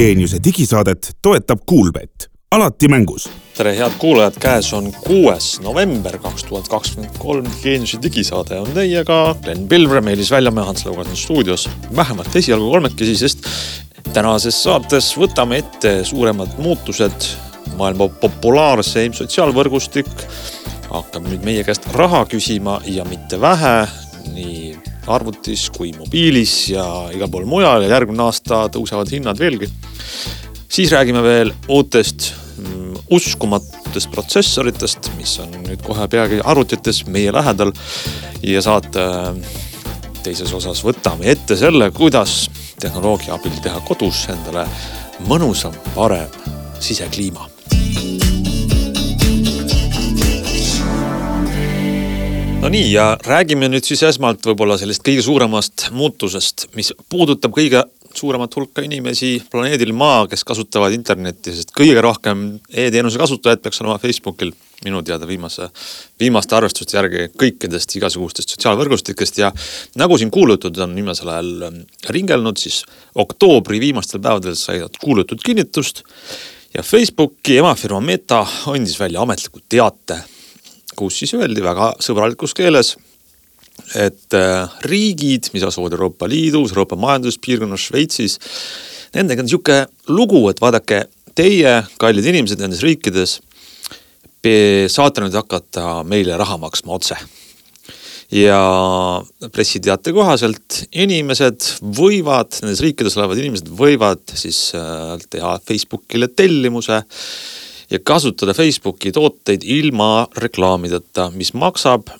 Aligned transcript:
Geeniuse 0.00 0.38
digisaadet 0.44 1.10
toetab 1.22 1.58
Kuulbett, 1.66 2.30
alati 2.50 2.88
mängus. 2.88 3.28
tere, 3.56 3.74
head 3.76 3.92
kuulajad, 3.98 4.38
käes 4.40 4.72
on 4.72 4.86
kuues 5.04 5.60
november 5.60 6.16
kaks 6.18 6.44
tuhat 6.44 6.68
kakskümmend 6.68 7.18
kolm. 7.18 7.46
Geeniuse 7.62 7.98
digisaade 8.02 8.56
on 8.60 8.70
teiega, 8.72 9.36
Glen 9.42 9.68
Pilvre, 9.68 10.00
Meelis 10.00 10.30
Väljamäe, 10.30 10.64
Hans 10.64 10.86
Laugas 10.86 11.08
on 11.08 11.16
stuudios. 11.16 11.68
vähemalt 11.96 12.36
esialgu 12.36 12.70
kolmekesi, 12.70 13.16
sest 13.16 13.44
tänases 14.12 14.62
saates 14.62 15.12
võtame 15.18 15.58
ette 15.58 16.04
suuremad 16.04 16.56
muutused. 16.58 17.28
maailma 17.76 18.08
populaarseim 18.08 19.12
sotsiaalvõrgustik 19.12 20.08
hakkab 20.90 21.28
nüüd 21.28 21.44
meie 21.44 21.64
käest 21.64 21.92
raha 21.92 22.24
küsima 22.24 22.80
ja 22.86 23.04
mitte 23.04 23.40
vähe, 23.40 23.88
nii 24.32 24.78
arvutis 25.06 25.68
kui 25.74 25.92
mobiilis 25.96 26.54
ja 26.74 26.84
igal 27.14 27.30
pool 27.32 27.46
mujal 27.48 27.84
ja 27.84 27.94
järgmine 27.94 28.26
aasta 28.26 28.66
tõusevad 28.74 29.10
hinnad 29.12 29.38
veelgi. 29.38 29.70
siis 30.68 30.92
räägime 30.92 31.22
veel 31.22 31.52
uutest 31.68 32.32
mm, 32.56 32.94
uskumatutest 33.10 34.10
protsessoritest, 34.10 35.10
mis 35.16 35.38
on 35.38 35.54
nüüd 35.64 35.82
kohe 35.82 36.08
peagi 36.08 36.40
arvutites 36.44 37.06
meie 37.06 37.32
lähedal. 37.32 37.72
ja 38.42 38.62
saate 38.62 39.06
teises 40.22 40.52
osas 40.52 40.84
võtame 40.84 41.30
ette 41.32 41.56
selle, 41.56 41.90
kuidas 41.90 42.50
tehnoloogia 42.80 43.34
abil 43.34 43.56
teha 43.62 43.80
kodus 43.88 44.26
endale 44.32 44.66
mõnusam, 45.28 45.74
parem 45.94 46.28
sisekliima 46.80 47.48
no 52.60 52.68
nii 52.68 52.90
ja 52.92 53.04
räägime 53.24 53.70
nüüd 53.72 53.86
siis 53.88 54.02
esmalt 54.04 54.44
võib-olla 54.44 54.76
sellest 54.78 55.00
kõige 55.06 55.22
suuremast 55.24 55.86
muutusest, 55.96 56.66
mis 56.76 56.92
puudutab 57.08 57.54
kõige 57.56 57.80
suuremat 58.14 58.54
hulka 58.56 58.82
inimesi 58.84 59.38
planeedil 59.50 59.92
Maa, 59.96 60.26
kes 60.28 60.42
kasutavad 60.44 60.92
internetti, 60.92 61.54
sest 61.56 61.72
kõige 61.76 62.02
rohkem 62.04 62.42
e-teenuse 62.68 63.20
kasutajaid 63.20 63.62
peaks 63.64 63.80
olema 63.80 64.00
Facebookil. 64.02 64.52
Minu 64.80 65.02
teada 65.04 65.26
viimase, 65.28 65.66
viimaste 66.20 66.56
arvestuste 66.56 66.96
järgi 66.96 67.26
kõikidest 67.36 67.98
igasugustest 67.98 68.54
sotsiaalvõrgustikest. 68.54 69.40
Ja 69.42 69.50
nagu 70.00 70.16
siin 70.16 70.32
kuulutud 70.32 70.78
on 70.80 70.94
viimasel 70.96 71.28
ajal 71.28 71.66
ähm, 71.66 71.78
ringelnud, 72.08 72.56
siis 72.56 72.78
oktoobri 73.12 73.80
viimastel 73.82 74.24
päevadel 74.24 74.56
sai 74.56 74.80
kuulutud 75.04 75.44
kinnitust. 75.44 76.00
Ja 76.72 76.84
Facebooki 76.86 77.58
emafirma 77.60 78.00
Meta 78.00 78.40
andis 78.72 78.96
välja 79.00 79.20
ametliku 79.20 79.60
teate 79.68 80.22
kus 81.00 81.22
siis 81.22 81.32
öeldi 81.38 81.64
väga 81.64 81.94
sõbralikus 82.04 82.54
keeles, 82.56 82.94
et 83.96 84.36
äh, 84.36 84.80
riigid, 84.86 85.48
mis 85.54 85.64
asuvad 85.66 85.96
Euroopa 85.96 86.28
Liidus, 86.28 86.74
Euroopa 86.74 86.98
Majanduspiirkonnas, 87.00 87.88
Šveitsis, 87.88 88.38
nendega 89.16 89.42
on 89.44 89.50
sihuke 89.50 89.78
lugu, 90.12 90.44
et 90.52 90.60
vaadake, 90.62 91.04
teie, 91.36 91.78
kallid 92.00 92.26
inimesed 92.26 92.60
nendes 92.60 92.82
riikides, 92.84 93.38
saate 94.40 95.20
nüüd 95.20 95.36
hakata 95.36 96.00
meile 96.08 96.38
raha 96.40 96.56
maksma 96.60 96.96
otse. 96.96 97.16
Ja 98.30 98.60
pressiteate 99.50 100.12
kohaselt 100.14 100.84
inimesed 100.94 101.66
võivad, 101.98 102.54
nendes 102.62 102.80
riikides 102.84 103.16
olevad 103.18 103.40
inimesed 103.42 103.72
võivad 103.74 104.22
siis 104.38 104.68
äh, 104.78 105.16
teha 105.32 105.56
Facebookile 105.66 106.30
tellimuse 106.30 107.02
ja 107.90 107.98
kasutada 108.04 108.54
Facebooki 108.54 109.12
tooteid 109.12 109.64
ilma 109.66 110.28
reklaamideta, 110.38 111.30
mis 111.34 111.52
maksab 111.58 112.10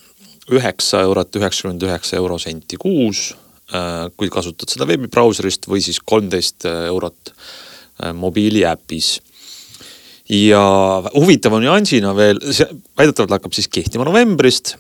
üheksa 0.51 1.05
eurot 1.07 1.37
üheksakümmend 1.39 1.87
üheksa 1.87 2.19
eurosenti 2.19 2.79
kuus. 2.81 3.31
Äh, 3.71 4.09
kui 4.19 4.27
kasutad 4.33 4.67
seda 4.73 4.87
veebibrauserist 4.91 5.69
või 5.71 5.79
siis 5.85 6.01
kolmteist 6.03 6.65
eurot 6.67 7.31
äh, 7.31 8.11
mobiiliäpis 8.19 9.21
ja 10.31 10.63
huvitava 11.15 11.61
nüansina 11.63 12.11
veel, 12.19 12.41
see 12.51 12.67
väidetavalt 12.99 13.37
hakkab 13.37 13.55
siis 13.55 13.71
kehtima 13.71 14.09
novembrist. 14.09 14.75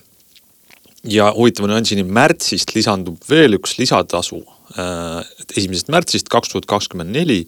ja 1.06 1.30
huvitava 1.36 1.70
nüansini 1.70 2.02
märtsist 2.02 2.74
lisandub 2.74 3.22
veel 3.30 3.54
üks 3.60 3.78
lisatasu. 3.78 4.42
Äh, 4.74 5.22
esimesest 5.54 5.94
märtsist 5.94 6.28
kaks 6.28 6.50
tuhat 6.50 6.66
kakskümmend 6.66 7.14
neli 7.14 7.44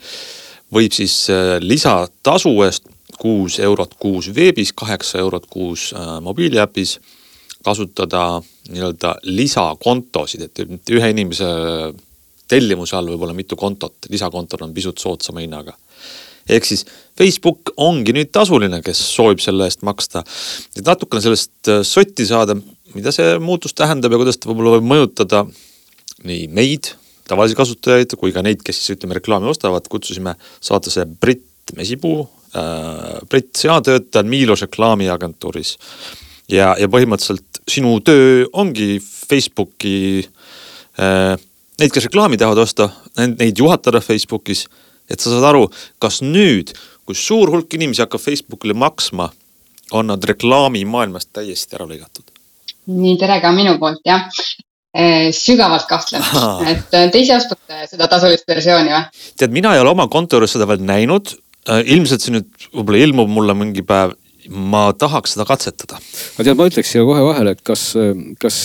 võib 0.72 0.94
siis 0.94 1.26
lisatasu 1.60 2.54
eest 2.68 2.86
kuus 3.22 3.58
eurot 3.62 3.94
kuus 4.02 4.30
veebis, 4.34 4.72
kaheksa 4.74 5.20
eurot 5.22 5.46
kuus 5.50 5.90
äh, 5.94 6.16
mobiiliäpis 6.24 6.98
kasutada 7.62 8.42
nii-öelda 8.72 9.14
lisakontosid, 9.22 10.48
et 10.48 10.90
ühe 10.90 11.10
inimese 11.12 11.46
tellimuse 12.50 12.96
all 12.98 13.12
võib 13.12 13.22
olla 13.22 13.36
mitu 13.36 13.56
kontot, 13.58 14.08
lisakontod 14.10 14.64
on 14.66 14.74
pisut 14.74 14.98
soodsama 14.98 15.44
hinnaga. 15.44 15.76
ehk 16.50 16.64
siis 16.66 16.82
Facebook 17.18 17.70
ongi 17.76 18.12
nüüd 18.16 18.32
tasuline, 18.34 18.80
kes 18.82 18.98
soovib 19.14 19.38
selle 19.40 19.68
eest 19.70 19.86
maksta. 19.86 20.24
et 20.76 20.84
natukene 20.86 21.22
sellest 21.22 21.70
äh, 21.70 21.82
sotti 21.86 22.26
saada, 22.26 22.58
mida 22.94 23.14
see 23.14 23.38
muutus 23.38 23.74
tähendab 23.78 24.12
ja 24.12 24.18
kuidas 24.18 24.38
ta 24.38 24.50
võib-olla 24.50 24.76
võib 24.78 24.90
mõjutada 24.90 25.46
nii 26.26 26.48
meid, 26.48 26.92
tavalisi 27.28 27.56
kasutajaid, 27.58 28.18
kui 28.18 28.34
ka 28.34 28.42
neid, 28.42 28.62
kes 28.66 28.82
siis 28.82 28.96
ütleme 28.96 29.14
reklaami 29.18 29.50
ostavad, 29.50 29.86
kutsusime 29.88 30.34
saatesse 30.60 31.06
Brit 31.06 31.46
Mesipuu 31.76 32.26
Brit, 32.52 33.54
sina 33.56 33.78
töötad 33.80 34.28
Milos 34.28 34.60
reklaamiagentuuris 34.66 35.76
ja, 36.52 36.74
ja 36.76 36.88
põhimõtteliselt 36.92 37.62
sinu 37.70 37.94
töö 38.04 38.44
ongi 38.52 38.98
Facebooki 39.00 40.20
äh,, 41.00 41.38
neid, 41.80 41.92
kes 41.94 42.08
reklaami 42.10 42.36
tahavad 42.40 42.60
osta, 42.60 42.90
neid 43.16 43.58
juhatada 43.58 44.02
Facebookis. 44.04 44.66
et 45.10 45.20
sa 45.20 45.32
saad 45.32 45.44
aru, 45.48 45.66
kas 45.98 46.20
nüüd, 46.22 46.74
kui 47.08 47.16
suur 47.16 47.50
hulk 47.50 47.72
inimesi 47.74 48.04
hakkab 48.04 48.20
Facebookile 48.20 48.76
maksma, 48.78 49.30
on 49.92 50.06
nad 50.12 50.24
reklaamimaailmast 50.24 51.32
täiesti 51.32 51.76
ära 51.76 51.88
lõigatud? 51.88 52.28
nii, 52.92 53.16
tere 53.16 53.38
ka 53.40 53.52
minu 53.56 53.78
poolt 53.80 54.04
jah 54.04 54.28
äh, 54.28 55.30
sügavalt 55.32 55.88
kahtlen, 55.88 56.24
et 56.68 56.92
te 56.92 57.24
ise 57.24 57.38
ostate 57.38 57.86
seda 57.88 58.10
tasulist 58.12 58.44
versiooni 58.48 58.92
või? 58.92 59.24
tead, 59.40 59.56
mina 59.56 59.72
ei 59.72 59.80
ole 59.80 59.94
oma 59.96 60.08
konto 60.12 60.36
juures 60.36 60.52
seda 60.52 60.68
veel 60.68 60.84
näinud, 60.84 61.32
Äh, 61.32 61.51
ilmselt 61.68 62.24
see 62.24 62.34
nüüd 62.34 62.68
võib-olla 62.72 63.06
ilmub 63.06 63.30
mulle 63.30 63.54
mingi 63.58 63.84
päev, 63.86 64.16
ma 64.50 64.88
tahaks 64.98 65.36
seda 65.36 65.46
katsetada. 65.46 66.00
aga 66.34 66.46
tead, 66.48 66.58
ma 66.58 66.66
ütleks 66.70 66.90
siia 66.90 67.04
kohe 67.06 67.22
vahele, 67.22 67.54
et 67.54 67.62
kas, 67.66 67.92
kas 68.42 68.58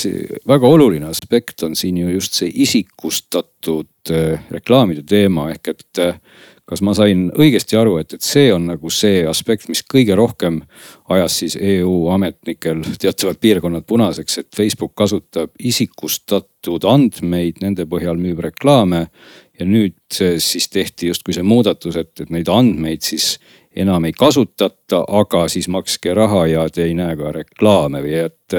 väga 0.50 0.72
oluline 0.74 1.10
aspekt 1.12 1.64
on 1.68 1.78
siin 1.78 2.00
ju 2.02 2.10
just 2.16 2.38
see 2.40 2.50
isikustatud 2.66 4.14
äh, 4.14 4.48
reklaamide 4.54 5.06
teema. 5.06 5.52
Ehk 5.54 5.76
et 5.76 6.02
äh, 6.02 6.18
kas 6.68 6.82
ma 6.84 6.92
sain 6.98 7.28
õigesti 7.32 7.78
aru, 7.80 7.96
et, 8.02 8.18
et 8.18 8.24
see 8.24 8.50
on 8.52 8.66
nagu 8.68 8.92
see 8.92 9.22
aspekt, 9.28 9.70
mis 9.72 9.84
kõige 9.88 10.18
rohkem 10.20 10.60
ajas 11.14 11.40
siis 11.42 11.56
EU 11.56 12.10
ametnikel 12.12 12.84
teatavad 13.00 13.40
piirkonnad 13.44 13.88
punaseks, 13.88 14.42
et 14.42 14.50
Facebook 14.56 14.92
kasutab 15.00 15.54
isikustatud 15.64 16.88
andmeid, 16.92 17.62
nende 17.64 17.88
põhjal 17.88 18.20
müüb 18.20 18.44
reklaame 18.50 19.06
ja 19.60 19.66
nüüd 19.66 20.20
siis 20.40 20.70
tehti 20.70 21.12
justkui 21.12 21.36
see 21.36 21.46
muudatus, 21.46 21.98
et, 21.98 22.14
et 22.22 22.34
neid 22.34 22.50
andmeid 22.52 23.06
siis 23.06 23.36
enam 23.78 24.06
ei 24.06 24.14
kasutata, 24.18 25.04
aga 25.20 25.44
siis 25.52 25.68
makske 25.72 26.14
raha 26.18 26.46
ja 26.50 26.66
te 26.74 26.86
ei 26.88 26.96
näe 26.98 27.18
ka 27.20 27.32
reklaame 27.36 28.02
või 28.06 28.16
et. 28.26 28.56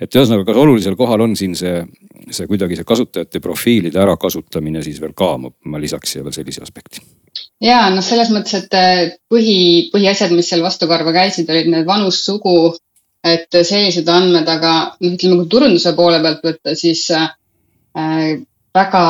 et 0.00 0.16
ühesõnaga, 0.16 0.44
kas 0.48 0.60
olulisel 0.60 0.96
kohal 0.98 1.24
on 1.24 1.36
siin 1.38 1.54
see, 1.56 1.80
see 2.30 2.48
kuidagi 2.50 2.76
see 2.76 2.88
kasutajate 2.88 3.40
profiilide 3.44 4.00
ärakasutamine 4.02 4.82
siis 4.84 5.00
veel 5.00 5.14
ka, 5.16 5.36
ma 5.38 5.80
lisaks 5.80 6.12
siia 6.12 6.26
veel 6.26 6.36
sellise 6.36 6.64
aspekti. 6.64 7.04
ja 7.64 7.86
noh, 7.94 8.04
selles 8.04 8.32
mõttes, 8.34 8.58
et 8.58 9.16
põhi, 9.30 9.88
põhiasjad, 9.94 10.34
mis 10.36 10.50
seal 10.50 10.64
vastukarva 10.64 11.14
käisid, 11.16 11.48
olid 11.50 11.72
need 11.72 11.88
vanus, 11.88 12.20
sugu. 12.26 12.74
et 13.24 13.50
sellised 13.50 14.08
andmed, 14.08 14.46
aga 14.48 14.74
noh, 15.00 15.14
ütleme 15.14 15.40
kui 15.40 15.48
turunduse 15.50 15.92
poole 15.96 16.20
pealt 16.22 16.44
võtta, 16.44 16.76
siis 16.78 17.08
äh, 17.16 18.38
väga, 18.74 19.02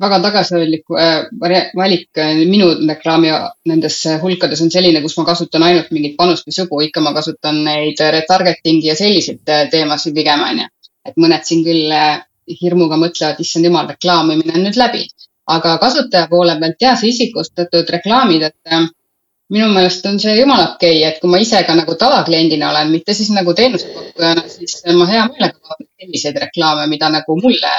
väga 0.00 0.20
tagasihoidlik 0.22 0.84
äh, 0.98 1.26
valik 1.76 2.18
äh, 2.18 2.34
minu 2.48 2.70
reklaami 2.88 3.32
nendes 3.68 3.98
hulkades 4.22 4.62
on 4.64 4.70
selline, 4.70 5.02
kus 5.02 5.16
ma 5.18 5.26
kasutan 5.28 5.62
ainult 5.62 5.90
mingit 5.94 6.16
panust 6.16 6.46
või 6.48 6.56
sugu, 6.56 6.80
ikka 6.86 7.02
ma 7.04 7.14
kasutan 7.16 7.62
neid 7.66 8.00
retargeting'i 8.00 8.88
ja 8.88 8.96
selliseid 8.98 9.44
äh, 9.48 9.68
teemasid 9.70 10.16
pigem 10.16 10.42
onju. 10.48 10.68
et 11.04 11.16
mõned 11.20 11.44
siin 11.44 11.64
küll 11.64 11.92
hirmuga 12.62 12.96
mõtlevad, 12.96 13.40
issand 13.40 13.68
jumal, 13.68 13.88
reklaamimine 13.88 14.54
on 14.56 14.64
nüüd 14.64 14.76
läbi. 14.80 15.06
aga 15.46 15.78
kasutaja 15.78 16.26
poole 16.28 16.56
pealt 16.60 16.80
ja 16.80 16.94
see 16.96 17.10
isikustatud 17.12 17.90
reklaamid, 17.92 18.42
et 18.48 18.92
minu 19.52 19.66
meelest 19.74 20.06
on 20.08 20.16
see 20.20 20.32
jumala 20.38 20.70
okei 20.74 21.02
okay,, 21.02 21.08
et 21.10 21.18
kui 21.20 21.28
ma 21.30 21.38
ise 21.38 21.60
ka 21.66 21.74
nagu 21.76 21.94
tavakliendina 22.00 22.70
olen, 22.70 22.90
mitte 22.90 23.12
siis 23.12 23.28
nagu 23.36 23.52
teenusepakkujana, 23.54 24.46
siis 24.48 24.80
ma 24.96 25.08
hea 25.10 25.26
meelega 25.28 25.60
vaatan 25.60 25.90
selliseid 26.00 26.40
reklaame, 26.46 26.86
mida 26.88 27.12
nagu 27.12 27.36
mulle 27.42 27.74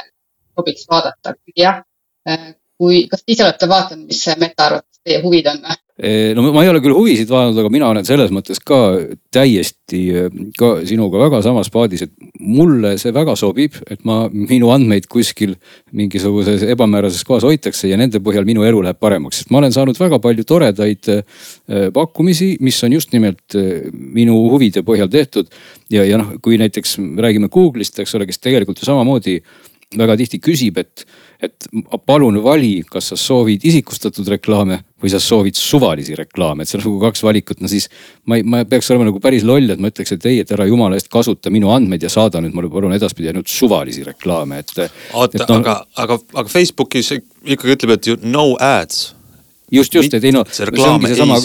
sobiks 0.56 0.88
vaadata, 0.92 1.36
jah. 1.56 1.84
Äh, 2.30 2.54
kui, 2.82 3.06
kas 3.12 3.24
te 3.24 3.36
ise 3.36 3.46
olete 3.46 3.70
vaadanud, 3.72 4.08
mis 4.10 4.22
meta 4.42 4.70
arvates 4.70 5.04
teie 5.06 5.22
huvid 5.24 5.48
on 5.52 5.62
või? 5.64 5.82
no 6.36 6.44
ma 6.52 6.60
ei 6.66 6.68
ole 6.68 6.82
küll 6.84 6.92
huvisid 6.92 7.30
vaadanud, 7.32 7.56
aga 7.62 7.70
mina 7.72 7.88
olen 7.88 8.04
selles 8.04 8.32
mõttes 8.36 8.60
ka 8.60 8.98
täiesti 9.32 10.02
ka 10.60 10.74
sinuga 10.84 11.22
väga 11.22 11.40
samas 11.46 11.70
paadis, 11.72 12.04
et 12.04 12.12
mulle 12.44 12.98
see 13.00 13.14
väga 13.16 13.38
sobib, 13.40 13.78
et 13.88 14.02
ma, 14.04 14.26
minu 14.28 14.74
andmeid 14.76 15.08
kuskil 15.08 15.54
mingisuguses 15.96 16.66
ebamäärases 16.68 17.24
kohas 17.24 17.48
hoitakse 17.48 17.88
ja 17.88 18.00
nende 18.00 18.20
põhjal 18.20 18.44
minu 18.48 18.68
elu 18.68 18.82
läheb 18.84 19.00
paremaks, 19.00 19.40
sest 19.40 19.54
ma 19.56 19.62
olen 19.62 19.76
saanud 19.76 20.02
väga 20.02 20.20
palju 20.20 20.44
toredaid 20.44 21.12
äh, 21.14 21.24
pakkumisi, 21.96 22.58
mis 22.60 22.82
on 22.84 22.98
just 22.98 23.16
nimelt 23.16 23.56
äh, 23.56 23.88
minu 23.94 24.36
huvide 24.52 24.84
põhjal 24.84 25.08
tehtud. 25.12 25.48
ja, 25.90 26.04
ja 26.04 26.20
noh, 26.20 26.36
kui 26.44 26.60
näiteks 26.60 26.98
räägime 27.24 27.48
Google'ist, 27.48 28.04
eks 28.04 28.18
ole, 28.20 28.28
kes 28.28 28.44
tegelikult 28.44 28.84
ju 28.84 28.90
samamoodi 28.90 29.40
väga 29.98 30.18
tihti 30.20 30.42
küsib, 30.44 30.80
et 30.82 31.06
et 31.46 31.68
palun 32.08 32.38
vali, 32.44 32.80
kas 32.90 33.12
sa 33.12 33.18
soovid 33.20 33.66
isikustatud 33.68 34.28
reklaame 34.36 34.80
või 35.04 35.12
sa 35.12 35.20
soovid 35.22 35.58
suvalisi 35.60 36.16
reklaame, 36.18 36.64
et 36.64 36.72
seal 36.72 36.82
on 36.82 36.88
nagu 36.88 37.02
kaks 37.04 37.26
valikut, 37.26 37.60
no 37.62 37.70
siis. 37.70 37.90
ma 38.26 38.40
ei, 38.40 38.46
ma 38.48 38.64
peaks 38.66 38.90
olema 38.92 39.10
nagu 39.10 39.20
päris 39.22 39.44
loll, 39.46 39.70
et 39.70 39.82
ma 39.82 39.92
ütleks, 39.92 40.16
et 40.16 40.26
ei, 40.32 40.40
et 40.42 40.54
ära 40.56 40.68
jumala 40.70 40.98
eest 40.98 41.12
kasuta 41.12 41.52
minu 41.54 41.74
andmeid 41.76 42.06
ja 42.08 42.10
saada 42.10 42.42
nüüd 42.42 42.56
mulle 42.56 42.72
palun 42.72 42.96
edaspidi 42.96 43.30
ainult 43.34 43.52
suvalisi 43.52 44.06
reklaame, 44.08 44.64
et. 44.64 44.74
oota, 45.14 45.44
no, 45.44 45.60
aga, 45.60 45.76
aga, 46.06 46.20
aga 46.34 46.50
Facebookis 46.52 47.12
ikkagi 47.18 47.76
ütleb, 47.76 47.98
et 47.98 48.26
no 48.26 48.54
ads 48.56 49.12
just, 49.72 49.94
just, 49.94 50.14
et 50.14 50.24
ei 50.24 50.34
no. 50.34 50.46
see 50.50 50.88
ongi 50.88 51.12
seesama, 51.12 51.38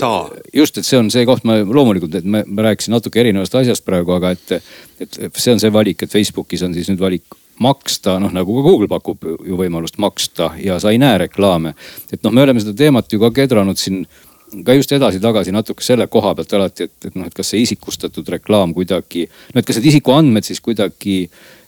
just, 0.55 0.79
et 0.79 0.87
see 0.87 1.03
on 1.03 1.11
see 1.13 1.27
koht, 1.29 1.45
ma 1.49 1.61
loomulikult, 1.61 2.15
et 2.21 2.31
ma, 2.31 2.45
ma 2.47 2.71
rääkisin 2.71 2.95
natuke 2.95 3.21
erinevast 3.21 3.59
asjast 3.59 3.85
praegu, 3.85 4.15
aga 4.17 4.33
et, 4.39 4.59
et 5.03 5.21
see 5.35 5.53
on 5.53 5.63
see 5.63 5.73
valik, 5.75 6.07
et 6.07 6.13
Facebookis 6.13 6.65
on 6.67 6.77
siis 6.77 6.93
nüüd 6.93 7.03
valik 7.03 7.40
maksta, 7.61 8.19
noh 8.23 8.33
nagu 8.33 8.57
ka 8.57 8.65
Google 8.65 8.89
pakub 8.89 9.29
ju 9.47 9.61
võimalust 9.61 10.01
maksta 10.01 10.55
ja 10.63 10.79
sa 10.81 10.93
ei 10.95 10.99
näe 10.99 11.19
reklaame. 11.27 11.75
et 12.13 12.23
noh, 12.25 12.33
me 12.33 12.43
oleme 12.43 12.61
seda 12.61 12.75
teemat 12.77 13.13
ju 13.13 13.21
ka 13.21 13.31
kedranud 13.37 13.79
siin 13.79 14.07
ka 14.65 14.75
just 14.75 14.93
edasi-tagasi 14.93 15.53
natuke 15.55 15.85
selle 15.85 16.07
koha 16.11 16.35
pealt 16.35 16.53
alati, 16.59 16.89
et, 16.89 17.07
et 17.07 17.17
noh, 17.19 17.27
et 17.29 17.35
kas 17.35 17.53
see 17.53 17.63
isikustatud 17.65 18.27
reklaam 18.35 18.75
kuidagi, 18.75 19.27
no 19.55 19.63
et 19.63 19.67
kas 19.67 19.79
need 19.79 19.91
isikuandmed 19.93 20.47
siis 20.47 20.61
kuidagi, 20.65 21.19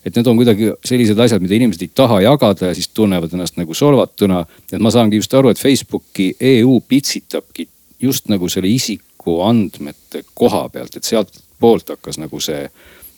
et 0.03 0.17
need 0.17 0.31
on 0.31 0.39
kuidagi 0.41 0.73
sellised 0.87 1.21
asjad, 1.23 1.43
mida 1.45 1.57
inimesed 1.59 1.85
ei 1.87 1.93
taha 1.95 2.21
jagada 2.25 2.73
ja 2.73 2.79
siis 2.79 2.91
tunnevad 2.95 3.35
ennast 3.37 3.59
nagu 3.61 3.75
solvatuna. 3.75 4.45
et 4.73 4.83
ma 4.83 4.91
saangi 4.91 5.21
just 5.21 5.35
aru, 5.35 5.53
et 5.53 5.61
Facebooki 5.61 6.33
EU 6.41 6.81
pitsitabki 6.89 7.69
just 8.03 8.29
nagu 8.33 8.49
selle 8.51 8.69
isikuandmete 8.73 10.25
koha 10.35 10.69
pealt, 10.73 10.97
et 10.97 11.07
sealtpoolt 11.07 11.95
hakkas 11.95 12.19
nagu 12.19 12.41
see 12.41 12.67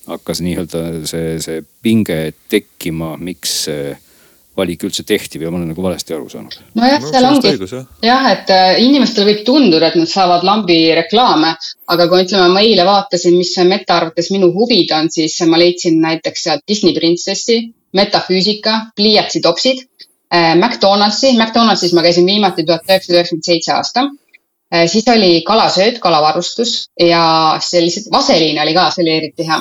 hakkas 0.09 0.41
nii-öelda 0.45 0.81
see, 1.09 1.37
see 1.43 1.61
pinge 1.83 2.19
tekkima, 2.53 3.15
miks 3.21 3.65
see 3.69 3.95
valik 4.55 4.85
üldse 4.87 5.03
tehti 5.07 5.41
või 5.41 5.51
ma 5.51 5.59
olen 5.59 5.71
nagu 5.73 5.83
valesti 5.83 6.15
aru 6.15 6.29
saanud? 6.31 6.57
nojah, 6.79 7.07
seal 7.09 7.27
ongi 7.27 7.51
jah, 7.51 7.87
jah, 8.07 8.29
et 8.31 8.53
äh, 8.55 8.67
inimestele 8.85 9.33
võib 9.33 9.41
tunduda, 9.47 9.91
et 9.91 9.99
nad 9.99 10.11
saavad 10.11 10.47
lambi 10.47 10.79
reklaame, 10.95 11.55
aga 11.91 12.09
kui 12.11 12.27
ütleme, 12.27 12.51
ma 12.55 12.63
eile 12.63 12.87
vaatasin, 12.87 13.35
mis 13.39 13.55
Meta 13.67 13.99
arvates 13.99 14.31
minu 14.35 14.53
huvid 14.55 14.93
on, 14.95 15.11
siis 15.11 15.41
ma 15.51 15.59
leidsin 15.59 15.99
näiteks 16.03 16.47
sealt 16.47 16.63
Disney 16.69 16.95
printsessi, 16.95 17.59
metafüüsika, 17.99 18.79
pliiatsitopsid 18.99 19.83
äh,, 19.83 20.55
McDonaldsi, 20.55 21.35
McDonaldsis 21.35 21.95
ma 21.97 22.07
käisin 22.07 22.29
viimati 22.31 22.67
tuhat 22.67 22.87
üheksasada 22.87 23.19
üheksakümmend 23.23 23.51
seitse 23.51 23.75
aasta 23.75 24.07
siis 24.91 25.07
oli 25.13 25.43
kalasööt, 25.47 25.99
kalavarustus 26.03 26.75
ja 27.01 27.25
sellised, 27.63 28.09
vaseliin 28.13 28.61
oli 28.63 28.75
ka, 28.77 28.89
see 28.95 29.05
oli 29.05 29.17
eriti 29.19 29.47
hea. 29.49 29.61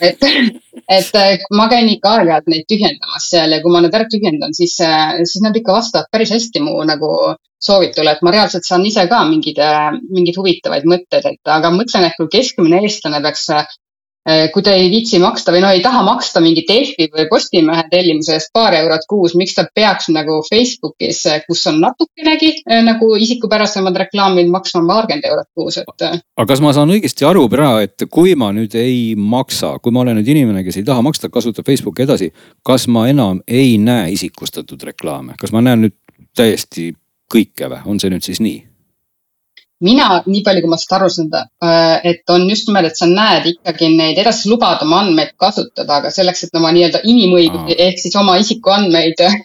et, 0.00 0.24
et 0.98 1.18
äh, 1.20 1.44
ma 1.54 1.68
käin 1.72 1.90
ikka 1.92 2.16
aeg-ajalt 2.18 2.48
neid 2.50 2.66
tühjendamas 2.70 3.28
seal 3.32 3.54
ja 3.54 3.60
kui 3.62 3.74
ma 3.74 3.82
need 3.84 3.94
ära 3.94 4.08
tühjendan, 4.10 4.54
siis, 4.56 4.78
äh, 4.84 5.18
siis 5.24 5.44
nad 5.44 5.56
ikka 5.56 5.76
vastavad 5.78 6.10
päris 6.12 6.32
hästi 6.34 6.64
mu 6.64 6.78
nagu 6.88 7.12
soovitule, 7.62 8.14
et 8.14 8.22
ma 8.22 8.32
reaalselt 8.34 8.66
saan 8.66 8.86
ise 8.86 9.04
ka 9.10 9.24
mingeid, 9.26 9.58
mingeid 10.14 10.38
huvitavaid 10.38 10.86
mõtteid, 10.86 11.26
et 11.26 11.52
aga 11.58 11.72
mõtlen, 11.74 12.06
et 12.06 12.18
kui 12.18 12.30
keskmine 12.30 12.84
eestlane 12.86 13.20
peaks 13.24 13.48
kui 14.52 14.62
ta 14.62 14.74
ei 14.76 14.90
viitsi 14.92 15.18
maksta 15.22 15.52
või 15.54 15.62
no 15.62 15.70
ei 15.72 15.80
taha 15.80 16.02
maksta 16.04 16.40
mingi 16.44 16.64
Delfi 16.68 17.08
või 17.12 17.24
Postimehe 17.30 17.84
tellimuse 17.90 18.34
eest 18.36 18.50
paar 18.52 18.74
eurot 18.76 19.06
kuus, 19.08 19.34
miks 19.38 19.54
ta 19.56 19.64
peaks 19.74 20.10
nagu 20.12 20.40
Facebookis, 20.44 21.22
eh, 21.30 21.42
kus 21.46 21.64
on 21.70 21.80
natukenegi 21.80 22.50
eh, 22.60 22.82
nagu 22.84 23.14
isikupärasemad 23.16 23.96
reklaamid 24.04 24.50
maksma 24.52 24.84
paarkümmend 24.88 25.28
eurot 25.30 25.48
kuus, 25.56 25.80
et. 25.80 26.04
aga 26.04 26.46
kas 26.50 26.62
ma 26.64 26.74
saan 26.76 26.92
õigesti 26.92 27.26
aru 27.28 27.46
praegu, 27.48 27.86
et 27.88 28.06
kui 28.12 28.34
ma 28.38 28.50
nüüd 28.52 28.76
ei 28.78 29.14
maksa, 29.16 29.76
kui 29.82 29.94
ma 29.94 30.04
olen 30.04 30.20
nüüd 30.20 30.32
inimene, 30.34 30.64
kes 30.66 30.80
ei 30.80 30.88
taha 30.88 31.04
maksta, 31.06 31.32
kasutab 31.32 31.66
Facebooki 31.68 32.04
edasi, 32.04 32.32
kas 32.66 32.88
ma 32.92 33.08
enam 33.08 33.42
ei 33.48 33.78
näe 33.80 34.12
isikustatud 34.16 34.82
reklaame, 34.92 35.38
kas 35.40 35.54
ma 35.56 35.64
näen 35.64 35.86
nüüd 35.86 35.96
täiesti 36.36 36.92
kõike 37.32 37.70
või, 37.70 37.84
on 37.86 38.00
see 38.00 38.12
nüüd 38.12 38.24
siis 38.24 38.42
nii? 38.44 38.67
Mina, 39.84 40.06
nii 40.26 40.42
palju 40.46 40.64
kui 40.64 40.70
ma 40.72 40.78
sellest 40.78 40.94
aru 40.96 41.08
saan, 41.14 41.50
äh, 41.64 42.06
et 42.10 42.32
on 42.34 42.46
just 42.50 42.68
nimelt, 42.68 42.90
et 42.90 43.00
sa 43.00 43.08
näed 43.10 43.50
ikkagi 43.52 43.90
neid, 43.94 44.18
edasi 44.22 44.50
lubad 44.52 44.82
oma 44.86 45.02
andmeid 45.04 45.34
kasutada, 45.44 46.00
aga 46.00 46.12
selleks, 46.14 46.46
et 46.46 46.58
oma 46.60 46.72
nii-öelda 46.74 47.02
inimõigusi 47.12 47.78
ehk 47.86 48.02
siis 48.02 48.16
oma 48.22 48.38
isikuandmeid 48.42 49.22
äh, 49.26 49.38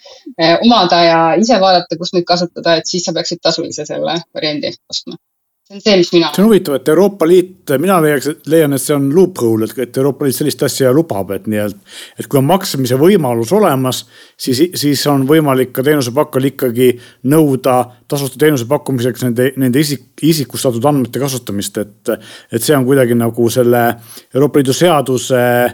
omada 0.56 1.03
ja 1.06 1.19
ise 1.39 1.59
vaadata, 1.62 2.00
kus 2.00 2.15
neid 2.18 2.27
kasutada, 2.30 2.80
et 2.80 2.89
siis 2.89 3.06
sa 3.06 3.13
peaksid 3.15 3.44
tasulise 3.44 3.85
selle 3.89 4.18
variandi 4.33 4.74
ostma 4.89 5.19
see 5.63 5.75
on 5.75 5.81
see, 5.81 5.98
mis 5.98 6.12
mina. 6.13 6.31
see 6.36 6.44
on 6.44 6.50
huvitav, 6.50 6.75
et 6.75 6.89
Euroopa 6.92 7.27
Liit, 7.27 7.74
mina 7.80 8.00
leiaks, 8.04 8.30
leian, 8.51 8.75
et 8.75 8.83
see 8.83 8.95
on 8.95 9.07
loophole, 9.15 9.68
et 9.83 9.98
Euroopa 9.98 10.27
Liit 10.27 10.36
sellist 10.36 10.63
asja 10.68 10.92
lubab, 10.94 11.31
et 11.36 11.48
nii-et. 11.48 11.77
et 12.19 12.27
kui 12.27 12.42
on 12.42 12.48
maksmise 12.50 12.98
võimalus 13.00 13.54
olemas, 13.56 14.04
siis, 14.38 14.65
siis 14.80 15.06
on 15.12 15.27
võimalik 15.30 15.71
ka 15.75 15.86
teenusepakkujal 15.88 16.51
ikkagi 16.51 16.89
nõuda 17.31 17.77
tasuta 18.12 18.42
teenuse 18.42 18.68
pakkumiseks 18.69 19.27
nende, 19.27 19.51
nende 19.57 19.81
isik, 19.81 20.12
isikustatud 20.21 20.86
andmete 20.92 21.24
kasutamist, 21.24 21.80
et. 21.80 22.13
et 22.51 22.62
see 22.62 22.75
on 22.75 22.86
kuidagi 22.88 23.16
nagu 23.18 23.50
selle 23.51 23.88
Euroopa 24.33 24.59
Liidu 24.59 24.75
seaduse 24.75 25.33
Äh, 25.33 25.74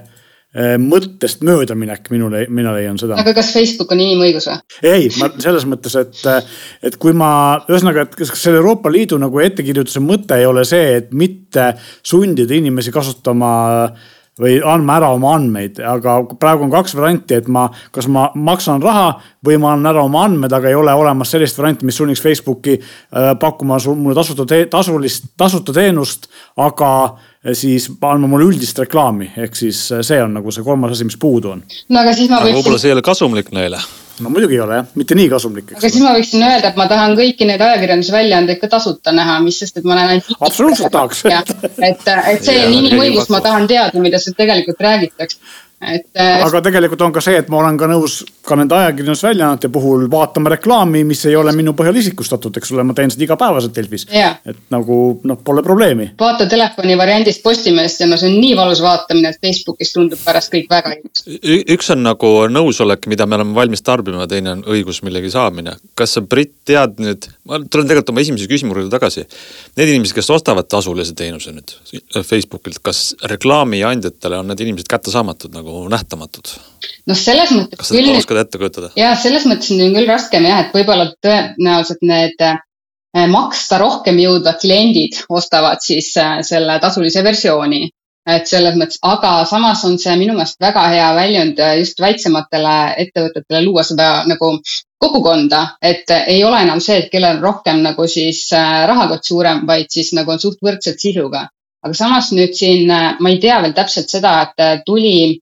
mõttest 0.82 1.44
möödaminek, 1.46 2.08
minule, 2.10 2.48
mina 2.50 2.72
leian 2.74 2.98
seda. 2.98 3.20
aga 3.22 3.36
kas 3.38 3.52
Facebook 3.54 3.92
on 3.94 4.00
inimõigus 4.02 4.48
või? 4.50 4.56
ei, 4.82 5.10
ma 5.22 5.30
selles 5.38 5.68
mõttes, 5.70 5.94
et, 6.00 6.24
et 6.90 6.98
kui 6.98 7.14
ma, 7.14 7.32
ühesõnaga, 7.70 8.08
et 8.08 8.16
kas 8.18 8.34
selle 8.34 8.58
Euroopa 8.58 8.90
Liidu 8.90 9.20
nagu 9.22 9.44
ettekirjutuse 9.46 10.02
mõte 10.02 10.40
ei 10.42 10.48
ole 10.50 10.66
see, 10.66 10.96
et 11.04 11.14
mitte 11.14 11.76
sundida 12.02 12.58
inimesi 12.58 12.90
kasutama 12.96 13.52
või 14.40 14.60
andma 14.64 14.96
ära 15.00 15.10
oma 15.14 15.34
andmeid, 15.36 15.80
aga 15.84 16.20
praegu 16.40 16.66
on 16.66 16.72
kaks 16.72 16.96
varianti, 16.98 17.40
et 17.42 17.48
ma, 17.52 17.68
kas 17.96 18.08
ma 18.12 18.30
maksan 18.36 18.82
raha 18.84 19.12
või 19.46 19.60
ma 19.60 19.74
annan 19.76 19.92
ära 19.92 20.06
oma 20.08 20.24
andmed, 20.28 20.54
aga 20.56 20.72
ei 20.72 20.78
ole 20.80 20.94
olemas 20.96 21.34
sellist 21.34 21.60
varianti, 21.60 21.88
mis 21.88 22.00
sunniks 22.00 22.24
Facebooki 22.24 22.78
äh, 22.80 23.34
pakkuma 23.40 23.78
mulle 23.92 24.16
tasuta, 24.18 24.48
tasulist, 24.72 25.34
tasuta 25.38 25.76
teenust, 25.76 26.30
aga 26.58 26.92
siis 27.54 27.88
andma 28.02 28.28
mulle 28.28 28.50
üldist 28.50 28.80
reklaami, 28.84 29.32
ehk 29.46 29.56
siis 29.56 29.86
äh, 29.96 30.04
see 30.06 30.20
on 30.24 30.36
nagu 30.40 30.52
see 30.52 30.66
kolmas 30.66 30.98
asi, 30.98 31.08
mis 31.08 31.18
puudu 31.20 31.56
on. 31.56 31.64
no 31.90 32.04
aga 32.04 32.14
siis 32.18 32.32
ma 32.32 32.42
võiksin. 32.44 32.60
võib-olla 32.60 32.82
see 32.82 32.92
ei 32.92 32.98
ole 32.98 33.04
kasumlik 33.06 33.54
neile. 33.56 33.80
no 34.20 34.34
muidugi 34.34 34.58
ei 34.58 34.64
ole 34.66 34.82
jah, 34.82 34.90
mitte 35.00 35.16
nii 35.16 35.30
kasumlik. 35.32 35.72
aga 35.78 35.86
siis 35.88 36.04
ma 36.04 36.12
võiksin 36.18 36.44
öelda, 36.44 36.74
et 36.74 36.82
ma 36.82 36.90
tahan 36.92 37.16
kõiki 37.20 37.48
neid 37.48 37.64
ajakirjandusväljaandeid 37.64 38.60
ka 38.60 38.72
tasuta 38.76 39.16
näha, 39.16 39.40
mis 39.46 39.62
sest, 39.64 39.80
et 39.80 39.88
ma 39.88 39.96
näen 40.02 40.18
ainult. 40.18 40.36
absoluutselt 40.40 40.92
tahaks. 40.96 41.24
et, 41.30 41.56
et 42.34 42.44
see 42.44 42.60
on 42.66 42.78
inimõigus, 42.82 43.32
ma 43.32 43.42
tahan 43.46 43.72
teada, 43.72 44.04
mida 44.04 44.20
seal 44.20 44.36
tegelikult 44.40 44.84
räägitakse 44.90 45.40
et. 45.82 46.08
Äh, 46.20 46.44
aga 46.46 46.62
tegelikult 46.66 47.02
on 47.02 47.14
ka 47.16 47.24
see, 47.24 47.38
et 47.40 47.50
ma 47.52 47.62
olen 47.62 47.78
ka 47.80 47.88
nõus 47.90 48.20
ka 48.50 48.58
nende 48.58 48.76
ajakirjandusväljaannete 48.76 49.70
puhul 49.74 50.08
vaatama 50.12 50.54
reklaami, 50.56 51.04
mis 51.08 51.22
ei 51.30 51.36
ole 51.38 51.54
minu 51.56 51.76
põhjal 51.78 52.00
isikustatud, 52.02 52.56
eks 52.60 52.74
ole, 52.74 52.86
ma 52.88 52.96
teen 52.98 53.12
seda 53.14 53.26
igapäevaselt 53.28 53.76
Delfis. 53.76 54.08
et 54.10 54.60
nagu 54.74 54.98
noh, 55.30 55.40
pole 55.46 55.64
probleemi. 55.66 56.12
vaata 56.20 56.48
telefoni 56.50 56.98
variandist 56.98 57.44
Postimehest 57.44 58.02
ja 58.04 58.08
no 58.10 58.18
see 58.20 58.32
on 58.32 58.40
nii 58.42 58.56
valus 58.58 58.82
vaatamine, 58.84 59.32
et 59.32 59.42
Facebookis 59.46 59.94
tundub 59.96 60.22
pärast 60.26 60.54
kõik 60.54 60.70
väga 60.72 60.96
ilus. 60.98 61.26
üks 61.76 61.94
on 61.94 62.04
nagu 62.04 62.34
nõusolek, 62.52 63.08
mida 63.12 63.28
me 63.30 63.40
oleme 63.40 63.56
valmis 63.56 63.86
tarbima, 63.86 64.28
teine 64.28 64.56
on 64.58 64.66
õigus 64.68 65.04
millegi 65.06 65.32
saamine. 65.34 65.78
kas 65.96 66.18
sa, 66.18 66.26
Brit, 66.30 66.54
tead 66.66 67.00
nüüd, 67.02 67.30
ma 67.46 67.62
tulen 67.70 67.88
tegelikult 67.88 68.14
oma 68.14 68.22
esimese 68.26 68.50
küsimuse 68.50 68.82
juurde 68.82 68.94
tagasi. 68.94 69.26
Need 69.78 69.94
inimesed, 69.94 70.16
kes 70.18 70.30
ostavad 70.34 70.68
tasulise 70.70 71.14
teenuse 71.18 71.54
nüüd 71.54 71.74
Facebookilt, 72.26 72.82
kas 72.84 73.14
reklaamiandjatele 73.30 74.42
on 74.42 74.50
need 74.50 74.66
inimesed 74.66 74.90
kättesaamatud 74.90 75.54
nagu 75.54 75.69
nagu 75.70 75.90
nähtamatud? 75.90 76.56
noh, 77.10 77.18
selles 77.18 77.52
mõttes. 77.54 77.78
kas 77.80 77.92
sa 77.92 77.98
küll, 77.98 78.16
oskad 78.18 78.42
ette 78.42 78.62
kujutada? 78.62 78.90
jah, 78.98 79.16
selles 79.20 79.46
mõttes 79.50 79.72
on 79.76 79.96
küll 79.96 80.10
raskem 80.10 80.48
jah, 80.48 80.66
et 80.66 80.76
võib-olla 80.76 81.12
tõenäoliselt 81.24 82.04
need 82.06 82.44
äh, 82.46 82.60
maksta 83.30 83.80
rohkem 83.82 84.20
jõudvad 84.22 84.60
kliendid 84.62 85.24
ostavad 85.30 85.82
siis 85.86 86.12
äh, 86.18 86.40
selle 86.46 86.80
tasulise 86.82 87.24
versiooni. 87.26 87.90
et 88.30 88.46
selles 88.46 88.76
mõttes, 88.78 89.00
aga 89.02 89.46
samas 89.50 89.82
on 89.88 89.96
see 89.98 90.14
minu 90.20 90.36
meelest 90.38 90.60
väga 90.62 90.84
hea 90.94 91.08
väljund 91.18 91.60
äh, 91.66 91.78
just 91.82 92.02
väiksematele 92.02 92.76
ettevõtetele 93.06 93.64
luua 93.66 93.84
seda 93.84 94.10
nagu 94.30 94.58
kogukonda, 95.00 95.62
et 95.82 96.12
ei 96.28 96.44
ole 96.44 96.60
enam 96.66 96.82
see, 96.84 96.98
et 97.00 97.12
kellel 97.12 97.38
on 97.38 97.46
rohkem 97.46 97.80
nagu 97.82 98.06
siis 98.12 98.50
rahakott 98.52 99.24
suurem, 99.24 99.64
vaid 99.68 99.88
siis 99.90 100.12
nagu 100.14 100.34
on 100.34 100.42
suht 100.42 100.60
võrdselt 100.66 101.00
sisuga. 101.00 101.48
aga 101.80 101.96
samas 101.96 102.34
nüüd 102.36 102.54
siin 102.54 102.92
ma 102.92 103.30
ei 103.32 103.40
tea 103.40 103.62
veel 103.64 103.74
täpselt 103.74 104.12
seda, 104.12 104.34
et 104.44 104.84
tuli 104.86 105.40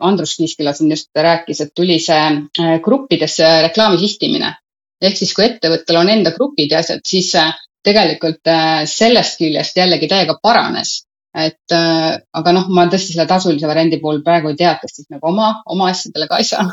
Andrus 0.00 0.36
Kiiskila 0.36 0.72
siin 0.74 0.90
just 0.90 1.10
rääkis, 1.14 1.60
et 1.62 1.70
tuli 1.74 1.98
see 2.02 2.18
äh, 2.18 2.78
gruppidesse 2.82 3.46
reklaami 3.68 3.98
sihtimine. 4.00 4.54
ehk 5.02 5.16
siis, 5.16 5.30
kui 5.34 5.44
ettevõttel 5.44 5.96
on 6.00 6.08
enda 6.10 6.32
grupid 6.34 6.72
ja 6.74 6.80
asjad, 6.82 7.04
siis 7.06 7.30
äh, 7.38 7.52
tegelikult 7.86 8.50
sellest 8.90 9.38
küljest 9.38 9.76
jällegi 9.78 10.08
täiega 10.10 10.38
paranes. 10.42 11.04
et 11.38 11.70
äh, 11.76 12.16
aga 12.34 12.52
noh, 12.56 12.70
ma 12.74 12.86
tõesti 12.90 13.12
selle 13.12 13.26
tasulise 13.30 13.68
variandi 13.68 13.98
puhul 14.02 14.22
praegu 14.26 14.48
ei 14.48 14.56
teadvustaks 14.58 15.10
nagu 15.12 15.28
oma, 15.28 15.50
oma 15.70 15.90
asjadele 15.92 16.26
ka 16.26 16.38
ei 16.40 16.46
saa. 16.48 16.64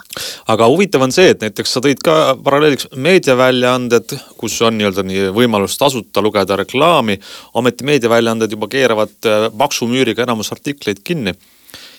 aga 0.54 0.70
huvitav 0.72 1.04
on 1.06 1.12
see, 1.14 1.34
et 1.36 1.44
näiteks 1.44 1.76
sa 1.76 1.84
tõid 1.86 2.02
ka 2.02 2.16
paralleeliks 2.42 2.88
meediaväljaanded, 2.96 4.16
kus 4.40 4.56
on 4.66 4.80
nii-öelda 4.80 5.06
nii 5.06 5.28
võimalus 5.36 5.78
tasuta 5.78 6.24
lugeda 6.24 6.58
reklaami. 6.64 7.20
ometi 7.54 7.86
meediaväljaanded 7.92 8.58
juba 8.58 8.72
keeravad 8.72 9.30
äh, 9.30 9.52
maksumüüriga 9.54 10.26
enamus 10.26 10.50
artikleid 10.56 11.04
kinni. 11.04 11.36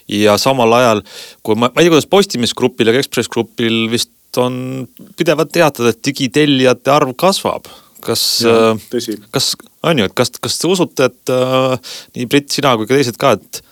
Ja 0.09 0.37
samal 0.41 0.73
ajal, 0.79 1.03
kui 1.43 1.59
ma, 1.59 1.71
ma 1.71 1.83
ei 1.83 1.87
tea, 1.87 1.95
kuidas 1.95 2.11
Postimees 2.11 2.55
Grupil 2.57 2.93
ja 2.93 2.99
Ekspress 2.99 3.33
Grupil 3.33 3.87
vist 3.93 4.13
on 4.41 4.87
pidevalt 5.17 5.53
teatada, 5.55 5.95
et 5.95 6.03
digitellijate 6.05 6.93
arv 6.93 7.15
kasvab 7.19 7.71
kas, 8.07 8.25
äh, 8.47 9.23
kas 9.35 9.55
on 9.83 10.01
ju, 10.01 10.09
et 10.09 10.17
kas, 10.17 10.33
kas 10.43 10.59
te 10.61 10.71
usute, 10.71 11.09
et 11.11 11.33
äh, 11.33 11.95
nii 12.17 12.29
Brit, 12.31 12.51
sina 12.55 12.77
kui 12.79 12.89
ka 12.89 12.99
teised 12.99 13.19
ka, 13.21 13.37
et 13.39 13.63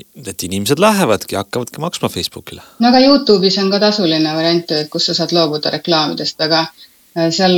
et 0.00 0.42
inimesed 0.46 0.80
lähevadki, 0.80 1.36
hakkavadki 1.36 1.82
maksma 1.82 2.08
Facebookile? 2.12 2.62
no 2.80 2.88
aga 2.88 3.02
Youtube'is 3.04 3.58
on 3.60 3.68
ka 3.72 3.80
tasuline 3.82 4.32
variant, 4.36 4.72
kus 4.92 5.10
sa 5.10 5.16
saad 5.18 5.34
loobuda 5.36 5.72
reklaamidest, 5.74 6.40
aga 6.46 6.64
seal 7.30 7.54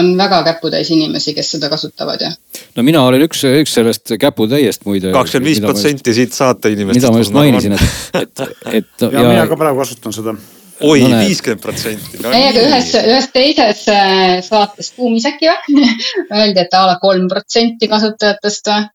on 0.00 0.12
väga 0.18 0.42
käputäis 0.46 0.90
inimesi, 0.90 1.34
kes 1.36 1.50
seda 1.56 1.68
kasutavad 1.72 2.22
ja. 2.24 2.30
no 2.76 2.84
mina 2.86 3.02
olen 3.04 3.26
üks, 3.26 3.44
üks 3.62 3.76
sellest 3.76 4.14
käputäiest 4.20 4.86
muide. 4.88 5.12
kakskümmend 5.12 5.50
viis 5.50 5.60
protsenti 5.64 6.14
siit 6.16 6.36
saate 6.36 6.72
inimestest. 6.72 7.04
mida 7.04 7.12
ma 7.12 7.24
just 7.24 7.36
mainisin, 7.36 7.76
et, 7.76 7.82
et, 8.22 8.46
et. 8.72 8.92
ja, 9.04 9.10
ja 9.12 9.26
mina 9.28 9.48
ka 9.50 9.58
praegu 9.60 9.84
kasutan 9.84 10.16
seda 10.16 10.36
oi 10.80 11.04
viiskümmend 11.04 11.62
protsenti. 11.62 12.20
ei, 12.24 12.48
aga 12.48 12.64
ühes, 12.64 12.90
ühes 13.00 13.30
teises 13.34 13.86
äh, 13.92 14.40
saates 14.44 14.92
Kuumis 14.96 15.26
äkki 15.28 15.48
või 15.50 15.88
öeldi, 16.40 16.64
et 16.64 16.76
a 16.76 16.84
la 16.90 16.98
kolm 17.02 17.28
protsenti 17.32 17.88
kasutajatest 17.92 18.72
või 18.72 18.84
äh, 18.84 18.90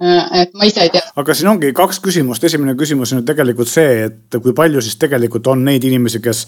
et 0.00 0.54
ma 0.56 0.64
ise 0.68 0.86
ei 0.86 0.92
tea. 0.94 1.04
aga 1.20 1.36
siin 1.36 1.50
ongi 1.52 1.72
kaks 1.76 2.00
küsimust, 2.04 2.44
esimene 2.44 2.74
küsimus 2.78 3.12
on 3.12 3.20
ju 3.20 3.28
tegelikult 3.28 3.68
see, 3.68 4.08
et 4.08 4.40
kui 4.42 4.56
palju 4.56 4.80
siis 4.84 4.96
tegelikult 5.00 5.50
on 5.52 5.64
neid 5.66 5.84
inimesi, 5.84 6.22
kes 6.24 6.46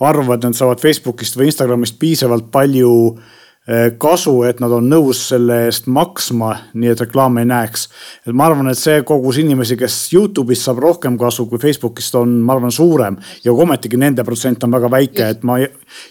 arvavad, 0.00 0.40
et 0.40 0.50
nad 0.52 0.58
saavad 0.58 0.82
Facebookist 0.82 1.36
või 1.36 1.50
Instagramist 1.50 1.98
piisavalt 2.00 2.48
palju 2.54 2.92
äh, 3.12 3.92
kasu, 4.00 4.34
et 4.48 4.60
nad 4.60 4.72
on 4.76 4.88
nõus 4.88 5.20
selle 5.30 5.64
eest 5.66 5.86
maksma, 5.92 6.50
nii 6.76 6.94
et 6.94 7.04
reklaame 7.04 7.44
ei 7.44 7.48
näeks. 7.48 7.88
et 8.26 8.32
ma 8.32 8.48
arvan, 8.48 8.68
et 8.72 8.80
see 8.80 9.02
kogus 9.02 9.38
inimesi, 9.40 9.76
kes 9.76 9.98
Youtube'ist 10.12 10.68
saab 10.68 10.80
rohkem 10.84 11.18
kasu 11.18 11.46
kui 11.46 11.58
Facebookist 11.58 12.14
on, 12.20 12.40
ma 12.40 12.56
arvan, 12.56 12.72
suurem. 12.72 13.16
ja 13.44 13.52
ometigi 13.52 13.96
nende 13.96 14.24
protsent 14.24 14.64
on 14.64 14.70
väga 14.70 14.90
väike, 14.90 15.28
et 15.28 15.42
ma 15.42 15.60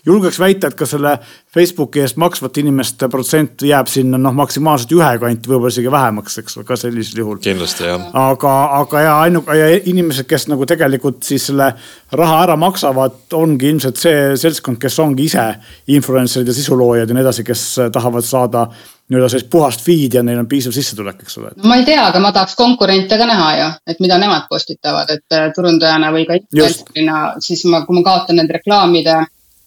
julgeks 0.06 0.40
väita, 0.40 0.70
et 0.70 0.78
ka 0.80 0.88
selle 0.90 1.18
Facebooki 1.54 2.02
eest 2.04 2.18
maksvate 2.22 2.64
inimeste 2.64 3.10
protsent 3.12 3.62
jääb 3.68 3.90
sinna 3.92 4.18
noh, 4.22 4.34
maksimaalselt 4.38 4.96
ühe 4.96 5.12
kanti, 5.22 5.52
võib-olla 5.52 5.74
isegi 5.74 5.92
vähemaks, 5.92 6.38
eks 6.42 6.60
ka 6.68 6.78
sellisel 6.80 7.24
juhul. 7.24 7.42
kindlasti 7.44 7.88
jah. 7.88 8.08
aga, 8.24 8.54
aga 8.80 9.04
ja 9.06 9.20
ainuke 9.26 9.58
ja 9.58 9.70
inimesed, 9.78 10.28
kes 10.30 10.48
nagu 10.52 10.66
tegelikult 10.70 11.24
siis 11.28 11.50
selle 11.52 11.74
raha 12.12 12.42
ära 12.48 12.58
maksavad, 12.60 13.22
ongi 13.38 13.70
ilmselt 13.74 14.02
see 14.02 14.34
seltskond, 14.40 14.82
kes 14.82 15.00
ongi 15.04 15.30
ise 15.30 15.46
influencer'id 15.94 16.50
ja 16.50 16.58
sisuloojad 16.58 17.10
ja 17.10 17.18
nii 17.18 17.26
edasi, 17.26 17.46
kes 17.48 17.64
tahavad 17.94 18.26
saada 18.28 18.68
nii-öelda 19.10 19.30
sellist 19.30 19.50
puhast 19.52 19.84
feed'i 19.84 20.18
ja 20.18 20.24
neil 20.24 20.40
on 20.40 20.48
piisav 20.50 20.74
sissetulek, 20.76 21.22
eks 21.26 21.38
ole. 21.42 21.52
no 21.58 21.70
ma 21.70 21.78
ei 21.80 21.86
tea, 21.88 22.02
aga 22.08 22.22
ma 22.24 22.32
tahaks 22.36 22.56
konkurente 22.60 23.18
ka 23.20 23.28
näha 23.30 23.50
ju, 23.58 23.70
et 23.92 24.00
mida 24.04 24.18
nemad 24.22 24.48
postitavad, 24.50 25.12
et 25.12 25.38
äh, 25.38 25.50
turundajana 25.56 26.12
või 26.16 26.26
ka 26.30 26.40
influencer'ina, 26.40 27.24
siis 27.44 27.66
ma, 27.70 27.84
kui 27.86 28.00
ma 28.00 28.06
kaotan 28.08 28.40
need 28.40 28.54
reklaamide 28.58 29.18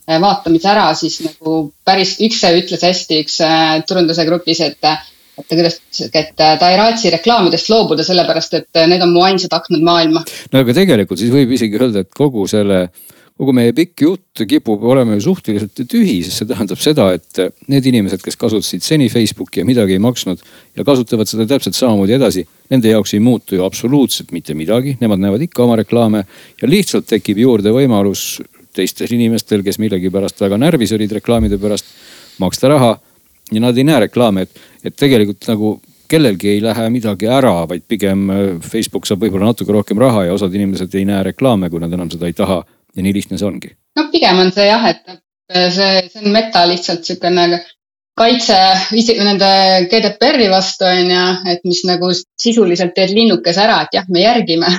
vaatamise 0.06 0.70
ära, 0.70 0.86
siis 0.94 1.18
nagu 1.24 1.58
päris, 1.86 2.16
üks 2.22 2.42
ütles 2.46 2.86
hästi, 2.86 3.20
üks 3.24 3.40
äh, 3.44 3.82
turunduse 3.88 4.26
grupis, 4.28 4.62
et 4.66 4.96
et 5.36 5.50
kuidas 5.52 5.74
et 6.16 6.30
ta 6.36 6.70
ei 6.70 6.78
raatsi 6.80 7.10
reklaamidest 7.12 7.68
loobuda, 7.68 8.04
sellepärast 8.06 8.56
et 8.60 8.80
need 8.88 9.02
on 9.04 9.12
mu 9.12 9.24
ainsad 9.26 9.52
aknad 9.52 9.84
maailma. 9.84 10.24
no 10.52 10.62
aga 10.62 10.76
tegelikult 10.76 11.20
siis 11.20 11.34
võib 11.34 11.52
isegi 11.52 11.76
öelda, 11.76 12.06
et 12.06 12.12
kogu 12.16 12.46
selle, 12.48 12.86
kogu 13.36 13.52
meie 13.52 13.74
pikk 13.76 14.06
jutt 14.06 14.44
kipub 14.48 14.86
olema 14.88 15.18
ju 15.18 15.26
suhteliselt 15.26 15.76
tühi, 15.92 16.22
sest 16.24 16.40
see 16.40 16.48
tähendab 16.48 16.80
seda, 16.80 17.10
et 17.18 17.42
need 17.68 17.90
inimesed, 17.92 18.24
kes 18.24 18.40
kasutasid 18.40 18.84
seni 18.86 19.10
Facebooki 19.12 19.60
ja 19.60 19.68
midagi 19.68 19.98
ei 19.98 20.02
maksnud 20.02 20.40
ja 20.76 20.88
kasutavad 20.88 21.28
seda 21.28 21.44
täpselt 21.52 21.76
samamoodi 21.76 22.16
edasi, 22.16 22.46
nende 22.72 22.94
jaoks 22.94 23.12
ei 23.12 23.20
muutu 23.20 23.60
ju 23.60 23.68
absoluutselt 23.68 24.32
mitte 24.32 24.56
midagi, 24.56 24.96
nemad 25.04 25.20
näevad 25.20 25.44
ikka 25.44 25.68
oma 25.68 25.76
reklaame 25.82 26.24
ja 26.62 26.70
lihtsalt 26.70 27.12
tekib 27.12 27.44
juurde 27.44 27.76
võimalus 27.76 28.38
teistel 28.76 29.12
inimestel, 29.16 29.64
kes 29.66 29.80
millegipärast 29.82 30.40
väga 30.44 30.58
närvis 30.60 30.94
olid 30.96 31.12
reklaamide 31.18 31.58
pärast, 31.62 31.88
maksta 32.42 32.70
raha 32.72 32.94
ja 33.52 33.62
nad 33.62 33.78
ei 33.78 33.86
näe 33.86 34.06
reklaame, 34.06 34.46
et, 34.46 34.64
et 34.84 34.96
tegelikult 34.96 35.46
nagu 35.50 35.76
kellelgi 36.10 36.50
ei 36.54 36.62
lähe 36.62 36.88
midagi 36.94 37.28
ära, 37.30 37.54
vaid 37.68 37.86
pigem 37.88 38.30
äh, 38.30 38.42
Facebook 38.62 39.08
saab 39.08 39.24
võib-olla 39.24 39.50
natuke 39.50 39.74
rohkem 39.74 39.98
raha 40.00 40.26
ja 40.28 40.34
osad 40.36 40.54
inimesed 40.54 40.94
ei 40.94 41.06
näe 41.08 41.22
reklaame, 41.32 41.70
kui 41.70 41.82
nad 41.82 41.92
enam 41.92 42.10
seda 42.12 42.30
ei 42.30 42.36
taha. 42.36 42.62
ja 42.96 43.02
nii 43.04 43.12
lihtne 43.12 43.36
see 43.36 43.46
ongi. 43.46 43.70
no 43.98 44.06
pigem 44.12 44.38
on 44.40 44.52
see 44.56 44.66
jah, 44.66 44.84
et 44.88 45.02
see, 45.74 46.04
see 46.08 46.22
on 46.22 46.30
meta 46.32 46.62
lihtsalt 46.68 47.04
sihukene 47.04 47.60
kaitse 48.16 48.56
nende 49.20 49.50
GDPR-i 49.90 50.48
vastu 50.50 50.86
on 50.88 51.10
ju, 51.12 51.24
et 51.52 51.66
mis 51.68 51.82
nagu 51.84 52.08
sisuliselt 52.14 52.94
teed 52.96 53.12
linnukese 53.12 53.60
ära, 53.66 53.82
et 53.84 53.98
jah, 53.98 54.06
me 54.08 54.24
järgime 54.24 54.70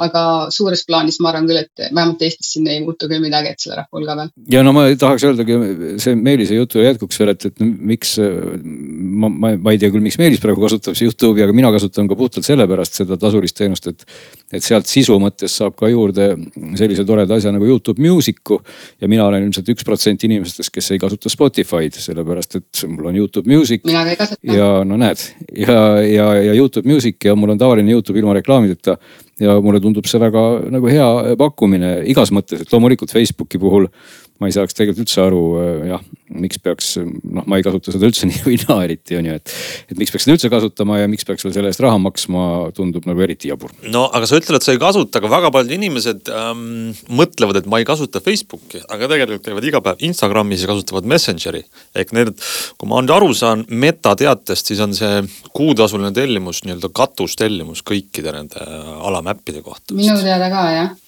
aga 0.00 0.22
suures 0.54 0.82
plaanis 0.88 1.20
ma 1.20 1.32
arvan 1.32 1.48
küll, 1.48 1.60
et 1.64 1.84
vähemalt 1.90 2.22
Eestis 2.24 2.54
siin 2.54 2.68
ei 2.70 2.80
muutu 2.84 3.08
küll 3.10 3.22
midagi, 3.22 3.52
et 3.54 3.62
selle 3.62 3.78
rahva 3.80 3.98
hulga 3.98 4.16
peal. 4.18 4.32
ja 4.52 4.62
no 4.66 4.74
ma 4.76 4.86
tahaks 4.98 5.26
öeldagi 5.28 5.58
see 6.02 6.16
Meelise 6.18 6.58
jutu 6.58 6.84
jätkuks 6.84 7.20
veel, 7.20 7.34
et, 7.34 7.46
et 7.50 7.62
miks 7.64 8.16
ma, 8.20 9.28
ma, 9.28 9.52
ma 9.56 9.74
ei 9.74 9.80
tea 9.80 9.92
küll, 9.92 10.04
miks 10.04 10.18
Meelis 10.20 10.42
praegu 10.42 10.62
kasutab 10.64 10.98
Youtube'i, 11.00 11.44
aga 11.44 11.56
mina 11.56 11.72
kasutan 11.74 12.08
ka 12.10 12.18
puhtalt 12.18 12.46
sellepärast 12.48 13.00
seda 13.02 13.18
tasulist 13.20 13.58
teenust, 13.58 13.90
et. 13.90 14.06
et 14.50 14.64
sealt 14.64 14.88
sisu 14.90 15.16
mõttes 15.22 15.54
saab 15.60 15.76
ka 15.78 15.88
juurde 15.90 16.32
sellise 16.78 17.04
toreda 17.06 17.36
asja 17.38 17.52
nagu 17.54 17.66
Youtube 17.68 18.02
Music'u. 18.02 18.60
ja 19.00 19.08
mina 19.08 19.26
olen 19.26 19.46
ilmselt 19.46 19.68
üks 19.74 19.86
protsent 19.86 20.24
inimestest, 20.26 20.72
kes 20.74 20.90
ei 20.94 21.02
kasuta 21.02 21.32
Spotify'd, 21.32 21.98
sellepärast 22.00 22.58
et 22.60 22.84
mul 22.90 23.10
on 23.12 23.20
Youtube 23.20 23.50
Music. 23.50 23.84
mina 23.86 24.04
ka 24.04 24.14
ei 24.14 24.20
kasuta. 24.20 24.40
ja 24.56 24.70
no 24.84 24.98
näed 25.00 25.24
ja, 25.56 25.80
ja, 26.04 26.28
ja 26.50 26.54
Youtube 26.54 26.88
Music 26.88 27.24
ja 27.24 27.36
mul 27.36 27.54
on 27.54 27.58
tavaline 27.58 27.92
Youtube 27.92 28.18
ilma 28.18 28.34
reklaamideta 28.38 28.96
ja 29.40 29.56
mulle 29.64 29.80
tundub 29.80 30.08
see 30.08 30.20
väga 30.20 30.44
nagu 30.72 30.90
hea 30.90 31.36
pakkumine 31.40 32.00
igas 32.10 32.32
mõttes, 32.34 32.64
et 32.64 32.72
loomulikult 32.72 33.12
Facebooki 33.14 33.60
puhul 33.60 33.88
ma 34.40 34.48
ei 34.48 34.54
saaks 34.56 34.76
tegelikult 34.76 35.04
üldse 35.04 35.20
aru 35.22 35.40
äh, 35.60 35.70
jah, 35.90 36.04
miks 36.40 36.60
peaks, 36.62 36.94
noh, 37.00 37.44
ma 37.50 37.58
ei 37.58 37.64
kasuta 37.66 37.92
seda 37.92 38.08
üldse 38.08 38.26
nii 38.30 38.44
või 38.46 38.56
naa 38.62 38.84
eriti 38.86 39.18
on 39.18 39.28
ju, 39.28 39.36
et. 39.40 39.54
et 39.92 40.00
miks 40.00 40.14
peaks 40.14 40.26
seda 40.26 40.36
üldse 40.38 40.50
kasutama 40.52 41.00
ja 41.02 41.10
miks 41.10 41.26
peaks 41.28 41.44
veel 41.44 41.54
selle 41.56 41.72
eest 41.72 41.82
raha 41.84 41.98
maksma, 42.00 42.44
tundub 42.76 43.08
nagu 43.08 43.24
eriti 43.26 43.50
jabur. 43.50 43.74
no 43.92 44.06
aga 44.16 44.30
sa 44.30 44.40
ütled, 44.40 44.56
et 44.58 44.66
sa 44.66 44.74
ei 44.74 44.80
kasuta, 44.82 45.20
aga 45.20 45.32
väga 45.32 45.52
paljud 45.54 45.74
inimesed 45.76 46.32
ähm, 46.34 46.64
mõtlevad, 47.20 47.60
et 47.60 47.68
ma 47.70 47.82
ei 47.82 47.88
kasuta 47.88 48.22
Facebooki, 48.24 48.80
aga 48.88 49.10
tegelikult 49.12 49.50
käivad 49.50 49.68
iga 49.68 49.82
päev 49.84 50.06
Instagramis 50.08 50.64
ja 50.64 50.72
kasutavad 50.72 51.08
Messengeri. 51.10 51.62
ehk 52.00 52.16
need, 52.16 52.32
kui 52.80 52.90
ma 52.90 53.02
nüüd 53.04 53.14
aru 53.16 53.34
saan 53.36 53.66
Meta 53.68 54.16
teatest, 54.18 54.72
siis 54.72 54.80
on 54.84 54.96
see 54.96 55.20
kuutasuline 55.56 56.14
tellimus 56.16 56.64
nii-öelda 56.64 56.90
katustellimus 56.96 57.84
kõikide 57.86 58.32
nende 58.34 58.64
alamäppide 59.04 59.62
kohta. 59.66 59.94
minu 59.94 60.16
teada 60.24 60.48
ka 60.52 60.66
jah 60.78 60.98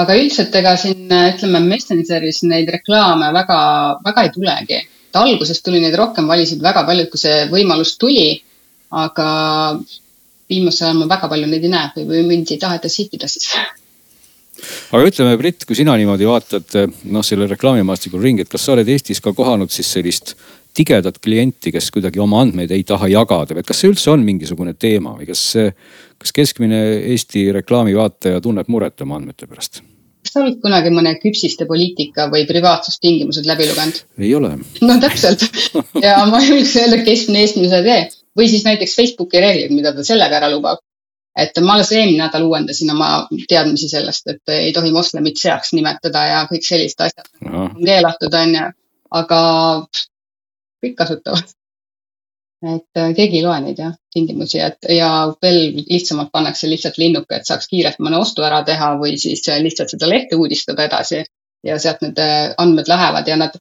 aga 0.00 0.16
üldiselt 0.18 0.54
ega 0.58 0.74
siin 0.80 1.06
ütleme 1.10 1.60
Messengeris 1.68 2.42
neid 2.48 2.70
reklaame 2.74 3.30
väga, 3.34 3.58
väga 4.04 4.26
ei 4.26 4.32
tulegi. 4.34 4.80
et 5.10 5.20
alguses 5.20 5.62
tuli 5.62 5.80
neid 5.82 5.94
rohkem, 5.94 6.26
valisid 6.26 6.62
väga 6.62 6.82
paljud, 6.86 7.10
kui 7.10 7.20
see 7.20 7.44
võimalus 7.52 7.96
tuli. 7.98 8.42
aga 8.90 9.28
viimasel 10.50 10.88
ajal 10.88 11.00
ma 11.00 11.06
väga 11.14 11.28
palju 11.30 11.46
neid 11.50 11.64
ei 11.64 11.72
näe 11.72 11.88
või, 11.96 12.04
või 12.10 12.26
mind 12.28 12.52
ei 12.52 12.60
taheta 12.62 12.88
sihtida 12.88 13.30
siis 13.30 13.48
aga 14.94 15.08
ütleme, 15.08 15.36
Brit, 15.40 15.64
kui 15.66 15.76
sina 15.76 15.96
niimoodi 15.98 16.28
vaatad 16.28 16.76
noh, 17.10 17.24
selle 17.26 17.48
reklaamimaastikul 17.50 18.22
ringi, 18.22 18.44
et 18.44 18.52
kas 18.52 18.62
sa 18.66 18.74
oled 18.76 18.88
Eestis 18.88 19.22
ka 19.24 19.32
kohanud 19.34 19.72
siis 19.74 19.90
sellist 19.96 20.34
tigedat 20.74 21.18
klienti, 21.22 21.72
kes 21.74 21.90
kuidagi 21.94 22.20
oma 22.22 22.42
andmeid 22.44 22.72
ei 22.74 22.84
taha 22.86 23.08
jagada 23.12 23.56
või 23.56 23.66
kas 23.66 23.82
see 23.82 23.92
üldse 23.92 24.10
on 24.12 24.24
mingisugune 24.26 24.74
teema 24.74 25.14
või 25.18 25.28
kas 25.30 25.44
kas 26.18 26.32
keskmine 26.34 26.80
Eesti 27.12 27.50
reklaamivaataja 27.54 28.40
tunneb 28.44 28.70
muret 28.72 29.00
oma 29.04 29.20
andmete 29.20 29.46
pärast? 29.50 29.82
kas 30.24 30.32
sa 30.32 30.40
oled 30.40 30.56
kunagi 30.62 30.90
mõne 30.94 31.14
küpsiste 31.20 31.66
poliitika 31.68 32.30
või 32.32 32.46
privaatsustingimused 32.48 33.46
läbi 33.48 33.68
lugenud? 33.70 34.00
ei 34.18 34.34
ole. 34.34 34.54
no 34.82 34.98
täpselt 35.02 35.46
ja 36.02 36.18
ma 36.30 36.40
julgeks 36.42 36.76
öelda, 36.80 37.00
et 37.00 37.08
keskmine 37.08 37.44
eestlane 37.44 37.70
seda 37.70 37.82
ei 37.82 37.90
tee 37.90 38.22
või 38.38 38.48
siis 38.50 38.64
näiteks 38.66 38.96
Facebooki 38.96 39.42
reeglid, 39.42 39.74
mida 39.74 39.94
ta 39.94 40.04
sellega 40.06 40.40
ära 40.40 40.50
lubab. 40.52 40.80
et 41.38 41.58
ma 41.66 41.74
alles 41.74 41.90
eelmine 41.92 42.22
nädal 42.22 42.46
uuendasin 42.46 42.90
oma 42.94 43.10
teadmisi 43.50 43.88
sellest, 43.90 44.28
et 44.30 44.54
ei 44.54 44.72
tohi 44.72 44.92
moslemit 44.94 45.38
seaks 45.40 45.72
nimetada 45.74 46.26
ja 46.30 46.42
kõik 46.50 46.66
sellised 46.66 47.00
asjad 47.02 47.30
no. 47.42 47.68
on 47.74 47.84
keelatud, 47.84 48.34
on 48.40 48.54
ju. 48.54 48.66
aga 49.20 49.40
kõik 50.84 50.98
kasutavad 51.00 51.54
et 52.64 53.00
äh, 53.00 53.12
keegi 53.16 53.40
ei 53.40 53.44
loe 53.44 53.56
neid 53.60 53.80
jah, 53.80 53.94
tingimusi, 54.14 54.60
et 54.64 54.88
ja 54.96 55.08
veel 55.42 55.80
lihtsamalt 55.82 56.32
pannakse 56.32 56.68
lihtsalt 56.70 56.98
linnuke, 57.00 57.36
et 57.36 57.48
saaks 57.48 57.68
kiirelt 57.70 58.00
mõne 58.04 58.20
ostu 58.20 58.44
ära 58.46 58.62
teha 58.66 58.94
või 59.00 59.16
siis 59.20 59.44
äh, 59.52 59.60
lihtsalt 59.64 59.92
seda 59.94 60.08
lehte 60.10 60.38
uudistada 60.40 60.86
edasi. 60.88 61.24
ja 61.64 61.78
sealt 61.80 62.02
need 62.04 62.18
äh, 62.20 62.52
andmed 62.60 62.88
lähevad 62.88 63.28
ja 63.28 63.36
nad, 63.40 63.54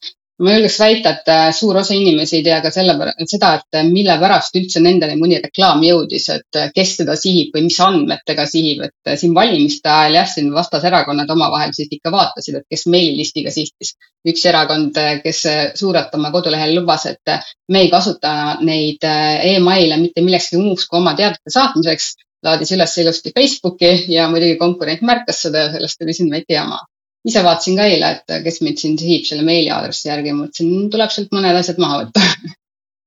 ma 0.43 0.53
julgeks 0.55 0.77
väita, 0.79 1.11
et 1.13 1.29
äh, 1.31 1.49
suur 1.55 1.77
osa 1.79 1.95
inimesi 1.95 2.37
ei 2.39 2.43
tea 2.45 2.59
ka 2.63 2.71
selle, 2.73 2.95
seda, 3.29 3.53
et 3.59 3.77
äh, 3.79 3.85
mille 3.87 4.15
pärast 4.21 4.55
üldse 4.59 4.81
nendeni 4.83 5.15
mõni 5.19 5.39
reklaam 5.43 5.83
jõudis, 5.85 6.27
et 6.33 6.59
äh, 6.59 6.71
kes 6.75 6.95
teda 6.99 7.15
sihib 7.19 7.55
või 7.55 7.67
mis 7.67 7.79
andmetega 7.83 8.45
sihib, 8.49 8.83
et 8.87 9.13
siin 9.19 9.35
valimiste 9.37 9.91
ajal 9.91 10.19
jah, 10.19 10.29
siin 10.29 10.51
vastaserakonnad 10.55 11.31
omavahel 11.35 11.73
siis 11.75 11.91
ikka 11.91 12.11
vaatasid, 12.13 12.59
et 12.59 12.67
kes 12.75 12.87
meililistiga 12.91 13.53
sihtis. 13.53 13.95
üks 14.23 14.45
erakond, 14.47 14.95
kes 15.23 15.39
suurelt 15.75 16.13
oma 16.15 16.29
kodulehel 16.31 16.71
lubas, 16.77 17.05
et 17.09 17.31
me 17.67 17.81
ei 17.83 17.89
kasuta 17.91 18.61
neid 18.63 19.03
email'e 19.03 19.97
mitte 19.99 20.23
millekski 20.23 20.61
muuks 20.61 20.87
kui 20.87 21.01
oma 21.01 21.11
teadete 21.19 21.51
saatmiseks, 21.51 22.13
laadis 22.47 22.71
üles 22.71 22.95
ilusti 23.03 23.33
Facebooki 23.35 23.91
ja 24.15 24.29
muidugi 24.31 24.55
konkurent 24.61 25.03
märkas 25.03 25.43
seda 25.43 25.65
ja 25.65 25.73
sellest 25.75 25.99
tuli 25.99 26.15
siin 26.15 26.31
väike 26.31 26.55
jama 26.55 26.79
ise 27.27 27.43
vaatasin 27.45 27.79
ka 27.79 27.87
eile, 27.87 28.11
et 28.17 28.35
kes 28.43 28.59
mind 28.65 28.81
siin 28.81 28.97
sihib 28.99 29.29
selle 29.29 29.45
meiliaadressi 29.47 30.09
järgi, 30.09 30.35
mõtlesin, 30.35 30.89
tuleb 30.93 31.13
sealt 31.13 31.31
mõned 31.35 31.61
asjad 31.61 31.79
maha 31.81 32.03
võtta 32.03 32.25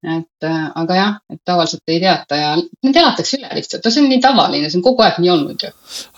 et 0.06 0.44
äh, 0.46 0.64
aga 0.78 0.96
jah, 0.96 1.14
et 1.32 1.40
tavaliselt 1.46 1.90
ei 1.90 1.98
teata 2.02 2.38
ja 2.38 2.50
need 2.56 2.96
elatakse 2.96 3.38
üle 3.40 3.50
lihtsalt, 3.56 3.84
no 3.84 3.92
see 3.92 4.02
on 4.04 4.10
nii 4.12 4.20
tavaline, 4.22 4.70
see 4.70 4.78
on 4.78 4.84
kogu 4.86 5.02
aeg 5.02 5.18
nii 5.22 5.32
olnud 5.32 5.64
ju. 5.66 5.70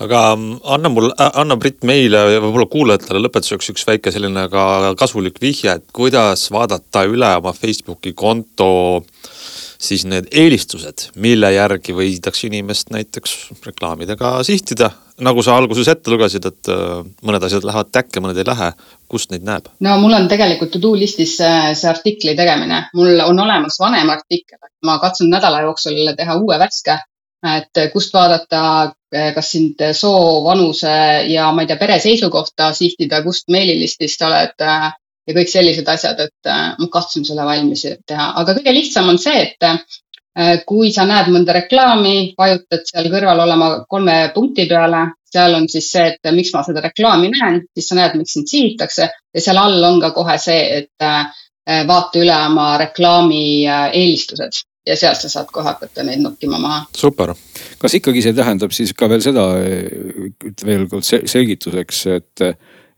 aga 0.04 0.22
mm, 0.34 0.58
anna 0.76 0.92
mul, 0.92 1.08
anna 1.28 1.56
Brit 1.60 1.86
meile 1.88 2.24
ja 2.34 2.42
võib-olla 2.44 2.68
kuulajatele 2.72 3.22
lõpetuseks 3.24 3.72
üks 3.72 3.86
väike 3.88 4.12
selline 4.14 4.48
ka 4.52 4.94
kasulik 4.98 5.40
vihje, 5.42 5.78
et 5.78 5.86
kuidas 5.94 6.48
vaadata 6.54 7.06
üle 7.08 7.32
oma 7.40 7.54
Facebooki 7.56 8.12
konto 8.18 8.70
siis 9.78 10.04
need 10.10 10.30
eelistused, 10.34 11.10
mille 11.22 11.52
järgi 11.54 11.94
võidakse 11.94 12.48
inimest 12.48 12.90
näiteks 12.94 13.36
reklaamidega 13.66 14.38
sihtida 14.46 14.90
nagu 15.24 15.42
sa 15.42 15.56
alguses 15.58 15.88
ette 15.90 16.12
lugesid, 16.12 16.46
et 16.46 16.70
äh, 16.72 17.00
mõned 17.26 17.44
asjad 17.44 17.66
lähevad 17.66 17.90
täkke, 17.94 18.22
mõned 18.22 18.38
ei 18.38 18.46
lähe, 18.46 18.70
kust 19.10 19.32
neid 19.32 19.46
näeb? 19.46 19.70
no 19.84 19.96
mul 20.02 20.14
on 20.16 20.28
tegelikult 20.30 20.72
to 20.74 20.82
do 20.82 20.94
listis 20.98 21.36
see, 21.40 21.74
see 21.78 21.90
artikli 21.90 22.36
tegemine, 22.38 22.84
mul 22.98 23.22
on 23.26 23.42
olemas 23.46 23.78
vanem 23.82 24.10
artikkel, 24.14 24.60
ma 24.86 24.98
katsun 25.02 25.30
nädala 25.32 25.64
jooksul 25.66 25.98
teha 26.16 26.38
uue 26.38 26.58
värske. 26.60 26.98
et 27.46 27.82
kust 27.92 28.14
vaadata, 28.14 28.92
kas 29.34 29.50
sind 29.50 29.82
soo, 29.94 30.42
vanuse 30.44 30.94
ja 31.30 31.50
ma 31.54 31.62
ei 31.62 31.68
tea, 31.70 31.78
pere 31.78 31.98
seisukohta 32.02 32.72
sihtida, 32.74 33.22
kust 33.22 33.46
meililistist 33.54 34.22
oled 34.26 34.66
äh, 34.66 34.90
ja 35.28 35.36
kõik 35.36 35.50
sellised 35.52 35.88
asjad, 35.88 36.20
et 36.24 36.50
äh, 36.50 36.74
ma 36.80 36.90
katsun 36.92 37.24
selle 37.28 37.44
valmis 37.44 37.84
teha, 37.84 38.32
aga 38.40 38.56
kõige 38.56 38.72
lihtsam 38.74 39.08
on 39.12 39.20
see, 39.20 39.42
et 39.44 39.72
Äh, 40.38 40.60
kui 40.68 40.92
sa 40.94 41.02
näed 41.08 41.32
mõnda 41.34 41.54
reklaami, 41.56 42.34
vajutad 42.38 42.84
seal 42.86 43.08
kõrval 43.10 43.40
olema 43.42 43.70
kolme 43.90 44.18
punkti 44.34 44.68
peale, 44.70 45.00
seal 45.26 45.56
on 45.56 45.66
siis 45.72 45.88
see, 45.90 46.12
et 46.12 46.30
miks 46.36 46.52
ma 46.54 46.62
seda 46.62 46.82
reklaami 46.84 47.32
näen, 47.32 47.58
siis 47.74 47.88
sa 47.90 47.98
näed, 47.98 48.14
miks 48.20 48.36
sind 48.36 48.46
sihitakse 48.46 49.08
ja 49.08 49.42
seal 49.42 49.58
all 49.58 49.82
on 49.88 49.98
ka 50.04 50.12
kohe 50.14 50.36
see, 50.38 50.60
et 50.76 51.06
äh, 51.06 51.26
vaata 51.88 52.22
üle 52.22 52.36
oma 52.52 52.68
reklaami 52.84 53.42
eelistused 53.66 54.62
ja 54.86 54.94
sealt 54.96 55.18
sa 55.24 55.32
saad 55.32 55.50
kohe 55.52 55.66
hakata 55.66 56.06
neid 56.06 56.22
nokkima 56.22 56.60
maha. 56.62 56.84
super. 56.96 57.34
kas 57.82 57.98
ikkagi 57.98 58.22
see 58.22 58.36
tähendab 58.38 58.72
siis 58.76 58.94
ka 58.94 59.10
veel 59.10 59.24
seda 59.24 59.48
veel 60.64 60.86
kord 60.92 61.08
selgituseks, 61.08 62.04
et 62.14 62.46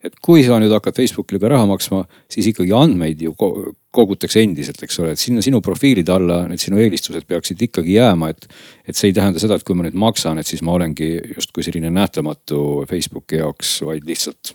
et 0.04 0.16
kui 0.25 0.42
sa 0.47 0.59
nüüd 0.61 0.73
hakkad 0.73 0.97
Facebookile 0.97 1.40
ka 1.42 1.50
raha 1.52 1.66
maksma, 1.69 2.02
siis 2.30 2.50
ikkagi 2.52 2.73
andmeid 2.76 3.21
ju 3.25 3.35
kogutakse 3.37 4.42
endiselt, 4.45 4.80
eks 4.87 5.00
ole, 5.02 5.14
et 5.14 5.21
sinna 5.21 5.45
sinu 5.45 5.61
profiilide 5.64 6.14
alla 6.14 6.42
need 6.49 6.62
sinu 6.62 6.80
eelistused 6.80 7.26
peaksid 7.28 7.62
ikkagi 7.69 7.99
jääma, 7.99 8.30
et. 8.33 8.49
et 8.88 8.97
see 8.97 9.11
ei 9.11 9.16
tähenda 9.16 9.42
seda, 9.42 9.59
et 9.59 9.66
kui 9.66 9.76
ma 9.78 9.87
nüüd 9.87 9.99
maksan, 9.99 10.40
et 10.40 10.49
siis 10.49 10.64
ma 10.66 10.75
olengi 10.75 11.12
justkui 11.37 11.66
selline 11.66 11.92
nähtamatu 11.95 12.87
Facebooki 12.90 13.42
jaoks, 13.42 13.80
vaid 13.87 14.07
lihtsalt. 14.09 14.54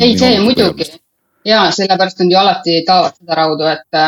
ei, 0.00 0.16
see 0.18 0.38
muidugi 0.42 0.88
ja 1.44 1.70
sellepärast 1.70 2.20
on 2.20 2.30
ju 2.32 2.38
alati 2.38 2.82
taovad 2.86 3.18
seda 3.18 3.36
raudu, 3.40 3.68
et 3.68 4.00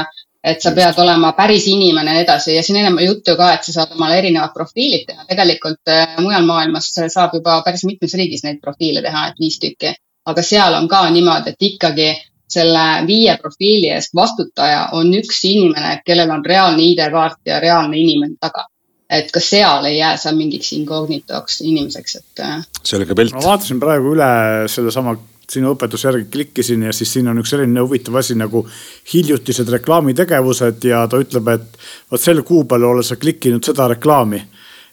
et 0.46 0.62
sa 0.62 0.70
pead 0.70 0.98
olema 1.02 1.32
päris 1.34 1.64
inimene 1.66 2.12
ja 2.12 2.16
nii 2.16 2.24
edasi 2.24 2.54
ja 2.54 2.62
siin 2.62 2.78
ennem 2.78 3.00
juttu 3.02 3.34
ka, 3.36 3.48
et 3.56 3.66
sa 3.66 3.72
saad 3.74 3.94
omale 3.96 4.18
erinevad 4.20 4.52
profiilid 4.54 5.02
teha. 5.08 5.24
tegelikult 5.26 5.90
äh, 5.90 6.14
mujal 6.22 6.46
maailmas 6.46 6.92
saab 6.94 7.34
juba 7.34 7.60
päris 7.66 7.82
mitmes 7.84 8.14
riigis 8.14 8.44
neid 8.44 8.60
profiile 8.62 9.02
teha, 9.02 9.24
et 9.28 9.40
viis 9.42 9.58
tükki 9.58 9.94
aga 10.26 10.42
seal 10.42 10.74
on 10.74 10.88
ka 10.88 11.02
niimoodi, 11.10 11.54
et 11.54 11.68
ikkagi 11.70 12.08
selle 12.48 12.84
viie 13.06 13.34
profiili 13.42 13.90
eest 13.94 14.14
vastutaja 14.14 14.88
on 14.98 15.10
üks 15.18 15.42
inimene, 15.48 16.00
kellel 16.06 16.30
on 16.30 16.44
reaalne 16.46 16.82
ID-kaart 16.92 17.40
ja 17.50 17.60
reaalne 17.62 17.98
inimene 17.98 18.38
taga. 18.40 18.66
et 19.10 19.28
ka 19.30 19.38
seal 19.38 19.84
ei 19.86 19.98
jää 20.00 20.16
sa 20.18 20.32
mingiks 20.34 20.72
incognitoks 20.74 21.60
inimeseks, 21.62 22.16
et. 22.16 22.40
Äh, 22.42 23.06
ka 23.06 23.14
pilt. 23.14 23.34
ma 23.34 23.42
vaatasin 23.44 23.80
praegu 23.80 24.14
üle 24.16 24.30
sellesama 24.68 25.14
sinu 25.50 25.76
õpetuse 25.76 26.08
järgi 26.08 26.24
klikkisin 26.32 26.82
ja 26.88 26.92
siis 26.92 27.12
siin 27.14 27.28
on 27.30 27.38
üks 27.38 27.52
selline 27.54 27.84
huvitav 27.84 28.18
asi 28.18 28.34
nagu 28.34 28.64
hiljutised 29.12 29.68
reklaamitegevused 29.76 30.88
ja 30.90 31.04
ta 31.06 31.20
ütleb, 31.22 31.52
et 31.54 31.78
vot 32.10 32.22
sel 32.22 32.42
kuupäeval 32.42 32.96
oled 32.96 33.06
sa 33.06 33.16
klikkinud 33.16 33.62
seda 33.64 33.86
reklaami 33.94 34.42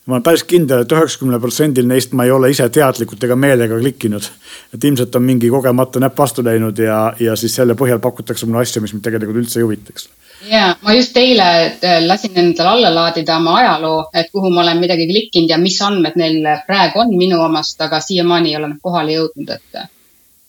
ma 0.05 0.17
olen 0.17 0.23
päris 0.25 0.43
kindel 0.47 0.83
et, 0.83 0.91
et 0.91 0.97
üheksakümnel 0.97 1.39
protsendil 1.43 1.87
neist 1.87 2.15
ma 2.17 2.25
ei 2.27 2.33
ole 2.35 2.49
ise 2.51 2.67
teadlikult 2.73 3.23
ega 3.23 3.37
meelega 3.39 3.77
klikkinud. 3.79 4.27
et 4.75 4.83
ilmselt 4.89 5.15
on 5.15 5.23
mingi 5.23 5.49
kogemata 5.53 6.01
näpp 6.03 6.19
vastu 6.19 6.43
läinud 6.43 6.79
ja, 6.79 6.99
ja 7.19 7.37
siis 7.39 7.55
selle 7.55 7.77
põhjal 7.79 8.03
pakutakse 8.03 8.49
mulle 8.49 8.65
asju, 8.65 8.83
mis 8.83 8.93
mind 8.95 9.05
tegelikult 9.07 9.43
üldse 9.43 9.61
ei 9.61 9.67
huvita, 9.67 9.95
eks 9.95 10.09
ja 10.49 10.73
ma 10.83 10.93
just 10.97 11.17
eile 11.17 11.47
äh, 11.79 11.97
lasin 12.03 12.35
endale 12.35 12.75
alla 12.75 12.93
laadida 12.95 13.37
oma 13.39 13.57
ajaloo, 13.61 14.05
et 14.13 14.31
kuhu 14.31 14.51
ma 14.51 14.61
olen 14.65 14.83
midagi 14.83 15.07
klikkinud 15.07 15.55
ja 15.55 15.57
mis 15.61 15.79
andmed 15.81 16.19
neil 16.19 16.47
praegu 16.67 17.03
on 17.05 17.15
minu 17.17 17.39
omast, 17.41 17.81
aga 17.81 18.01
siiamaani 18.03 18.51
ei 18.51 18.59
ole 18.59 18.73
nad 18.73 18.81
kohale 18.83 19.19
jõudnud, 19.19 19.55
et 19.55 19.85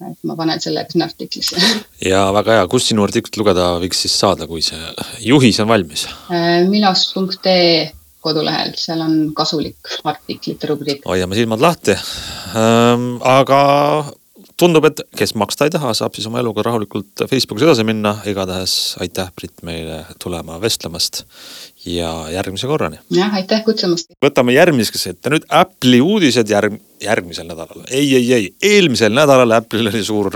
et 0.05 0.27
ma 0.27 0.35
panen 0.37 0.61
selle 0.61 0.83
sinna 0.91 1.07
artiklisse. 1.07 1.61
ja 2.13 2.27
väga 2.35 2.59
hea, 2.59 2.65
kust 2.69 2.91
sinu 2.91 3.07
artiklit 3.07 3.39
lugeda 3.39 3.71
võiks 3.81 4.03
siis 4.05 4.17
saada, 4.19 4.49
kui 4.51 4.65
see 4.67 4.81
juhis 5.23 5.63
on 5.63 5.71
valmis? 5.71 6.09
Äh, 6.27 6.65
milos.ee 6.69 7.93
kodulehel, 8.25 8.75
seal 8.81 9.05
on 9.05 9.17
kasulik 9.37 9.95
artiklite 10.05 10.71
rubriik. 10.71 11.07
hoiame 11.09 11.39
silmad 11.39 11.65
lahti 11.65 11.97
ähm,. 11.97 13.17
aga 13.21 13.63
tundub, 14.61 14.87
et 14.87 15.03
kes 15.19 15.35
maksta 15.39 15.67
ei 15.67 15.73
taha, 15.75 15.93
saab 15.97 16.15
siis 16.17 16.29
oma 16.31 16.41
eluga 16.43 16.63
rahulikult 16.67 17.25
Facebookis 17.31 17.67
edasi 17.67 17.87
minna. 17.87 18.17
igatahes 18.31 18.97
aitäh, 19.03 19.31
Brit, 19.37 19.57
meile 19.67 20.05
tulema 20.23 20.61
vestlemast 20.63 21.25
ja 21.87 22.11
järgmise 22.33 22.67
korrani. 22.67 22.99
jah, 23.11 23.35
aitäh 23.35 23.65
kutsumast. 23.65 24.13
võtame 24.25 24.55
järgmiseks 24.57 25.07
ette 25.13 25.33
nüüd 25.33 25.47
Apple'i 25.53 26.01
uudised 26.01 26.49
järg-, 26.51 26.79
järgmisel 27.03 27.47
nädalal. 27.49 27.85
ei, 27.91 28.09
ei, 28.17 28.33
ei, 28.33 28.49
eelmisel 28.63 29.13
nädalal 29.13 29.57
Apple'il 29.59 29.91
oli 29.93 30.05
suur, 30.05 30.31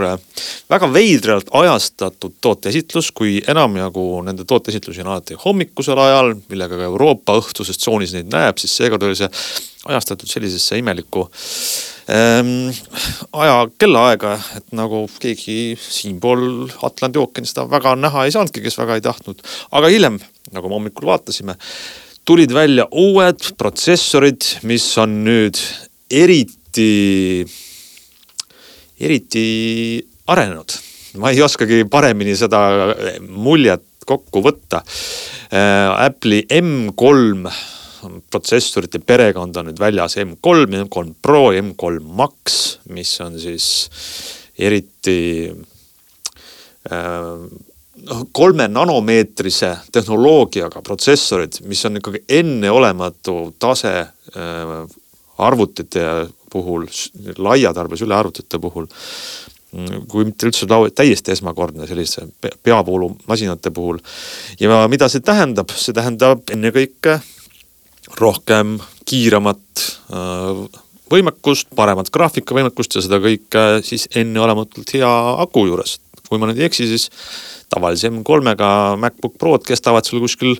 väga 0.71 0.93
veidralt 0.93 1.53
ajastatud 1.61 2.37
tooteesitlus, 2.41 3.13
kui 3.13 3.39
enamjagu 3.49 4.07
nende 4.27 4.45
tooteesitlusi 4.49 5.05
on 5.05 5.13
alati 5.15 5.39
hommikusel 5.45 5.99
ajal, 5.99 6.35
millega 6.51 6.77
ka 6.77 6.91
Euroopa 6.91 7.39
õhtuses 7.41 7.81
tsoonis 7.81 8.17
neid 8.17 8.33
näeb, 8.33 8.61
siis 8.61 8.77
seekord 8.77 9.09
oli 9.09 9.17
see 9.19 9.31
ajastatud 9.89 10.29
sellisesse 10.29 10.79
imelikku 10.79 11.29
ähm, 12.12 12.71
aja, 13.33 13.68
kellaaega, 13.81 14.35
et 14.57 14.73
nagu 14.77 15.05
keegi 15.21 15.77
siinpool 15.81 16.68
Atlandi 16.88 17.21
ookeani 17.21 17.51
seda 17.51 17.66
väga 17.71 17.94
näha 17.99 18.27
ei 18.27 18.35
saanudki, 18.35 18.62
kes 18.64 18.79
väga 18.81 18.99
ei 18.99 19.05
tahtnud. 19.05 19.42
aga 19.71 19.92
hiljem, 19.92 20.18
nagu 20.55 20.68
me 20.68 20.79
hommikul 20.79 21.11
vaatasime, 21.11 21.59
tulid 22.29 22.53
välja 22.55 22.88
uued 22.92 23.53
protsessorid, 23.61 24.44
mis 24.68 24.87
on 25.01 25.23
nüüd 25.25 25.61
eriti, 26.11 27.44
eriti 29.01 29.47
arenenud. 30.29 30.79
ma 31.18 31.33
ei 31.33 31.42
oskagi 31.42 31.85
paremini 31.90 32.37
seda 32.37 32.61
muljet 33.29 33.85
kokku 34.09 34.40
võtta. 34.44 34.81
Äh, 35.53 36.07
Apple'i 36.07 36.44
M3 36.53 37.53
protsessorite 38.31 39.01
perekond 39.05 39.57
on 39.57 39.71
nüüd 39.71 39.81
väljas 39.81 40.17
M3, 40.21 40.67
M3 40.85 41.15
Pro 41.23 41.49
ja 41.55 41.63
M3 41.63 42.03
Max, 42.03 42.79
mis 42.95 43.15
on 43.25 43.39
siis 43.41 43.67
eriti 44.59 45.19
äh, 46.91 47.35
noh, 48.09 48.23
kolme 48.33 48.69
nanomeetrise 48.71 49.75
tehnoloogiaga 49.93 50.83
protsessorid, 50.87 51.61
mis 51.69 51.85
on 51.89 52.01
ikkagi 52.01 52.25
enneolematu 52.41 53.37
tase 53.59 53.95
äh, 54.01 54.75
arvutite 55.39 56.05
puhul, 56.51 56.89
laiatarbes 57.39 58.03
ülearvutite 58.03 58.59
puhul 58.59 58.89
kui 60.09 60.25
mitte 60.25 60.49
üldse 60.49 60.67
täiesti 60.97 61.35
esmakordne 61.35 61.87
sellise 61.87 62.25
peavoolumasinate 62.65 63.71
puhul. 63.71 63.99
ja 64.61 64.87
mida 64.89 65.09
see 65.13 65.21
tähendab, 65.21 65.75
see 65.77 65.93
tähendab 65.93 66.49
ennekõike 66.55 67.19
rohkem 68.21 68.77
kiiremat 69.09 69.85
äh, 70.13 70.63
võimekust, 71.09 71.71
paremat 71.77 72.11
graafikavõimekust 72.13 72.99
ja 72.99 73.05
seda 73.05 73.21
kõike 73.23 73.65
siis 73.87 74.09
enneolematult 74.19 74.93
hea 74.97 75.13
aku 75.45 75.69
juures. 75.71 75.99
kui 76.29 76.37
ma 76.37 76.51
nüüd 76.51 76.59
ei 76.61 76.67
eksi, 76.69 76.85
siis 76.85 77.09
tavalise 77.73 78.11
M3-ga 78.11 78.99
MacBook 79.01 79.39
Prod 79.41 79.65
kestavad 79.65 80.05
sul 80.05 80.21
kuskil 80.21 80.59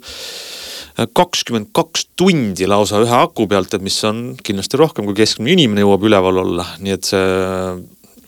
kakskümmend 1.14 1.68
kaks 1.77 2.09
tundi 2.16 2.66
lausa 2.66 3.03
ühe 3.05 3.18
aku 3.21 3.47
pealt, 3.47 3.75
et 3.75 3.85
mis 3.85 3.99
on 4.09 4.33
kindlasti 4.42 4.81
rohkem, 4.81 5.07
kui 5.07 5.18
keskmine 5.21 5.55
inimene 5.55 5.85
jõuab 5.85 6.07
üleval 6.09 6.40
olla, 6.42 6.64
nii 6.83 6.94
et 6.97 7.07
see 7.07 7.27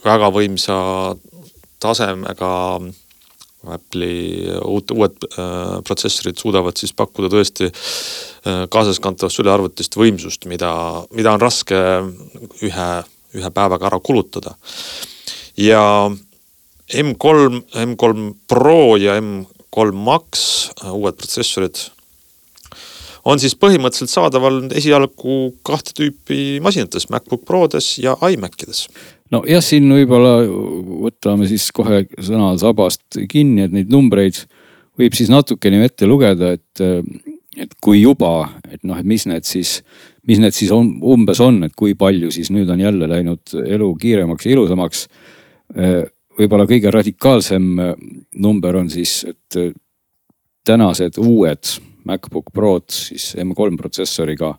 väga 0.05 0.29
võimsa 0.35 0.77
tasemega 1.83 2.53
Apple'i 3.69 4.49
uut, 4.65 4.91
uued 4.97 5.27
äh, 5.37 5.81
protsessorid 5.85 6.39
suudavad 6.41 6.81
siis 6.81 6.95
pakkuda 6.97 7.29
tõesti 7.33 7.69
äh, 7.69 8.65
kaasaskantavast 8.73 9.37
sülearvutist 9.37 9.99
võimsust, 10.01 10.47
mida, 10.49 10.73
mida 11.13 11.35
on 11.37 11.43
raske 11.43 11.77
ühe, 12.65 12.89
ühe 13.37 13.53
päevaga 13.53 13.91
ära 13.91 14.01
kulutada. 14.01 14.57
ja 15.61 15.83
M3, 16.91 17.61
M3 17.85 18.33
Pro 18.49 18.97
ja 18.97 19.21
M3 19.21 19.93
Max, 19.93 20.71
äh, 20.81 20.89
uued 20.95 21.21
protsessorid 21.21 21.85
on 23.29 23.37
siis 23.37 23.53
põhimõtteliselt 23.61 24.09
saadaval 24.09 24.63
esialgu 24.73 25.53
kahte 25.69 25.93
tüüpi 25.93 26.63
masinates, 26.65 27.11
MacBook 27.13 27.45
Prodes 27.45 27.99
ja 28.01 28.17
iMacides 28.25 28.87
nojah, 29.35 29.63
siin 29.65 29.91
võib-olla 29.93 30.35
võtame 31.07 31.49
siis 31.51 31.69
kohe 31.75 32.05
sõna 32.19 32.53
sabast 32.61 33.21
kinni, 33.31 33.67
et 33.67 33.75
neid 33.75 33.93
numbreid 33.93 34.43
võib 35.01 35.17
siis 35.17 35.31
natukene 35.33 35.83
ette 35.87 36.09
lugeda, 36.09 36.55
et, 36.59 36.83
et 37.57 37.77
kui 37.83 38.03
juba, 38.03 38.51
et 38.71 38.83
noh, 38.85 38.99
et 39.01 39.07
mis 39.09 39.25
need 39.31 39.47
siis, 39.49 39.79
mis 40.29 40.41
need 40.43 40.57
siis 40.57 40.73
on, 40.75 40.93
umbes 41.15 41.41
on, 41.45 41.63
et 41.67 41.77
kui 41.79 41.97
palju 41.99 42.33
siis 42.35 42.51
nüüd 42.55 42.71
on 42.71 42.83
jälle 42.83 43.09
läinud 43.11 43.55
elu 43.65 43.93
kiiremaks 44.01 44.47
ja 44.47 44.55
ilusamaks. 44.57 45.07
võib-olla 46.41 46.67
kõige 46.67 46.91
radikaalsem 46.93 47.71
number 48.43 48.77
on 48.77 48.91
siis, 48.91 49.23
et 49.29 49.61
tänased 50.67 51.19
uued 51.21 51.77
MacBook 52.05 52.53
Prod 52.53 52.89
siis 52.93 53.35
M3 53.41 53.77
protsessoriga 53.79 54.55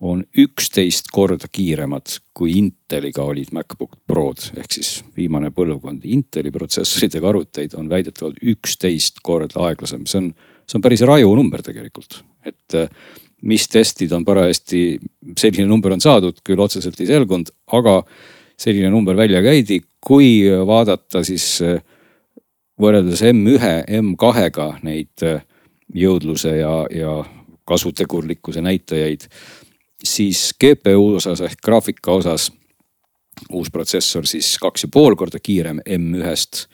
on 0.00 0.22
üksteist 0.36 1.08
korda 1.12 1.48
kiiremad 1.52 2.18
kui 2.36 2.52
Inteliga 2.60 3.24
olid 3.24 3.52
MacBook 3.56 3.96
Prod 4.06 4.50
ehk 4.60 4.76
siis 4.76 4.90
viimane 5.16 5.48
põlvkond. 5.56 6.04
Inteli 6.12 6.52
protsessoritega 6.52 7.30
arvuteid 7.30 7.76
on 7.80 7.88
väidetavalt 7.88 8.42
üksteist 8.44 9.22
korda 9.24 9.62
aeglasem, 9.70 10.04
see 10.08 10.20
on, 10.20 10.30
see 10.68 10.78
on 10.78 10.84
päris 10.84 11.04
raju 11.08 11.32
number 11.38 11.64
tegelikult, 11.64 12.20
et 12.44 12.76
äh, 12.76 12.92
mis 13.48 13.66
testid 13.72 14.12
on 14.16 14.24
parajasti, 14.26 14.82
selline 15.38 15.68
number 15.70 15.96
on 15.96 16.04
saadud, 16.04 16.42
küll 16.44 16.60
otseselt 16.60 17.00
ei 17.00 17.08
selgunud, 17.08 17.52
aga 17.78 18.00
selline 18.60 18.92
number 18.92 19.16
välja 19.16 19.42
käidi, 19.44 19.80
kui 20.04 20.44
vaadata 20.68 21.24
siis 21.24 21.48
äh, 21.64 21.80
võrreldes 22.80 23.24
M1, 23.24 23.86
M2-ga 24.02 24.74
neid 24.84 25.24
äh, 25.24 25.40
jõudluse 25.96 26.58
ja, 26.58 26.82
ja 26.92 27.20
kasutegurlikkuse 27.66 28.60
näitajaid 28.62 29.24
siis 30.04 30.50
GPU 30.60 31.14
osas 31.16 31.40
ehk 31.40 31.60
graafika 31.64 32.12
osas 32.12 32.50
uus 33.52 33.70
protsessor 33.70 34.26
siis 34.26 34.56
kaks 34.60 34.86
ja 34.86 34.88
pool 34.92 35.16
korda 35.16 35.38
kiirem 35.42 35.80
M1-st 35.84 36.66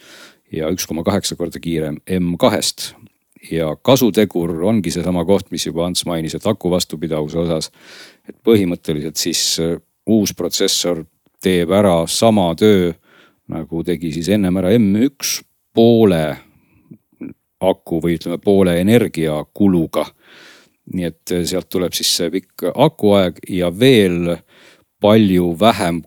ja 0.52 0.70
üks 0.72 0.86
koma 0.88 1.04
kaheksa 1.04 1.36
korda 1.36 1.60
kiirem 1.60 1.98
M2-st. 2.06 2.92
ja 3.50 3.72
kasutegur 3.76 4.62
ongi 4.64 4.90
seesama 4.90 5.24
koht, 5.24 5.50
mis 5.50 5.66
juba 5.66 5.86
Ants 5.86 6.04
mainis, 6.06 6.34
et 6.34 6.46
aku 6.46 6.70
vastupidavuse 6.70 7.38
osas. 7.38 7.70
et 8.28 8.36
põhimõtteliselt 8.44 9.16
siis 9.16 9.58
äh, 9.60 9.78
uus 10.06 10.34
protsessor 10.34 11.04
teeb 11.42 11.70
ära 11.70 12.06
sama 12.06 12.54
töö 12.54 12.92
nagu 13.48 13.82
tegi 13.84 14.12
siis 14.12 14.28
ennem 14.28 14.56
ära 14.56 14.70
M1 14.76 15.42
poole 15.74 16.36
aku 17.62 18.00
või 18.02 18.16
ütleme 18.18 18.38
poole 18.42 18.78
energiakuluga 18.80 20.06
nii 20.92 21.06
et 21.06 21.34
eh, 21.34 21.44
sealt 21.46 21.70
tuleb 21.70 21.94
siis 21.96 22.10
see 22.16 22.30
pikk 22.32 22.70
akuaeg 22.74 23.38
ja 23.50 23.70
veel 23.70 24.36
palju 25.02 25.52
vähem 25.60 26.02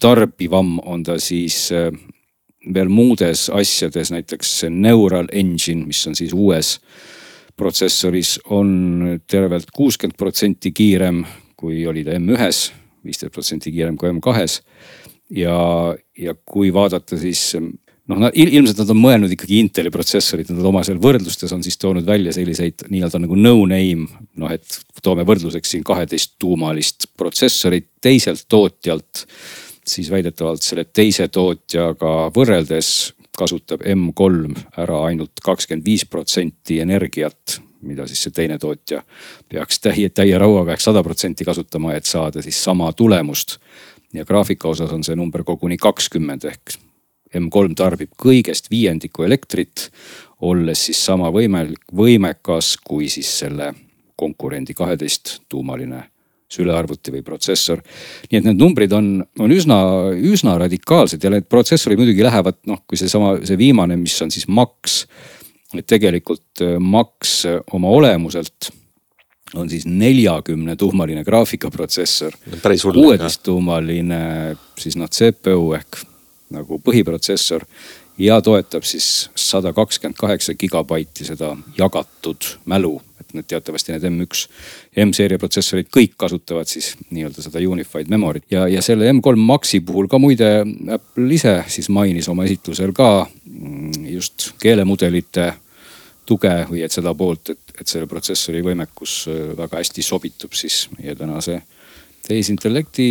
tarbivam 0.00 0.78
on 0.86 1.02
ta 1.04 1.18
siis 1.20 1.68
eh, 1.72 1.92
veel 2.74 2.90
muudes 2.92 3.48
asjades, 3.54 4.12
näiteks 4.12 4.64
Neural 4.70 5.28
Engine, 5.32 5.86
mis 5.86 6.06
on 6.06 6.16
siis 6.18 6.32
uues 6.32 6.78
protsessoris, 7.58 8.36
on 8.54 9.20
tervelt 9.26 9.70
kuuskümmend 9.74 10.16
protsenti 10.18 10.70
kiirem, 10.72 11.24
kui 11.58 11.82
oli 11.90 12.04
ta 12.06 12.14
M1-s, 12.14 12.72
viisteist 13.04 13.34
protsenti 13.34 13.72
kiirem 13.74 13.96
kui 13.98 14.12
M2-s. 14.12 14.62
ja, 15.34 15.58
ja 16.18 16.34
kui 16.44 16.72
vaadata 16.74 17.18
siis 17.18 17.56
noh, 18.08 18.20
nad 18.24 18.36
ilmselt 18.36 18.80
nad 18.82 18.92
on 18.92 19.00
mõelnud 19.00 19.32
ikkagi 19.34 19.60
Inteli 19.62 19.92
protsessorit, 19.92 20.50
nad 20.52 20.66
oma 20.68 20.82
seal 20.86 21.00
võrdlustes 21.02 21.52
on 21.54 21.62
siis 21.64 21.78
toonud 21.80 22.06
välja 22.08 22.32
selliseid 22.36 22.86
nii-öelda 22.88 23.20
nagu 23.24 23.38
no-name. 23.38 24.08
noh, 24.40 24.52
et 24.54 24.80
toome 25.04 25.26
võrdluseks 25.28 25.76
siin 25.76 25.84
kaheteisttuumalist 25.86 27.10
protsessorit 27.16 27.90
teiselt 28.00 28.46
tootjalt. 28.48 29.26
siis 29.88 30.10
väidetavalt 30.10 30.62
selle 30.62 30.84
teise 30.84 31.28
tootjaga 31.28 32.28
võrreldes 32.34 33.14
kasutab 33.38 33.84
M3 33.86 34.66
ära 34.76 35.04
ainult 35.06 35.40
kakskümmend 35.44 35.86
viis 35.86 36.04
protsenti 36.04 36.80
energiat 36.80 37.60
mida 37.82 38.06
siis 38.10 38.24
see 38.26 38.34
teine 38.34 38.58
tootja 38.58 39.02
peaks 39.48 39.78
täie, 39.78 40.08
täie 40.10 40.38
rauaga 40.38 40.74
ehk 40.74 40.82
sada 40.82 41.02
protsenti 41.06 41.46
kasutama, 41.46 41.94
et 41.94 42.08
saada 42.10 42.42
siis 42.42 42.58
sama 42.64 42.92
tulemust. 42.92 43.58
ja 44.12 44.24
graafika 44.24 44.68
osas 44.68 44.90
on 44.92 45.04
see 45.04 45.16
number 45.16 45.44
koguni 45.44 45.76
kakskümmend 45.76 46.44
ehk 46.44 46.78
M3 47.34 47.74
tarbib 47.76 48.14
kõigest 48.16 48.70
viiendiku 48.70 49.26
elektrit, 49.26 49.88
olles 50.40 50.86
siis 50.88 51.00
sama 51.04 51.32
võimelik, 51.34 51.82
võimekas 51.92 52.76
kui 52.84 53.08
siis 53.12 53.30
selle 53.40 53.72
konkurendi 54.18 54.74
kaheteisttuumaline 54.74 56.04
sülearvuti 56.48 57.12
või 57.12 57.22
protsessor. 57.24 57.82
nii 58.30 58.38
et 58.40 58.46
need 58.46 58.60
numbrid 58.60 58.92
on, 58.96 59.10
on 59.38 59.52
üsna, 59.52 59.78
üsna 60.16 60.56
radikaalsed 60.58 61.24
ja 61.24 61.32
need 61.34 61.48
protsessorid 61.50 62.00
muidugi 62.00 62.24
lähevad 62.24 62.62
noh, 62.70 62.80
kui 62.88 63.00
seesama, 63.00 63.36
see 63.44 63.58
viimane, 63.60 63.98
mis 64.00 64.16
on 64.24 64.32
siis 64.32 64.48
Max. 64.48 65.04
et 65.76 65.86
tegelikult 65.86 66.64
äh, 66.64 66.78
Max 66.80 67.42
oma 67.76 67.92
olemuselt 67.92 68.72
on 69.54 69.68
siis 69.68 69.86
neljakümne 69.86 70.76
tuumaline 70.76 71.24
graafikaprotsessor. 71.24 72.32
kuueteist 72.92 73.42
tuumaline 73.42 74.56
siis 74.78 74.96
noh 74.96 75.08
CPU 75.08 75.74
ehk 75.76 76.00
nagu 76.54 76.78
põhiprotsessor 76.84 77.64
ja 78.18 78.40
toetab 78.42 78.86
siis 78.86 79.30
sada 79.34 79.72
kakskümmend 79.72 80.16
kaheksa 80.18 80.54
gigabaiti 80.54 81.24
seda 81.24 81.56
jagatud 81.78 82.56
mälu. 82.64 83.00
et 83.20 83.34
need 83.34 83.44
teatavasti 83.50 83.92
need 83.92 84.04
M1, 84.08 84.48
M-seeria 85.04 85.38
protsessorid 85.38 85.88
kõik 85.92 86.14
kasutavad 86.16 86.70
siis 86.70 86.94
nii-öelda 87.10 87.42
seda 87.44 87.60
unified 87.60 88.08
memory't 88.08 88.46
ja, 88.50 88.68
ja 88.68 88.82
selle 88.82 89.10
M3 89.12 89.36
Maxi 89.36 89.80
puhul 89.80 90.08
ka 90.08 90.18
muide 90.18 90.64
Apple 90.94 91.34
ise 91.34 91.58
siis 91.68 91.90
mainis 91.92 92.28
oma 92.28 92.46
esitlusel 92.48 92.94
ka 92.96 93.26
mm, 93.26 94.06
just 94.14 94.52
keelemudelite 94.62 95.52
tuge 96.28 96.54
või 96.70 96.84
et 96.84 96.92
seda 96.92 97.14
poolt, 97.16 97.52
et, 97.54 97.74
et 97.80 97.88
selle 97.88 98.08
protsessori 98.08 98.62
võimekus 98.64 99.18
äh, 99.28 99.42
väga 99.58 99.82
hästi 99.82 100.04
sobitub 100.04 100.56
siis 100.56 100.86
meie 100.96 101.14
tänase 101.18 101.60
tehisintellekti 102.28 103.06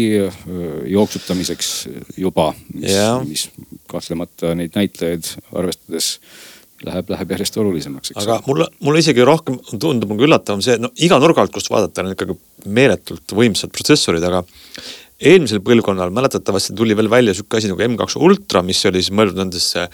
jooksutamiseks 0.93 1.71
juba, 2.21 2.51
mis, 2.73 2.99
mis 3.25 3.47
kahtlemata 3.89 4.53
neid 4.58 4.77
näitajaid 4.77 5.32
arvestades 5.58 6.17
läheb, 6.86 7.10
läheb 7.10 7.34
järjest 7.34 7.58
olulisemaks. 7.58 8.13
aga 8.21 8.39
mulle, 8.47 8.67
mulle 8.86 9.01
isegi 9.01 9.25
rohkem 9.25 9.58
tundub 9.80 10.13
nagu 10.13 10.27
üllatavam 10.27 10.62
see, 10.65 10.77
no 10.82 10.91
iga 11.03 11.19
nurga 11.21 11.43
alt, 11.43 11.53
kust 11.56 11.71
vaadata, 11.73 12.06
on 12.06 12.13
ikkagi 12.13 12.38
meeletult 12.77 13.36
võimsad 13.38 13.73
protsessorid, 13.73 14.23
aga 14.27 14.43
eelmisel 15.17 15.63
põlvkonnal 15.65 16.13
mäletatavasti 16.13 16.75
tuli 16.77 16.95
veel 16.97 17.10
välja 17.10 17.34
sihuke 17.34 17.58
asi 17.58 17.71
nagu 17.71 17.82
M2 17.82 18.21
Ultra, 18.21 18.62
mis 18.65 18.84
oli 18.89 19.01
siis 19.01 19.15
mõeldud 19.17 19.41
nendesse 19.41 19.88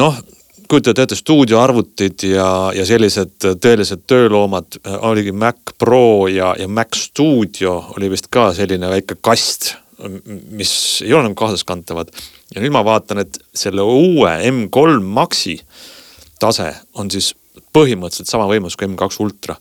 noh, 0.00 0.18
kujutate 0.68 1.04
ette 1.04 1.16
stuudioarvutid 1.18 2.26
ja, 2.28 2.48
ja 2.74 2.86
sellised 2.86 3.36
tõelised 3.62 4.04
tööloomad 4.10 4.78
äh, 4.80 4.96
oligi 5.10 5.32
Mac 5.32 5.74
Pro 5.78 6.26
ja, 6.30 6.54
ja 6.58 6.68
Mac 6.68 6.96
Studio 6.98 7.76
oli 7.96 8.10
vist 8.12 8.30
ka 8.32 8.50
selline 8.56 8.90
väike 8.92 9.18
kast, 9.20 9.74
mis 10.50 10.74
ei 11.04 11.12
ole 11.14 11.28
nagu 11.28 11.38
kaasaskantavad. 11.38 12.10
ja 12.54 12.62
nüüd 12.62 12.74
ma 12.74 12.84
vaatan, 12.84 13.22
et 13.24 13.38
selle 13.54 13.82
uue 13.82 14.32
M3 14.50 15.00
Maxi 15.00 15.58
tase 16.40 16.72
on 16.98 17.10
siis 17.10 17.32
põhimõtteliselt 17.74 18.30
sama 18.30 18.48
võimas 18.50 18.76
kui 18.78 18.88
M2 18.88 19.22
Ultra 19.22 19.56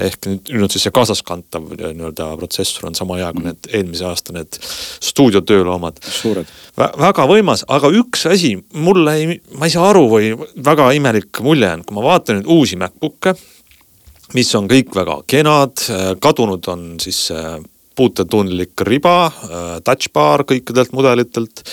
ehk 0.00 0.26
nüüd, 0.26 0.48
nüüd 0.48 0.64
on 0.66 0.72
siis 0.72 0.86
see 0.86 0.94
kaasaskantav 0.94 1.66
nii-öelda 1.76 2.30
protsessor 2.40 2.88
on 2.88 2.96
sama 2.96 3.18
hea 3.20 3.30
kui 3.36 3.44
need 3.44 3.68
eelmise 3.68 4.06
aasta 4.08 4.34
need 4.36 4.56
stuudiotööloomad. 5.04 6.00
väga 6.76 7.26
võimas, 7.28 7.66
aga 7.68 7.90
üks 8.00 8.24
asi 8.30 8.54
mulle 8.72 9.16
ei, 9.20 9.40
ma 9.58 9.68
ei 9.68 9.74
saa 9.74 9.90
aru 9.90 10.06
või 10.12 10.32
väga 10.64 10.92
imelik 10.96 11.42
mulje 11.44 11.68
on, 11.76 11.84
kui 11.84 11.98
ma 11.98 12.06
vaatan 12.06 12.40
nüüd 12.40 12.48
uusi 12.56 12.80
MacBook'e, 12.80 13.34
mis 14.38 14.54
on 14.56 14.70
kõik 14.70 14.96
väga 14.96 15.18
kenad, 15.28 15.84
kadunud 16.24 16.72
on 16.72 16.88
siis 17.02 17.26
puutetundlik 17.92 18.80
riba, 18.88 19.28
touchbar 19.84 20.46
kõikidelt 20.48 20.96
mudelitelt. 20.96 21.64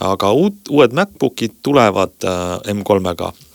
aga 0.00 0.30
uut, 0.32 0.70
uued 0.72 0.94
MacBook'id 0.96 1.60
tulevad 1.62 2.24
M3-ga 2.72 3.34
Mm. 3.34 3.49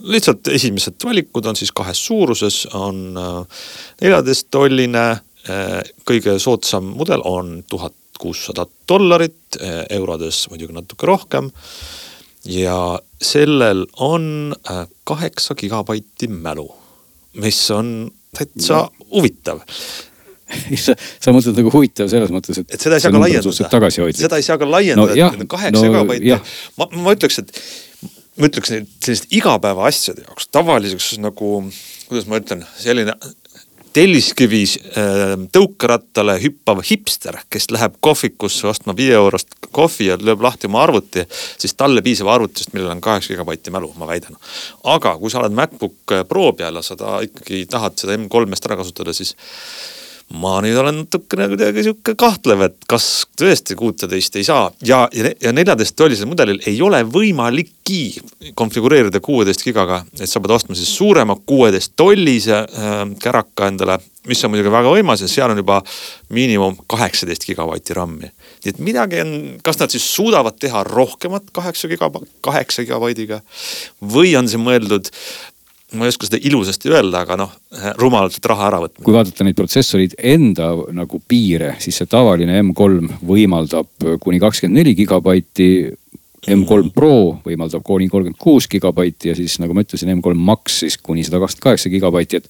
Lihtsalt 0.00 0.48
esimesed 0.48 1.04
valikud 1.04 1.46
on 1.46 1.56
siis 1.58 1.72
kahes 1.76 2.00
suuruses, 2.06 2.62
on 2.74 3.18
äh, 3.18 3.64
neljateist 4.00 4.48
tolline, 4.50 5.06
äh, 5.50 5.80
kõige 6.08 6.38
soodsam 6.40 6.92
mudel 6.96 7.24
on 7.28 7.60
tuhat 7.68 7.96
kuussada 8.20 8.66
dollarit, 8.88 9.60
äh, 9.60 9.82
eurodes 9.96 10.46
muidugi 10.50 10.76
natuke 10.76 11.08
rohkem. 11.08 11.50
ja 12.44 12.98
sellel 13.22 13.84
on 14.00 14.54
kaheksa 15.04 15.54
gigabaiti 15.54 16.28
mälu, 16.28 16.70
mis 17.36 17.58
on 17.70 18.10
täitsa 18.32 18.86
huvitav 19.10 19.60
sa, 20.86 20.94
sa 20.96 21.34
mõtled 21.36 21.58
nagu 21.60 21.72
huvitav 21.74 22.08
selles 22.08 22.32
mõttes, 22.32 22.62
et. 22.62 22.72
et 22.72 22.80
seda 22.80 22.96
ei 22.96 23.04
saa 23.04 23.12
ka 23.12 23.20
laiendada. 23.20 24.16
seda 24.16 24.40
ei 24.40 24.46
saa 24.46 24.56
ka 24.58 24.70
laiendada 24.70 25.14
no,, 25.20 25.28
et 25.36 25.52
kaheksa 25.52 25.76
no, 25.76 25.84
gigabaiti, 25.84 26.32
ma, 26.80 26.88
ma 27.04 27.14
ütleks, 27.14 27.42
et 27.44 27.60
ma 28.40 28.50
ütleks, 28.50 28.72
et 28.74 28.88
selliste 29.04 29.30
igapäevaasjade 29.36 30.24
jaoks 30.26 30.48
tavaliseks 30.52 31.12
nagu, 31.22 31.52
kuidas 32.08 32.28
ma 32.30 32.40
ütlen, 32.40 32.64
selline 32.80 33.16
telliskivis 33.96 34.76
äh, 34.94 35.34
tõukerattale 35.52 36.36
hüppav 36.42 36.82
hipster, 36.86 37.40
kes 37.50 37.70
läheb 37.74 37.96
kohvikusse 38.04 38.68
ostma 38.70 38.94
viie 38.96 39.16
eurost 39.18 39.56
kohvi 39.74 40.10
ja 40.10 40.18
lööb 40.20 40.44
lahti 40.44 40.68
oma 40.70 40.84
arvuti, 40.84 41.24
siis 41.58 41.74
talle 41.78 42.02
piisab 42.06 42.30
arvutist, 42.30 42.74
millel 42.74 42.92
on 42.94 43.02
kaheksa 43.02 43.32
gigabaiti 43.32 43.74
mälu, 43.74 43.90
ma 43.98 44.08
väidan. 44.10 44.38
aga 44.84 45.16
kui 45.18 45.30
sa 45.30 45.42
oled 45.42 45.56
MacBook 45.58 46.14
Pro 46.28 46.52
peal 46.58 46.78
ja 46.78 46.84
sa 46.86 46.96
ta 46.98 47.18
ikkagi 47.26 47.64
tahad 47.70 47.98
seda 47.98 48.14
M3-st 48.18 48.70
ära 48.70 48.78
kasutada, 48.80 49.14
siis 49.16 49.34
ma 50.30 50.60
nüüd 50.62 50.78
olen 50.78 51.00
natukene 51.02 51.48
kuidagi 51.50 51.82
sihuke 51.84 52.14
kahtlev, 52.18 52.62
et 52.68 52.76
kas 52.90 53.06
tõesti 53.38 53.74
kuuteteist 53.78 54.36
ei 54.38 54.46
saa 54.46 54.68
ja, 54.86 55.02
ja 55.12 55.52
neljateisttollisel 55.54 56.28
mudelil 56.30 56.60
ei 56.70 56.78
ole 56.86 57.02
võimalikki 57.02 58.52
konfigureerida 58.58 59.20
kuueteist 59.24 59.64
gigaga, 59.66 60.04
et 60.20 60.30
sa 60.30 60.42
pead 60.42 60.54
ostma 60.54 60.78
siis 60.78 60.92
suurema 60.94 61.34
kuueteist 61.34 61.96
tollise 61.98 62.62
äh, 62.62 63.02
käraka 63.22 63.72
endale, 63.72 63.98
mis 64.30 64.44
on 64.44 64.54
muidugi 64.54 64.70
väga 64.70 64.94
võimas 64.94 65.24
ja 65.24 65.30
seal 65.30 65.50
on 65.50 65.62
juba 65.62 65.80
miinimum 66.30 66.78
kaheksateist 66.90 67.48
gigabaiti 67.48 67.96
RAM-i. 67.96 68.30
nii 68.62 68.74
et 68.74 68.82
midagi 68.86 69.22
on, 69.24 69.36
kas 69.66 69.82
nad 69.82 69.90
siis 69.90 70.06
suudavad 70.14 70.60
teha 70.62 70.84
rohkemat 70.86 71.50
kaheksa 71.56 71.90
giga, 71.90 72.12
kaheksa 72.44 72.86
gigabaidiga 72.86 73.42
või 74.14 74.36
on 74.38 74.48
see 74.48 74.62
mõeldud 74.62 75.10
ma 75.92 76.06
ei 76.06 76.12
oska 76.12 76.28
seda 76.28 76.38
ilusasti 76.46 76.90
öelda, 76.92 77.24
aga 77.24 77.36
noh, 77.40 77.54
rumalalt 77.98 78.44
raha 78.46 78.68
äravõtmine. 78.68 79.04
kui 79.06 79.14
vaadata 79.14 79.46
neid 79.46 79.58
protsessorid 79.58 80.14
enda 80.32 80.70
nagu 80.94 81.20
piire, 81.28 81.74
siis 81.82 81.98
see 82.00 82.10
tavaline 82.10 82.60
M3 82.62 83.18
võimaldab 83.26 84.06
kuni 84.22 84.40
kakskümmend 84.42 84.80
neli 84.82 84.94
gigabaiti. 84.98 85.70
M3 86.40 86.94
Pro 86.94 87.40
võimaldab 87.44 87.82
kuni 87.84 88.06
kolmkümmend 88.08 88.38
kuus 88.40 88.64
gigabaiti 88.70 89.28
ja 89.28 89.34
siis 89.36 89.58
nagu 89.60 89.74
ma 89.76 89.82
ütlesin, 89.84 90.08
M3 90.14 90.38
Max 90.40 90.78
siis 90.84 90.96
kuni 90.96 91.24
sada 91.26 91.42
kakskümmend 91.42 91.66
kaheksa 91.66 91.92
gigabaiti, 91.92 92.40
et. 92.40 92.48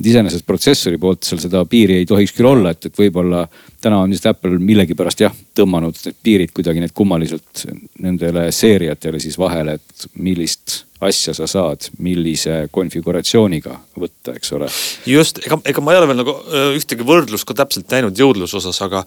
iseenesest 0.00 0.44
protsessori 0.48 0.98
poolt 1.00 1.24
seal 1.24 1.40
seda 1.40 1.64
piiri 1.68 2.00
ei 2.00 2.08
tohiks 2.08 2.34
küll 2.36 2.50
olla, 2.50 2.74
et, 2.74 2.90
et 2.90 3.00
võib-olla 3.00 3.46
täna 3.80 4.02
on 4.04 4.12
vist 4.12 4.26
Apple 4.28 4.58
millegipärast 4.60 5.24
jah 5.24 5.34
tõmmanud 5.56 5.98
piirid 6.24 6.52
kuidagi 6.56 6.82
need 6.82 6.94
kummaliselt 6.96 7.66
nendele 8.02 8.50
seeriatele 8.54 9.20
siis 9.22 9.38
vahele, 9.40 9.78
et 9.80 10.06
millist 10.20 10.84
asja 11.00 11.32
sa 11.34 11.46
saad, 11.48 11.86
millise 12.04 12.66
konfiguratsiooniga 12.72 13.78
võtta, 14.00 14.34
eks 14.36 14.52
ole. 14.56 14.68
just, 15.08 15.40
ega, 15.46 15.56
ega 15.72 15.84
ma 15.84 15.94
ei 15.94 16.00
ole 16.00 16.10
veel 16.10 16.20
nagu 16.20 16.34
ühtegi 16.76 17.06
võrdlust 17.08 17.48
ka 17.48 17.56
täpselt 17.62 17.88
näinud 17.92 18.20
jõudluse 18.20 18.58
osas, 18.60 18.82
aga, 18.84 19.02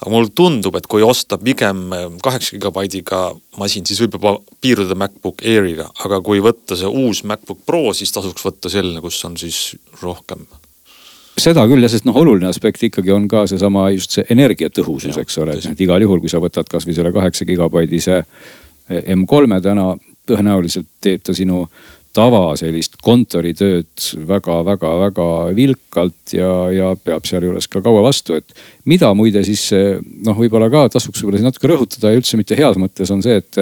aga 0.00 0.12
mulle 0.12 0.34
tundub, 0.34 0.74
et 0.78 0.90
kui 0.90 1.06
osta 1.06 1.38
pigem 1.38 1.86
kaheksa 2.24 2.56
gigabaidiga 2.56 3.22
masin, 3.60 3.86
siis 3.86 4.02
võib 4.02 4.18
juba 4.18 4.36
piirduda 4.64 4.98
MacBook 4.98 5.46
Airiga, 5.46 5.86
aga 6.04 6.20
kui 6.26 6.42
võtta 6.42 6.78
see 6.78 6.90
uus 6.90 7.22
MacBook 7.22 7.62
Pro, 7.66 7.84
siis 7.94 8.14
tasuks 8.14 8.46
võtta 8.46 8.72
selline, 8.72 9.02
kus 9.04 9.22
on 9.28 9.38
siis 9.38 9.68
rohkem 10.02 10.48
seda 11.40 11.66
küll 11.68 11.84
jah, 11.84 11.92
sest 11.92 12.06
noh, 12.08 12.16
oluline 12.16 12.48
aspekt 12.50 12.82
ikkagi 12.88 13.12
on 13.14 13.26
ka 13.28 13.44
seesama 13.50 13.90
just 13.94 14.16
see 14.16 14.24
energiatõhusus, 14.32 15.18
eks 15.20 15.38
ole, 15.42 15.58
et 15.60 15.82
igal 15.84 16.02
juhul, 16.02 16.22
kui 16.22 16.32
sa 16.32 16.40
võtad 16.42 16.68
kasvõi 16.70 16.96
selle 16.96 17.12
kaheksa 17.14 17.48
gigabaidise 17.48 18.22
M3-e 18.86 19.60
täna 19.64 19.92
tõenäoliselt 20.26 20.88
teeb 21.02 21.22
ta 21.26 21.34
sinu 21.36 21.66
tava 22.16 22.54
sellist 22.56 22.96
kontoritööd 23.04 24.06
väga-väga-väga 24.28 25.28
vilkalt 25.56 26.32
ja, 26.36 26.50
ja 26.72 26.94
peab 26.96 27.28
sealjuures 27.28 27.68
ka 27.68 27.82
kaua 27.84 28.00
vastu, 28.06 28.38
et. 28.40 28.56
mida 28.88 29.12
muide 29.14 29.44
siis 29.46 29.68
noh, 30.24 30.38
võib-olla 30.38 30.70
ka 30.72 30.86
tasuks 30.96 31.20
võib-olla 31.22 31.50
natuke 31.50 31.70
rõhutada 31.70 32.12
ja 32.12 32.20
üldse 32.20 32.40
mitte 32.40 32.56
heas 32.58 32.80
mõttes 32.80 33.12
on 33.12 33.24
see, 33.26 33.42
et. 33.42 33.60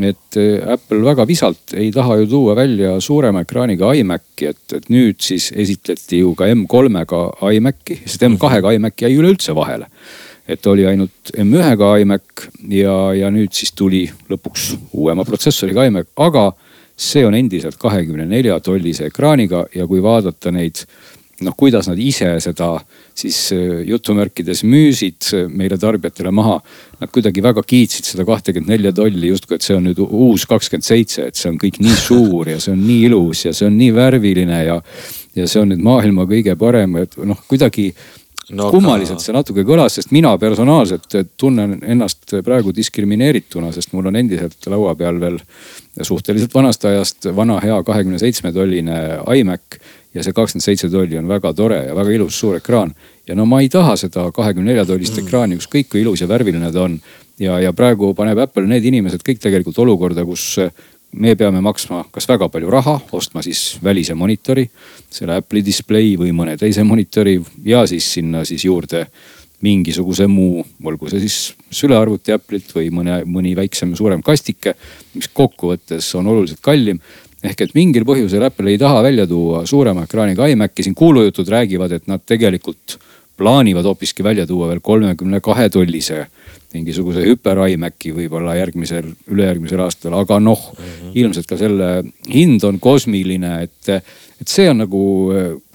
Et 0.00 0.38
Apple 0.72 1.02
väga 1.04 1.26
visalt 1.28 1.74
ei 1.76 1.90
taha 1.92 2.16
ju 2.22 2.26
tuua 2.30 2.56
välja 2.56 2.94
suurema 3.00 3.42
ekraaniga 3.44 3.92
iMaci, 3.98 4.48
et, 4.48 4.64
et 4.78 4.88
nüüd 4.92 5.20
siis 5.20 5.50
esitleti 5.52 6.22
ju 6.22 6.34
ka 6.38 6.48
M3-ga 6.52 7.22
iMaci, 7.58 7.98
sest 8.06 8.26
M2-ga 8.28 8.74
iMac 8.78 9.04
jäi 9.04 9.12
üleüldse 9.18 9.54
vahele. 9.56 9.90
Et 10.48 10.66
oli 10.66 10.86
ainult 10.88 11.30
M1-ga 11.38 11.94
iMac 12.02 12.46
ja, 12.72 12.96
ja 13.14 13.30
nüüd 13.30 13.52
siis 13.54 13.74
tuli 13.78 14.06
lõpuks 14.30 14.72
uuema 14.98 15.26
protsessoriga 15.28 15.86
iMac, 15.90 16.10
aga 16.16 16.50
see 16.98 17.24
on 17.26 17.34
endiselt 17.34 17.78
kahekümne 17.80 18.26
nelja 18.28 18.58
tollise 18.60 19.08
ekraaniga 19.10 19.66
ja 19.74 19.86
kui 19.90 20.02
vaadata 20.02 20.52
neid 20.54 20.84
noh, 21.44 21.56
kuidas 21.58 21.88
nad 21.90 21.98
ise 22.00 22.30
seda 22.42 22.70
siis 23.18 23.38
äh, 23.54 23.82
jutumärkides 23.88 24.62
müüsid 24.68 25.28
äh, 25.34 25.48
meile 25.50 25.78
tarbijatele 25.80 26.32
maha. 26.34 26.58
Nad 27.00 27.12
kuidagi 27.14 27.44
väga 27.44 27.64
kiitsid 27.66 28.08
seda 28.12 28.26
kahtekümmet 28.28 28.70
nelja 28.72 28.94
tolli 28.96 29.32
justkui, 29.32 29.58
et 29.58 29.66
see 29.66 29.76
on 29.76 29.86
nüüd 29.88 30.00
uus 30.02 30.46
kakskümmend 30.50 30.86
seitse, 30.86 31.28
et 31.30 31.38
see 31.38 31.50
on 31.50 31.60
kõik 31.60 31.80
nii 31.82 31.98
suur 31.98 32.52
ja 32.52 32.60
see 32.62 32.74
on 32.74 32.82
nii 32.86 33.04
ilus 33.10 33.46
ja 33.48 33.54
see 33.56 33.68
on 33.68 33.78
nii 33.78 33.92
värviline 33.96 34.64
ja. 34.64 34.80
ja 35.36 35.46
see 35.50 35.62
on 35.62 35.72
nüüd 35.74 35.84
maailma 35.84 36.28
kõige 36.30 36.56
parem, 36.60 36.98
et 37.02 37.16
noh, 37.18 37.38
kuidagi 37.50 37.90
no, 38.56 38.68
kummaliselt 38.72 39.22
see 39.22 39.34
natuke 39.34 39.64
kõlas, 39.66 39.96
sest 39.98 40.12
mina 40.14 40.32
personaalselt 40.40 41.16
tunnen 41.40 41.78
ennast 41.80 42.36
praegu 42.44 42.74
diskrimineerituna, 42.74 43.72
sest 43.74 43.92
mul 43.96 44.10
on 44.10 44.18
endiselt 44.20 44.70
laua 44.70 44.94
peal 44.98 45.20
veel 45.22 45.38
suhteliselt 46.00 46.54
vanast 46.54 46.84
ajast 46.88 47.30
vana 47.36 47.58
hea 47.62 47.78
kahekümne 47.86 48.20
seitsme 48.22 48.52
tolline 48.54 48.98
iMac. 49.38 49.80
Ja 50.14 50.22
see 50.24 50.34
kakskümmend 50.36 50.64
seitse 50.64 50.90
tolli 50.92 51.18
on 51.18 51.28
väga 51.28 51.52
tore 51.56 51.82
ja 51.86 51.96
väga 51.96 52.14
ilus 52.16 52.38
suur 52.40 52.56
ekraan. 52.56 52.94
ja 53.26 53.34
no 53.34 53.46
ma 53.46 53.60
ei 53.60 53.68
taha 53.68 53.96
seda 53.96 54.28
kahekümne 54.34 54.72
nelja 54.72 54.86
tollist 54.86 55.16
mm. 55.16 55.26
ekraani, 55.26 55.58
ükskõik 55.60 55.90
kui 55.92 56.02
ilus 56.02 56.20
ja 56.20 56.28
värviline 56.28 56.72
ta 56.72 56.82
on. 56.82 56.98
ja, 57.38 57.58
ja 57.60 57.72
praegu 57.72 58.14
paneb 58.14 58.38
Apple 58.38 58.66
need 58.66 58.84
inimesed 58.84 59.22
kõik 59.26 59.40
tegelikult 59.42 59.78
olukorda, 59.78 60.24
kus 60.24 60.58
me 61.12 61.34
peame 61.36 61.60
maksma 61.60 62.04
kas 62.12 62.28
väga 62.28 62.48
palju 62.48 62.70
raha, 62.72 62.98
ostma 63.12 63.42
siis 63.44 63.78
välise 63.84 64.14
monitori, 64.14 64.68
selle 65.10 65.36
Apple'i 65.40 65.64
display 65.64 66.16
või 66.16 66.32
mõne 66.36 66.56
teise 66.60 66.84
monitori 66.84 67.38
ja 67.64 67.86
siis 67.86 68.08
sinna 68.18 68.44
siis 68.48 68.64
juurde 68.64 69.06
mingisuguse 69.62 70.26
muu, 70.26 70.64
olgu 70.84 71.08
see 71.10 71.20
siis 71.22 71.36
sülearvuti 71.70 72.34
Apple'ilt 72.34 72.72
või 72.74 72.88
mõne, 72.90 73.20
mõni 73.28 73.52
väiksem, 73.54 73.92
suurem 73.96 74.22
kastike, 74.24 74.74
mis 75.14 75.28
kokkuvõttes 75.30 76.08
on 76.18 76.32
oluliselt 76.32 76.62
kallim 76.64 76.98
ehk 77.42 77.64
et 77.64 77.74
mingil 77.74 78.06
põhjusel 78.06 78.44
Apple 78.46 78.70
ei 78.70 78.78
taha 78.78 79.02
välja 79.02 79.26
tuua 79.26 79.64
suurema 79.66 80.06
ekraaniga 80.06 80.46
iMaci, 80.52 80.86
siin 80.86 80.94
kuulujutud 80.98 81.48
räägivad, 81.48 81.92
et 81.92 82.06
nad 82.10 82.22
tegelikult 82.26 82.98
plaanivad 83.36 83.86
hoopiski 83.88 84.24
välja 84.24 84.46
tuua 84.46 84.68
veel 84.68 84.80
kolmekümne 84.84 85.40
kahe 85.40 85.68
tollise 85.72 86.26
mingisuguse 86.72 87.24
hüper 87.26 87.58
iMaci 87.68 88.12
võib-olla 88.16 88.54
järgmisel, 88.56 89.10
ülejärgmisel 89.32 89.82
aastal, 89.84 90.16
aga 90.16 90.38
noh 90.40 90.60
mm 90.72 90.84
-hmm. 90.84 91.14
ilmselt 91.14 91.46
ka 91.46 91.58
selle 91.60 91.90
hind 92.32 92.64
on 92.64 92.80
kosmiline, 92.80 93.62
et, 93.62 93.88
et 94.40 94.48
see 94.48 94.70
on 94.70 94.80
nagu, 94.84 95.04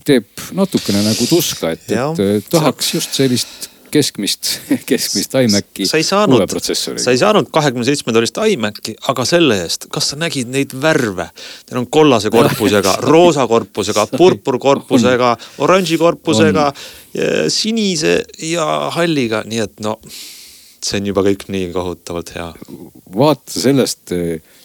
teeb 0.05 0.25
natukene 0.57 1.03
nagu 1.03 1.27
tuska, 1.29 1.71
et, 1.75 1.91
et 1.91 2.49
tahaks 2.49 2.93
just 2.93 3.13
sellist 3.13 3.69
keskmist, 3.91 4.49
keskmist 4.89 5.35
iMaci 5.41 5.87
uue 6.27 6.47
protsessoriga. 6.49 7.03
sa 7.03 7.13
ei 7.13 7.19
saanud 7.21 7.49
kahekümne 7.53 7.85
seitsme 7.87 8.13
tollist 8.15 8.39
iMaci, 8.39 8.95
aga 9.11 9.25
selle 9.27 9.59
eest, 9.63 9.89
kas 9.93 10.11
sa 10.11 10.19
nägid 10.19 10.51
neid 10.53 10.75
värve? 10.81 11.29
Neil 11.69 11.81
on 11.81 11.89
kollase 11.91 12.31
korpusega, 12.33 12.97
roosa 13.11 13.47
korpusega, 13.49 14.07
purpurkorpusega, 14.17 15.35
oranži 15.65 15.99
korpusega, 16.01 16.71
sinise 17.53 18.19
ja 18.45 18.67
halliga, 18.95 19.43
nii 19.47 19.63
et 19.65 19.79
no 19.85 19.97
see 20.87 20.99
on 21.01 21.07
juba 21.09 21.23
kõik 21.25 21.47
nii 21.51 21.71
kohutavalt 21.75 22.33
hea. 22.35 22.51
vaata 23.17 23.59
sellest, 23.59 24.13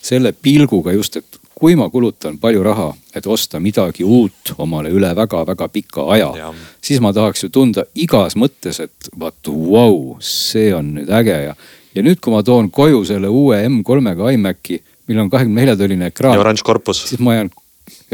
selle 0.03 0.35
pilguga 0.37 0.95
just, 0.95 1.17
et 1.19 1.42
kui 1.63 1.77
ma 1.79 1.87
kulutan 1.91 2.41
palju 2.43 2.63
raha, 2.67 2.89
et 3.15 3.27
osta 3.31 3.61
midagi 3.63 4.03
uut 4.03 4.51
omale 4.59 4.91
üle 4.91 5.13
väga-väga 5.15 5.69
pika 5.71 6.09
aja, 6.11 6.51
siis 6.83 6.99
ma 7.05 7.13
tahaks 7.15 7.45
ju 7.45 7.53
tunda 7.55 7.85
igas 7.95 8.35
mõttes, 8.35 8.81
et 8.83 9.11
vaat 9.15 9.47
vau 9.47 9.61
wow,, 9.71 10.01
see 10.19 10.73
on 10.75 10.89
nüüd 10.97 11.13
äge 11.21 11.37
ja. 11.45 11.55
ja 11.95 12.03
nüüd, 12.03 12.19
kui 12.19 12.35
ma 12.35 12.43
toon 12.43 12.73
koju 12.75 13.05
selle 13.07 13.31
uue 13.31 13.61
M3-ga 13.69 14.33
iMaci, 14.35 14.81
millel 15.07 15.29
on 15.29 15.31
kahekümne 15.31 15.63
nelja 15.63 15.79
tolline 15.79 16.11
ekraan. 16.11 16.35
ja 16.35 16.43
oranž 16.43 16.67
korpus. 16.67 17.05
siis 17.13 17.23
ma 17.23 17.39
jään, 17.39 17.53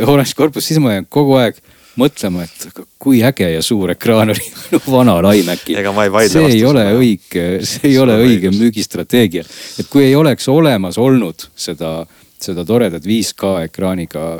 oranž 0.05 0.37
korpus, 0.37 0.69
siis 0.69 0.83
ma 0.85 0.99
jään 0.99 1.09
kogu 1.09 1.41
aeg 1.41 1.65
mõtlema, 1.99 2.45
et 2.45 2.85
kui 3.01 3.25
äge 3.25 3.49
ja 3.55 3.65
suur 3.65 3.95
ekraan 3.97 4.37
oli 4.37 4.45
minu 4.67 4.83
vanal 4.93 5.33
iMacil. 5.33 5.81
see 6.29 6.53
ei 6.53 6.63
ole 6.69 6.85
õige, 7.01 7.49
see 7.65 7.95
ei 7.95 7.99
ole 8.05 8.21
õige 8.29 8.53
müügistrateegia. 8.53 9.49
et 9.81 9.89
kui 9.89 10.05
ei 10.05 10.17
oleks 10.21 10.53
olemas 10.53 11.01
olnud 11.01 11.49
seda, 11.57 12.03
seda 12.44 12.64
toredat 12.68 13.07
5K 13.07 13.68
ekraaniga 13.68 14.31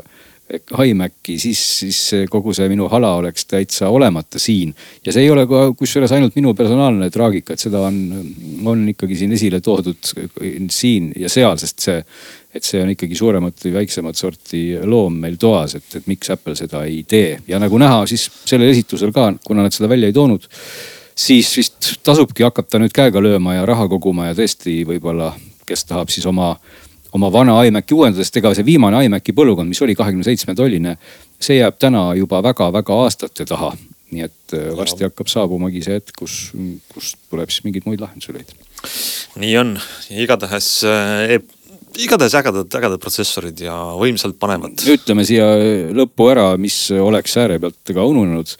iMaci, 0.85 1.37
siis, 1.39 1.61
siis 1.79 1.99
kogu 2.31 2.55
see 2.57 2.69
minu 2.73 2.87
hala 2.89 3.11
oleks 3.21 3.45
täitsa 3.51 3.91
olemata 3.93 4.39
siin. 4.41 4.75
ja 5.05 5.13
see 5.13 5.27
ei 5.27 5.31
ole 5.31 5.45
ka 5.47 5.67
kusjuures 5.77 6.13
ainult 6.17 6.37
minu 6.37 6.55
personaalne 6.57 7.11
traagika, 7.13 7.53
et 7.53 7.61
seda 7.61 7.83
on, 7.85 7.99
on 8.65 8.87
ikkagi 8.89 9.17
siin 9.17 9.33
esile 9.37 9.61
toodud 9.61 10.13
siin 10.73 11.13
ja 11.17 11.29
seal, 11.29 11.59
sest 11.61 11.85
see, 11.85 11.99
et 12.55 12.65
see 12.65 12.81
on 12.81 12.95
ikkagi 12.95 13.19
suuremat 13.19 13.61
või 13.67 13.75
väiksemat 13.83 14.17
sorti 14.17 14.63
loom 14.85 15.21
meil 15.21 15.37
toas, 15.37 15.77
et, 15.77 15.89
et 16.01 16.09
miks 16.09 16.33
Apple 16.33 16.57
seda 16.57 16.85
ei 16.89 17.03
tee 17.09 17.43
ja 17.49 17.61
nagu 17.61 17.79
näha, 17.79 18.07
siis 18.09 18.31
sellel 18.49 18.73
esitusel 18.73 19.13
ka, 19.13 19.35
kuna 19.45 19.69
nad 19.69 19.77
seda 19.77 19.91
välja 19.93 20.09
ei 20.09 20.17
toonud 20.17 20.49
siis 21.19 21.51
vist 21.57 21.93
tasubki 22.07 22.47
hakata 22.47 22.81
nüüd 22.81 22.95
käega 22.95 23.21
lööma 23.23 23.59
ja 23.59 23.69
raha 23.69 23.89
koguma 23.91 24.31
ja 24.31 24.39
tõesti 24.39 24.81
võib-olla, 24.89 25.33
kes 25.69 25.85
tahab 25.91 26.13
siis 26.15 26.25
oma 26.31 26.55
oma 27.17 27.31
vana 27.33 27.59
iMaci 27.69 27.97
uuendada, 27.97 28.25
sest 28.25 28.41
ega 28.41 28.53
see 28.57 28.67
viimane 28.67 29.05
iMaci 29.07 29.35
põlvkond, 29.37 29.71
mis 29.71 29.83
oli 29.85 29.97
kahekümne 29.99 30.27
seitsme 30.27 30.55
tolline, 30.59 30.97
see 31.41 31.61
jääb 31.61 31.79
täna 31.81 32.11
juba 32.19 32.43
väga-väga 32.45 33.05
aastate 33.05 33.49
taha. 33.49 33.75
nii 34.09 34.23
et 34.25 34.55
äh, 34.57 34.71
varsti 34.73 35.05
ja. 35.05 35.11
hakkab 35.11 35.29
saabumagi 35.29 35.83
see 35.85 35.99
hetk, 35.99 36.15
kus, 36.17 36.37
kus 36.95 37.11
tuleb 37.29 37.51
siis 37.53 37.67
mingeid 37.67 37.85
muid 37.85 38.01
lahendusi 38.01 38.33
leida. 38.33 38.55
nii 39.37 39.57
on, 39.61 39.75
igatahes 40.25 40.69
äh, 40.89 41.37
igatahes 41.99 42.37
ägedad, 42.39 42.69
ägedad 42.79 43.03
protsessorid 43.03 43.61
ja 43.61 43.75
võimsalt 43.99 44.39
panevad. 44.41 44.81
ütleme 44.95 45.27
siia 45.29 45.49
lõppu 45.97 46.31
ära, 46.33 46.51
mis 46.61 46.87
oleks 46.93 47.37
ääre 47.41 47.59
pealt 47.61 47.93
ka 47.95 48.07
ununenud. 48.09 48.57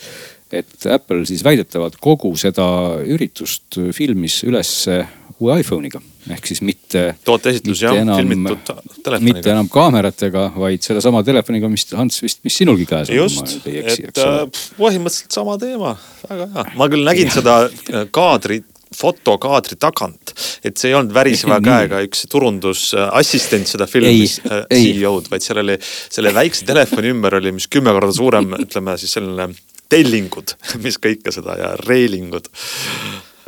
et 0.53 0.87
Apple 0.89 1.25
siis 1.29 1.45
väidetavalt 1.45 1.97
kogu 2.01 2.35
seda 2.37 2.69
üritust 3.05 3.81
filmis 3.93 4.43
ülesse 4.45 5.03
uue 5.39 5.61
iPhone'iga 5.61 6.01
ehk 6.35 6.49
siis 6.51 6.63
mitte. 6.65 7.05
tooteesitlus 7.25 7.83
jah, 7.83 7.99
filmitud 8.17 8.63
telefoniga. 8.67 9.25
mitte 9.27 9.53
enam 9.55 9.69
kaameratega, 9.73 10.49
vaid 10.57 10.85
sellesama 10.85 11.23
telefoniga, 11.27 11.71
mis 11.73 11.87
Hans 11.99 12.23
vist, 12.23 12.43
mis 12.47 12.57
sinulgi 12.63 12.89
käes 12.89 13.13
on. 13.13 13.21
just, 13.23 13.55
et 13.67 14.23
äh, 14.25 14.41
põhimõtteliselt 14.79 15.39
sama 15.41 15.59
teema, 15.61 15.95
väga 16.29 16.51
hea. 16.57 16.67
ma 16.81 16.91
küll 16.93 17.07
nägin 17.07 17.33
seda 17.35 17.61
äh, 17.69 18.09
kaadrit 18.15 18.67
fotokaadri 18.99 19.77
tagant, 19.81 20.33
et 20.65 20.79
see 20.81 20.91
ei 20.91 20.97
olnud 20.99 21.15
väriseva 21.15 21.61
käega 21.69 22.01
üks 22.07 22.25
turundusassistent 22.33 23.71
seda 23.71 23.89
filmis 23.91 24.39
äh, 24.47 24.65
CEO-d, 24.73 25.31
vaid 25.33 25.45
seal 25.45 25.63
oli 25.63 25.79
selle 25.85 26.33
väikse 26.37 26.67
telefoni 26.69 27.13
ümber 27.15 27.39
oli, 27.41 27.55
mis 27.57 27.69
kümme 27.71 27.95
korda 27.97 28.15
suurem, 28.17 28.55
ütleme 28.59 28.97
siis 29.01 29.17
selline 29.19 29.51
tellingud, 29.93 30.57
mis 30.85 31.01
kõike 31.01 31.33
seda 31.35 31.57
ja 31.61 31.73
reelingud 31.85 32.51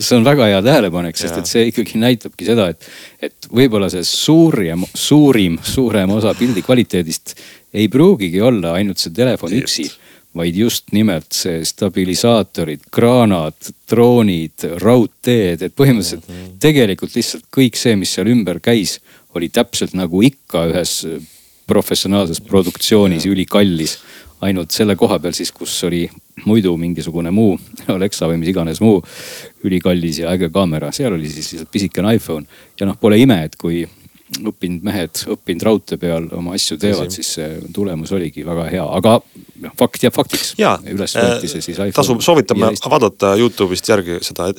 see 0.01 0.17
on 0.17 0.25
väga 0.25 0.51
hea 0.51 0.61
tähelepanek, 0.65 1.19
sest 1.21 1.39
et 1.41 1.51
see 1.51 1.67
ikkagi 1.71 2.01
näitabki 2.01 2.49
seda, 2.49 2.71
et, 2.73 2.87
et 3.21 3.51
võib-olla 3.53 3.91
see 3.93 4.05
suurim, 4.07 4.87
suurim, 4.95 5.59
suurem 5.63 6.17
osa 6.17 6.35
pildi 6.39 6.65
kvaliteedist 6.67 7.37
ei 7.77 7.89
pruugigi 7.93 8.41
olla 8.43 8.75
ainult 8.79 8.99
see 8.99 9.13
telefon 9.15 9.55
üksi 9.61 9.91
vaid 10.37 10.55
just 10.55 10.93
nimelt 10.95 11.33
see 11.35 11.65
stabilisaatorid, 11.67 12.85
kraanad, 12.95 13.57
droonid, 13.91 14.67
raudteed, 14.83 15.65
et 15.67 15.75
põhimõtteliselt 15.75 16.29
mm 16.29 16.35
-hmm. 16.37 16.59
tegelikult 16.63 17.17
lihtsalt 17.19 17.49
kõik 17.57 17.79
see, 17.79 17.97
mis 17.99 18.15
seal 18.15 18.31
ümber 18.31 18.61
käis, 18.63 19.01
oli 19.35 19.49
täpselt 19.49 19.95
nagu 19.95 20.23
ikka 20.23 20.69
ühes 20.71 20.95
professionaalses 21.67 22.41
produktsioonis 22.41 23.27
ülikallis. 23.27 23.99
Ainult 24.41 24.71
selle 24.71 24.97
koha 24.97 25.19
peal 25.19 25.35
siis, 25.37 25.53
kus 25.53 25.75
oli 25.85 26.09
muidu 26.49 26.75
mingisugune 26.81 27.33
muu 27.35 27.57
Alexa 27.97 28.29
või 28.31 28.41
mis 28.43 28.53
iganes 28.53 28.83
muu 28.85 29.01
ülikallis 29.67 30.23
ja 30.23 30.35
äge 30.35 30.51
kaamera, 30.53 30.93
seal 30.95 31.17
oli 31.17 31.31
siis 31.31 31.53
lihtsalt 31.55 31.73
pisikene 31.73 32.15
iPhone. 32.17 32.47
ja 32.81 32.89
noh, 32.89 32.99
pole 33.01 33.19
ime, 33.21 33.43
et 33.49 33.57
kui 33.61 33.83
õppinud 34.31 34.85
mehed 34.87 35.25
õppinud 35.35 35.65
raudtee 35.67 35.99
peal 35.99 36.29
oma 36.39 36.55
asju 36.55 36.77
teevad, 36.79 37.11
siis 37.11 37.33
see 37.35 37.49
tulemus 37.75 38.13
oligi 38.15 38.45
väga 38.47 38.69
hea, 38.71 38.85
aga 39.01 39.17
noh, 39.65 39.75
fakt 39.79 40.07
jääb 40.07 40.15
faktiks. 40.15 40.55
üles 40.87 41.17
võeti 41.19 41.51
see 41.51 41.65
siis 41.65 41.75
iPhone. 41.75 41.97
tasub, 41.97 42.23
soovitame 42.23 42.71
vaadata 42.85 43.35
Youtube'ist 43.41 43.91
järgi 43.91 44.21
seda, 44.25 44.53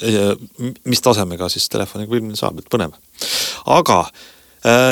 mis 0.84 1.02
tasemega 1.02 1.50
siis 1.50 1.70
telefoniga 1.72 2.12
filmida 2.12 2.42
saab, 2.44 2.60
et 2.60 2.70
põnev. 2.72 3.00
aga 3.80 4.04
Äh, 4.04 4.28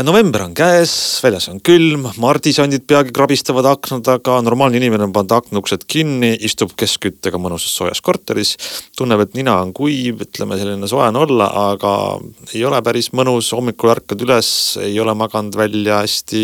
november 0.03 0.41
on 0.47 0.55
käes, 0.57 0.91
väljas 1.21 1.45
on 1.51 1.59
külm, 1.61 2.07
mardisandid 2.17 2.87
peagi 2.89 3.13
krabistavad 3.13 3.67
akna 3.69 3.99
taga, 4.01 4.39
normaalne 4.41 4.79
inimene 4.79 5.05
on 5.05 5.13
pannud 5.13 5.35
aknauksed 5.37 5.85
kinni, 5.89 6.31
istub 6.47 6.73
keskküttega 6.79 7.37
mõnusas 7.37 7.75
soojas 7.77 8.01
korteris. 8.01 8.55
tunneb, 8.97 9.21
et 9.21 9.37
nina 9.37 9.59
on 9.61 9.73
kuiv, 9.73 10.23
ütleme 10.25 10.57
selline 10.57 10.89
soe 10.89 11.05
on 11.11 11.21
olla, 11.21 11.51
aga 11.69 11.93
ei 12.55 12.65
ole 12.65 12.81
päris 12.81 13.11
mõnus, 13.13 13.51
hommikul 13.53 13.93
ärkad 13.93 14.25
üles, 14.25 14.51
ei 14.81 14.99
ole 14.99 15.13
maganud 15.13 15.55
välja 15.55 16.01
hästi. 16.01 16.43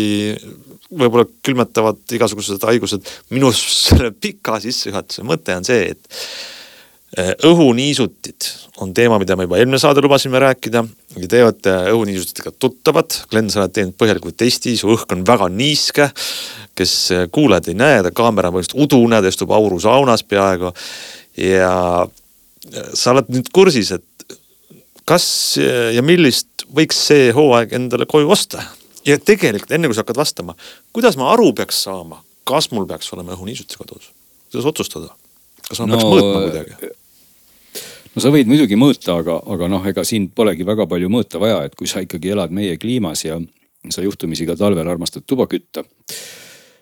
võib-olla 0.86 1.26
külmetavad 1.42 1.98
igasugused 2.14 2.62
haigused. 2.62 3.02
minu 3.30 3.50
selle 3.52 4.12
pika 4.12 4.60
sissejuhatuse 4.60 5.26
mõte 5.26 5.56
on 5.56 5.64
see, 5.66 5.90
et 5.90 6.06
Äh, 6.08 6.55
õhuniisutid 7.16 8.48
on 8.84 8.92
teema, 8.94 9.16
mida 9.18 9.36
me 9.36 9.46
juba 9.46 9.56
eelmine 9.56 9.78
saade 9.80 10.02
lubasime 10.04 10.40
rääkida. 10.42 10.82
ja 11.16 11.28
te 11.28 11.42
olete 11.44 11.76
õhuniisutitega 11.92 12.52
tuttavad, 12.58 13.14
Glen, 13.30 13.48
sa 13.50 13.62
oled 13.62 13.72
teinud 13.72 13.96
põhjaliku 13.96 14.32
testi, 14.36 14.76
su 14.76 14.90
õhk 14.92 15.14
on 15.16 15.24
väga 15.26 15.48
niiske. 15.48 16.10
kes 16.76 16.92
äh, 17.12 17.28
kuulajad 17.32 17.70
ei 17.72 17.74
näe, 17.74 18.02
ta 18.04 18.12
kaamera 18.12 18.50
on 18.50 18.58
põhimõtteliselt 18.58 18.84
udune, 18.84 19.22
ta 19.22 19.32
istub 19.32 19.50
aurusaunas 19.50 20.24
peaaegu. 20.28 20.72
ja 21.40 21.72
äh, 22.04 22.90
sa 22.92 23.14
oled 23.14 23.32
nüüd 23.32 23.48
kursis, 23.52 23.92
et 23.96 24.36
kas 25.06 25.56
ja 25.94 26.02
millist 26.02 26.66
võiks 26.74 26.98
see 27.08 27.30
hooaeg 27.32 27.72
endale 27.78 28.06
koju 28.10 28.30
osta? 28.30 28.60
ja 29.06 29.16
tegelikult 29.22 29.72
enne 29.72 29.88
kui 29.88 29.96
sa 29.96 30.04
hakkad 30.04 30.20
vastama, 30.20 30.56
kuidas 30.92 31.16
ma 31.16 31.30
aru 31.32 31.52
peaks 31.56 31.84
saama, 31.86 32.20
kas 32.44 32.70
mul 32.74 32.88
peaks 32.90 33.08
olema 33.16 33.36
õhuniisutis 33.36 33.78
kodus, 33.80 34.10
kuidas 34.50 34.68
otsustada? 34.72 35.14
kas 35.68 35.80
ma 35.80 35.88
no, 35.88 35.96
peaks 35.96 36.08
mõõtma 36.10 36.44
kuidagi? 36.44 36.94
No 38.16 38.24
sa 38.24 38.32
võid 38.32 38.48
muidugi 38.48 38.78
mõõta, 38.80 39.18
aga, 39.20 39.36
aga 39.52 39.68
noh, 39.70 39.84
ega 39.86 40.04
siin 40.06 40.30
polegi 40.34 40.64
väga 40.66 40.88
palju 40.88 41.10
mõõta 41.12 41.40
vaja, 41.42 41.60
et 41.68 41.76
kui 41.76 41.88
sa 41.90 42.00
ikkagi 42.04 42.32
elad 42.32 42.54
meie 42.54 42.78
kliimas 42.80 43.26
ja 43.26 43.38
sa 43.92 44.02
juhtumisi 44.02 44.48
ka 44.48 44.56
talvel 44.58 44.88
armastad 44.88 45.26
tuba 45.28 45.46
kütta. 45.50 45.84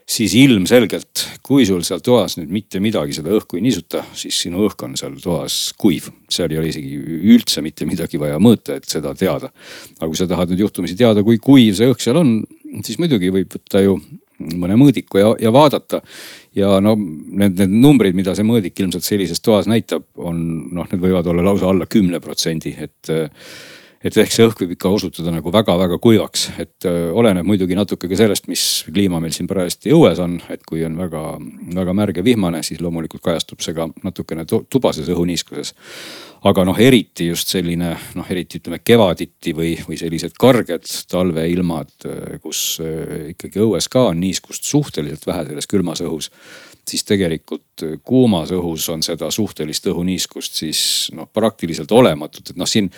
siis 0.04 0.34
ilmselgelt, 0.36 1.22
kui 1.42 1.64
sul 1.64 1.80
seal 1.82 2.02
toas 2.04 2.36
nüüd 2.36 2.50
mitte 2.52 2.80
midagi 2.80 3.14
seda 3.16 3.32
õhku 3.32 3.56
ei 3.56 3.62
niisuta, 3.64 4.02
siis 4.12 4.36
sinu 4.44 4.66
õhk 4.66 4.82
on 4.84 4.96
seal 5.00 5.14
toas 5.22 5.72
kuiv. 5.80 6.10
seal 6.28 6.52
ei 6.52 6.58
ole 6.60 6.68
isegi 6.68 6.98
üldse 7.34 7.62
mitte 7.64 7.86
midagi 7.88 8.20
vaja 8.20 8.38
mõõta, 8.38 8.76
et 8.76 8.84
seda 8.84 9.14
teada. 9.14 9.50
aga 9.98 10.06
kui 10.06 10.16
sa 10.16 10.28
tahad 10.28 10.52
nüüd 10.52 10.60
juhtumisi 10.60 10.96
teada, 10.96 11.24
kui 11.24 11.38
kuiv 11.38 11.74
see 11.74 11.88
õhk 11.90 12.04
seal 12.04 12.20
on, 12.20 12.36
siis 12.84 13.00
muidugi 13.00 13.32
võib 13.32 13.50
võtta 13.56 13.82
ju 13.82 13.98
mõne 14.38 14.78
mõõdiku 14.78 15.20
ja, 15.20 15.28
ja 15.40 15.52
vaadata. 15.54 16.02
ja 16.54 16.80
no 16.82 16.96
need, 16.96 17.58
need 17.58 17.70
numbrid, 17.70 18.16
mida 18.16 18.34
see 18.34 18.46
mõõdik 18.46 18.80
ilmselt 18.80 19.06
sellises 19.06 19.42
toas 19.42 19.68
näitab, 19.70 20.06
on 20.16 20.40
noh, 20.74 20.90
need 20.90 21.02
võivad 21.02 21.26
olla 21.30 21.44
lausa 21.44 21.70
alla 21.70 21.86
kümne 21.90 22.20
protsendi, 22.20 22.76
et 22.78 23.14
et 24.04 24.16
ehk 24.20 24.34
see 24.34 24.44
õhk 24.44 24.60
võib 24.60 24.74
ikka 24.74 24.90
osutuda 24.92 25.32
nagu 25.32 25.48
väga-väga 25.52 25.96
kuivaks, 26.02 26.42
et 26.60 26.86
öö, 26.88 27.06
oleneb 27.16 27.46
muidugi 27.48 27.76
natuke 27.78 28.08
ka 28.10 28.18
sellest, 28.20 28.50
mis 28.52 28.84
kliima 28.90 29.20
meil 29.22 29.32
siin 29.32 29.48
parajasti 29.48 29.94
õues 29.96 30.20
on, 30.20 30.36
et 30.52 30.60
kui 30.68 30.84
on 30.84 30.98
väga-väga 30.98 31.94
märg 31.96 32.20
ja 32.20 32.26
vihmane, 32.26 32.60
siis 32.66 32.82
loomulikult 32.84 33.24
kajastub 33.24 33.64
see 33.64 33.72
ka 33.76 33.88
natukene 34.04 34.44
tubases 34.44 35.08
õhuniiskuses 35.08 35.72
aga 36.44 36.64
noh, 36.68 36.78
eriti 36.80 37.30
just 37.30 37.48
selline 37.54 37.94
noh, 38.18 38.28
eriti 38.30 38.60
ütleme 38.60 38.80
kevaditi 38.84 39.54
või, 39.56 39.72
või 39.86 39.96
sellised 40.00 40.36
karged 40.40 40.86
talveilmad, 41.10 41.94
kus 42.42 42.62
äh, 42.84 43.30
ikkagi 43.32 43.62
õues 43.64 43.88
ka 43.92 44.08
on 44.10 44.20
niiskust 44.20 44.68
suhteliselt 44.68 45.26
vähe 45.28 45.46
selles 45.48 45.70
külmas 45.70 46.04
õhus. 46.04 46.30
siis 46.84 47.04
tegelikult 47.04 47.82
kuumas 48.04 48.50
õhus 48.52 48.88
on 48.92 49.02
seda 49.02 49.30
suhtelist 49.30 49.86
õhuniiskust 49.88 50.60
siis 50.60 50.80
noh, 51.16 51.30
praktiliselt 51.32 51.92
olematut, 51.92 52.50
et 52.50 52.56
noh, 52.60 52.68
siin 52.68 52.90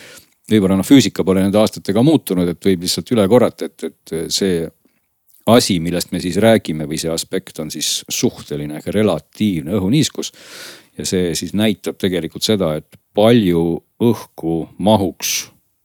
võib-olla 0.51 0.77
noh, 0.79 0.87
füüsika 0.87 1.25
pole 1.25 1.43
nende 1.43 1.59
aastatega 1.59 2.03
muutunud, 2.03 2.49
et 2.49 2.67
võib 2.67 2.83
lihtsalt 2.83 3.15
üle 3.15 3.29
korrata, 3.29 3.71
et, 3.71 3.85
et 3.85 4.17
see 4.33 4.67
asi, 5.47 5.79
millest 5.83 6.13
me 6.13 6.21
siis 6.23 6.39
räägime 6.43 6.87
või 6.91 6.99
see 6.99 7.11
aspekt 7.13 7.61
on 7.63 7.71
siis 7.71 8.01
suhteline, 8.11 8.81
relatiivne 8.87 9.77
õhuniiskus 9.79 10.33
ja 10.99 11.07
see 11.07 11.35
siis 11.39 11.55
näitab 11.55 11.99
tegelikult 12.01 12.47
seda, 12.47 12.75
et 12.81 12.99
palju 13.17 13.67
õhku 14.07 14.63
mahuks 14.79 15.37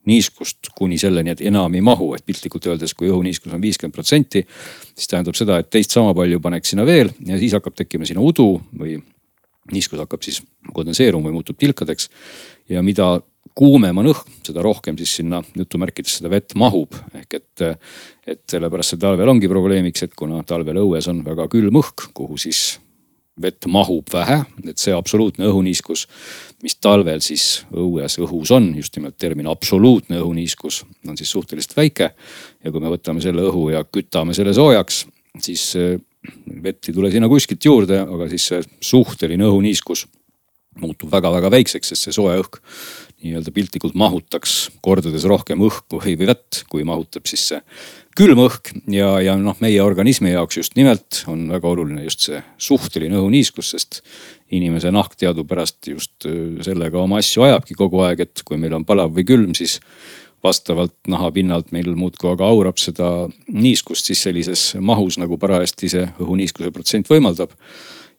niiskust 0.10 0.72
kuni 0.78 0.98
selleni, 0.98 1.36
et 1.36 1.42
enam 1.46 1.74
ei 1.78 1.84
mahu, 1.86 2.12
et 2.18 2.26
piltlikult 2.26 2.66
öeldes, 2.72 2.96
kui 2.98 3.12
õhuniiskus 3.12 3.54
on 3.54 3.62
viiskümmend 3.62 3.94
protsenti, 3.94 4.42
siis 4.96 5.10
tähendab 5.12 5.38
seda, 5.38 5.60
et 5.62 5.70
teist 5.70 5.94
sama 5.94 6.16
palju 6.18 6.42
paneks 6.42 6.74
sinna 6.74 6.86
veel 6.88 7.12
ja 7.28 7.38
siis 7.40 7.54
hakkab 7.58 7.78
tekkima 7.78 8.08
sinna 8.10 8.24
udu 8.26 8.56
või 8.78 8.98
niiskus 9.72 10.02
hakkab 10.02 10.26
siis 10.26 10.42
kondenseeruma 10.74 11.30
või 11.30 11.38
muutub 11.38 11.60
tilkadeks. 11.62 12.10
ja 12.70 12.82
mida 12.82 13.20
kuumem 13.58 13.98
on 14.02 14.10
õhk, 14.12 14.30
seda 14.48 14.64
rohkem 14.66 14.98
siis 14.98 15.16
sinna 15.20 15.42
jutumärkides 15.58 16.18
seda 16.20 16.32
vett 16.34 16.56
mahub. 16.56 16.96
ehk 17.14 17.34
et, 17.38 17.66
et 18.28 18.44
sellepärast 18.50 18.96
see 18.96 19.02
talvel 19.02 19.30
ongi 19.30 19.50
probleemiks, 19.52 20.04
et 20.04 20.16
kuna 20.16 20.42
talvel 20.44 20.82
õues 20.82 21.10
on 21.12 21.24
väga 21.26 21.48
külm 21.52 21.78
õhk, 21.82 22.10
kuhu 22.14 22.38
siis 22.42 22.80
vett 23.42 23.66
mahub 23.68 24.10
vähe, 24.14 24.42
et 24.68 24.78
see 24.78 24.94
absoluutne 24.94 25.48
õhuniiskus, 25.50 26.08
mis 26.64 26.78
talvel 26.82 27.22
siis 27.26 27.64
õues, 27.74 28.18
õhus 28.22 28.52
on, 28.56 28.72
just 28.78 28.96
nimelt 28.98 29.18
termin 29.18 29.50
absoluutne 29.50 30.20
õhuniiskus 30.22 30.84
on 31.08 31.18
siis 31.18 31.32
suhteliselt 31.34 31.76
väike. 31.78 32.12
ja 32.64 32.72
kui 32.72 32.84
me 32.84 32.92
võtame 32.94 33.24
selle 33.24 33.44
õhu 33.50 33.70
ja 33.74 33.84
kütame 33.84 34.36
selle 34.38 34.54
soojaks, 34.54 35.06
siis 35.42 35.72
vett 36.64 36.90
ei 36.90 36.94
tule 36.94 37.12
sinna 37.12 37.30
kuskilt 37.32 37.66
juurde, 37.66 38.02
aga 38.04 38.30
siis 38.30 38.48
see 38.52 38.66
suhteline 38.92 39.48
õhuniiskus 39.48 40.06
muutub 40.82 41.12
väga-väga 41.12 41.52
väikseks, 41.52 41.92
sest 41.92 42.08
see 42.08 42.16
soe 42.16 42.38
õhk 42.40 42.62
nii-öelda 43.22 43.54
piltlikult 43.54 43.98
mahutaks 43.98 44.72
kordades 44.84 45.26
rohkem 45.30 45.62
õhku 45.66 46.02
või 46.02 46.16
vett, 46.20 46.64
kui 46.72 46.86
mahutab 46.88 47.30
siis 47.30 47.44
see 47.52 47.60
külm 48.18 48.42
õhk. 48.44 48.74
Ja, 48.92 49.14
ja 49.24 49.36
noh, 49.40 49.58
meie 49.64 49.82
organismi 49.84 50.34
jaoks 50.34 50.60
just 50.60 50.76
nimelt 50.80 51.24
on 51.32 51.46
väga 51.52 51.70
oluline 51.70 52.04
just 52.06 52.28
see 52.28 52.42
suhteline 52.62 53.20
õhuniiskus, 53.20 53.72
sest 53.76 54.02
inimese 54.52 54.92
nahk 54.92 55.16
teadupärast 55.20 55.92
just 55.94 56.28
äh, 56.28 56.58
sellega 56.66 57.00
oma 57.02 57.22
asju 57.22 57.46
ajabki 57.48 57.78
kogu 57.80 58.04
aeg, 58.08 58.26
et 58.26 58.44
kui 58.48 58.60
meil 58.62 58.76
on 58.78 58.88
palav 58.88 59.14
või 59.16 59.28
külm, 59.28 59.56
siis 59.58 59.80
vastavalt 60.44 60.96
nahapinnalt 61.08 61.72
meil 61.72 61.92
muudkui 61.96 62.32
aga 62.32 62.48
aurab 62.50 62.80
seda 62.82 63.30
niiskust 63.54 64.10
siis 64.10 64.24
sellises 64.26 64.72
mahus, 64.82 65.20
nagu 65.22 65.38
parajasti 65.38 65.92
see 65.92 66.08
õhuniiskuse 66.18 66.74
protsent 66.74 67.10
võimaldab 67.12 67.54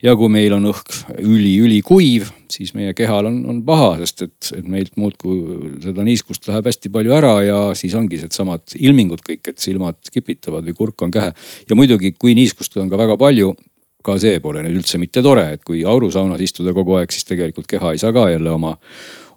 ja 0.02 0.14
kui 0.18 0.30
meil 0.32 0.54
on 0.56 0.66
õhk 0.70 0.96
üli-ülikuiv, 1.22 2.30
siis 2.52 2.74
meie 2.76 2.94
kehal 2.98 3.28
on, 3.30 3.38
on 3.48 3.60
paha, 3.66 3.94
sest 4.02 4.24
et, 4.26 4.50
et 4.58 4.68
meilt 4.68 4.96
muudkui 5.00 5.74
seda 5.84 6.04
niiskust 6.06 6.48
läheb 6.50 6.68
hästi 6.68 6.92
palju 6.92 7.16
ära 7.16 7.34
ja 7.46 7.60
siis 7.78 7.94
ongi 7.98 8.20
needsamad 8.20 8.76
ilmingud 8.78 9.22
kõik, 9.26 9.52
et 9.52 9.62
silmad 9.62 10.00
kipitavad 10.12 10.66
või 10.68 10.78
kurk 10.78 11.06
on 11.06 11.14
kähe. 11.14 11.32
ja 11.68 11.78
muidugi, 11.78 12.14
kui 12.18 12.36
niiskust 12.38 12.76
on 12.82 12.90
ka 12.92 13.00
väga 13.00 13.16
palju, 13.20 13.54
ka 14.02 14.18
see 14.18 14.40
pole 14.42 14.64
nüüd 14.66 14.82
üldse 14.82 14.98
mitte 14.98 15.22
tore, 15.22 15.46
et 15.54 15.62
kui 15.64 15.84
aurusaunas 15.86 16.42
istuda 16.42 16.74
kogu 16.74 16.98
aeg, 16.98 17.14
siis 17.14 17.28
tegelikult 17.28 17.70
keha 17.70 17.94
ei 17.94 18.02
saa 18.02 18.12
ka 18.14 18.28
jälle 18.32 18.50
oma 18.50 18.76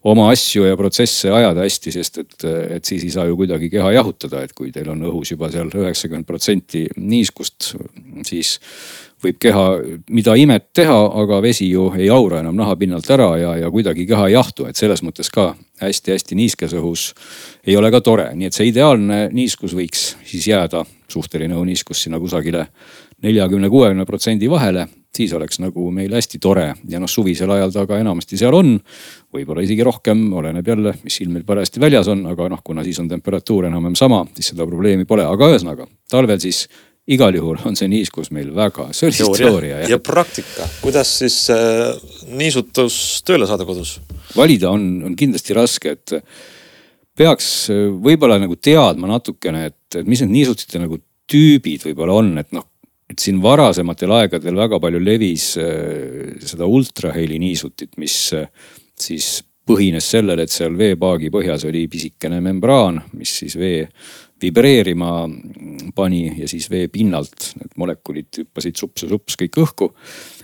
oma 0.06 0.28
asju 0.30 0.68
ja 0.68 0.78
protsesse 0.78 1.32
ajada 1.34 1.64
hästi, 1.66 1.94
sest 1.96 2.20
et, 2.22 2.36
et 2.78 2.86
siis 2.86 3.08
ei 3.08 3.14
saa 3.14 3.26
ju 3.26 3.38
kuidagi 3.40 3.72
keha 3.74 3.92
jahutada, 3.96 4.44
et 4.46 4.54
kui 4.54 4.72
teil 4.74 4.92
on 4.94 5.02
õhus 5.10 5.34
juba 5.34 5.50
seal 5.54 5.72
üheksakümmend 5.74 6.28
protsenti 6.30 6.86
niiskust, 7.02 7.72
siis 8.28 8.60
võib 9.26 9.40
keha 9.42 9.64
mida 10.14 10.36
imet 10.38 10.68
teha, 10.78 10.98
aga 11.24 11.40
vesi 11.42 11.72
ju 11.72 11.88
ei 11.98 12.10
aura 12.14 12.44
enam 12.44 12.58
nahapinnalt 12.60 13.10
ära 13.16 13.32
ja, 13.42 13.56
ja 13.64 13.72
kuidagi 13.74 14.06
keha 14.06 14.28
ei 14.30 14.36
jahtu, 14.36 14.68
et 14.70 14.78
selles 14.78 15.02
mõttes 15.06 15.32
ka 15.34 15.54
hästi-hästi 15.82 16.38
niiskes 16.38 16.76
õhus 16.78 17.08
ei 17.66 17.78
ole 17.80 17.90
ka 17.94 18.04
tore, 18.06 18.28
nii 18.38 18.52
et 18.52 18.58
see 18.58 18.70
ideaalne 18.70 19.26
niiskus 19.34 19.74
võiks 19.78 20.12
siis 20.28 20.46
jääda, 20.52 20.84
suhteline 21.10 21.58
õhuniiskus 21.58 22.06
sinna 22.06 22.22
kusagile 22.22 22.68
neljakümne, 23.26 23.72
kuuekümne 23.74 24.06
protsendi 24.06 24.50
vahele 24.52 24.86
siis 25.16 25.34
oleks 25.36 25.60
nagu 25.64 25.90
meil 25.96 26.14
hästi 26.16 26.40
tore 26.44 26.68
ja 26.92 27.02
noh, 27.02 27.12
suvisel 27.12 27.52
ajal 27.56 27.74
ta 27.74 27.86
ka 27.90 28.00
enamasti 28.02 28.40
seal 28.40 28.56
on. 28.58 28.76
võib-olla 29.36 29.64
isegi 29.66 29.84
rohkem, 29.84 30.28
oleneb 30.34 30.68
jälle, 30.68 30.96
mis 31.04 31.20
ilm 31.24 31.38
meil 31.38 31.46
parajasti 31.48 31.82
väljas 31.84 32.10
on, 32.12 32.26
aga 32.32 32.50
noh, 32.54 32.64
kuna 32.64 32.84
siis 32.84 33.00
on 33.04 33.10
temperatuur 33.12 33.70
enam-vähem 33.70 33.96
sama, 34.00 34.26
siis 34.36 34.54
seda 34.54 34.68
probleemi 34.68 35.08
pole, 35.10 35.26
aga 35.28 35.52
ühesõnaga 35.54 35.88
talvel 36.12 36.40
siis 36.44 36.66
igal 37.12 37.36
juhul 37.38 37.60
on 37.70 37.78
see 37.78 37.90
niiskus 37.90 38.32
meil 38.34 38.50
väga, 38.56 38.90
see 38.96 39.10
oli 39.10 39.18
siis 39.20 39.40
teooria. 39.40 39.84
ja 39.90 40.00
praktika, 40.02 40.66
kuidas 40.82 41.12
siis 41.22 41.38
äh, 41.54 41.94
niisutus 42.34 43.22
tööle 43.26 43.48
saada 43.50 43.68
kodus? 43.68 44.00
valida 44.36 44.72
on, 44.74 44.88
on 45.06 45.18
kindlasti 45.18 45.58
raske, 45.58 45.96
et 46.00 46.16
peaks 47.18 47.70
äh, 47.74 47.86
võib-olla 47.94 48.40
nagu 48.42 48.58
teadma 48.58 49.12
natukene, 49.14 49.68
et, 49.70 50.00
et 50.02 50.08
mis 50.10 50.24
need 50.26 50.34
niisutite 50.34 50.82
nagu 50.82 50.98
tüübid 51.30 51.86
võib-olla 51.86 52.18
on, 52.22 52.34
et 52.42 52.50
noh, 52.56 52.66
et 53.10 53.22
siin 53.22 53.42
varasematel 53.42 54.12
aegadel 54.18 54.56
väga 54.58 54.80
palju 54.82 55.02
levis 55.04 55.52
äh, 55.62 56.38
seda 56.42 56.66
ultraheli 56.66 57.38
niisutit, 57.42 57.98
mis 58.02 58.18
äh, 58.34 58.48
siis 59.00 59.44
põhines 59.66 60.06
sellel, 60.14 60.44
et 60.44 60.54
seal 60.54 60.76
veepaagi 60.78 61.32
põhjas 61.34 61.66
oli 61.70 61.88
pisikene 61.90 62.38
membraan, 62.44 63.00
mis 63.18 63.34
siis 63.42 63.56
vee 63.58 63.86
vibreerima 64.42 65.26
pani 65.96 66.28
ja 66.42 66.48
siis 66.50 66.68
vee 66.70 66.90
pinnalt 66.92 67.54
need 67.58 67.74
molekulid 67.80 68.42
hüppasid 68.42 68.78
sups 68.78 69.06
ja 69.06 69.10
sups 69.14 69.38
kõik 69.40 69.58
õhku. 69.64 69.90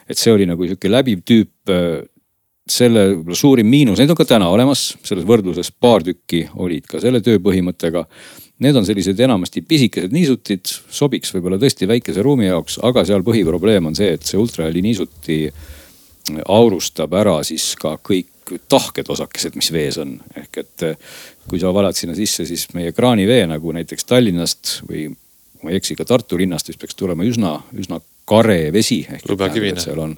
et 0.09 0.17
see 0.17 0.33
oli 0.33 0.47
nagu 0.49 0.65
sihuke 0.65 0.89
läbiv 0.89 1.21
tüüp. 1.27 1.73
selle 2.71 3.01
võib-olla 3.09 3.35
suurim 3.35 3.67
miinus, 3.67 3.99
neid 3.99 4.11
on 4.13 4.15
ka 4.15 4.25
täna 4.25 4.47
olemas, 4.47 4.93
selles 5.03 5.25
võrdluses 5.27 5.71
paar 5.73 6.03
tükki 6.05 6.45
olid 6.55 6.85
ka 6.87 7.01
selle 7.01 7.19
tööpõhimõttega. 7.19 8.05
Need 8.61 8.77
on 8.77 8.85
sellised 8.85 9.19
enamasti 9.19 9.63
pisikesed 9.65 10.13
niisutid, 10.13 10.69
sobiks 10.93 11.33
võib-olla 11.33 11.57
tõesti 11.61 11.87
väikese 11.89 12.21
ruumi 12.21 12.45
jaoks, 12.45 12.77
aga 12.85 13.03
seal 13.07 13.23
põhiprobleem 13.25 13.89
on 13.89 13.97
see, 13.97 14.11
et 14.13 14.27
see 14.27 14.37
ultraheli 14.37 14.83
niisuti 14.85 15.39
aurustab 16.45 17.15
ära 17.17 17.39
siis 17.47 17.71
ka 17.79 17.95
kõik 17.97 18.29
tahked 18.69 19.09
osakesed, 19.09 19.55
mis 19.57 19.71
vees 19.73 19.97
on. 20.01 20.13
ehk 20.37 20.61
et 20.61 20.85
eh, 20.85 21.17
kui 21.47 21.59
sa 21.61 21.71
valad 21.73 21.97
sinna 21.97 22.13
sisse 22.17 22.45
siis 22.45 22.67
meie 22.77 22.91
kraanivee 22.93 23.47
nagu 23.49 23.73
näiteks 23.73 24.05
Tallinnast 24.05 24.77
või 24.89 25.07
ma 25.61 25.71
ei 25.71 25.79
eksi, 25.79 25.95
ka 25.97 26.05
Tartu 26.05 26.39
linnast, 26.39 26.69
siis 26.69 26.79
peaks 26.81 26.97
tulema 26.97 27.25
üsna, 27.27 27.55
üsna 27.77 28.01
kare 28.27 28.71
vesi. 28.73 29.03
lubjakivine. 29.29 29.81
seal 29.81 29.99
on 30.01 30.15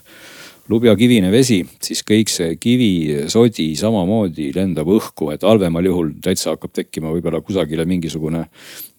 lubjakivine 0.71 1.27
vesi, 1.31 1.57
siis 1.83 2.01
kõik 2.07 2.29
see 2.31 2.53
kivisodi 2.61 3.65
samamoodi 3.75 4.49
lendab 4.55 4.87
õhku, 4.95 5.27
et 5.33 5.43
halvemal 5.43 5.89
juhul 5.89 6.13
täitsa 6.23 6.53
hakkab 6.53 6.71
tekkima 6.77 7.11
võib-olla 7.11 7.41
kusagile 7.43 7.83
mingisugune 7.89 8.45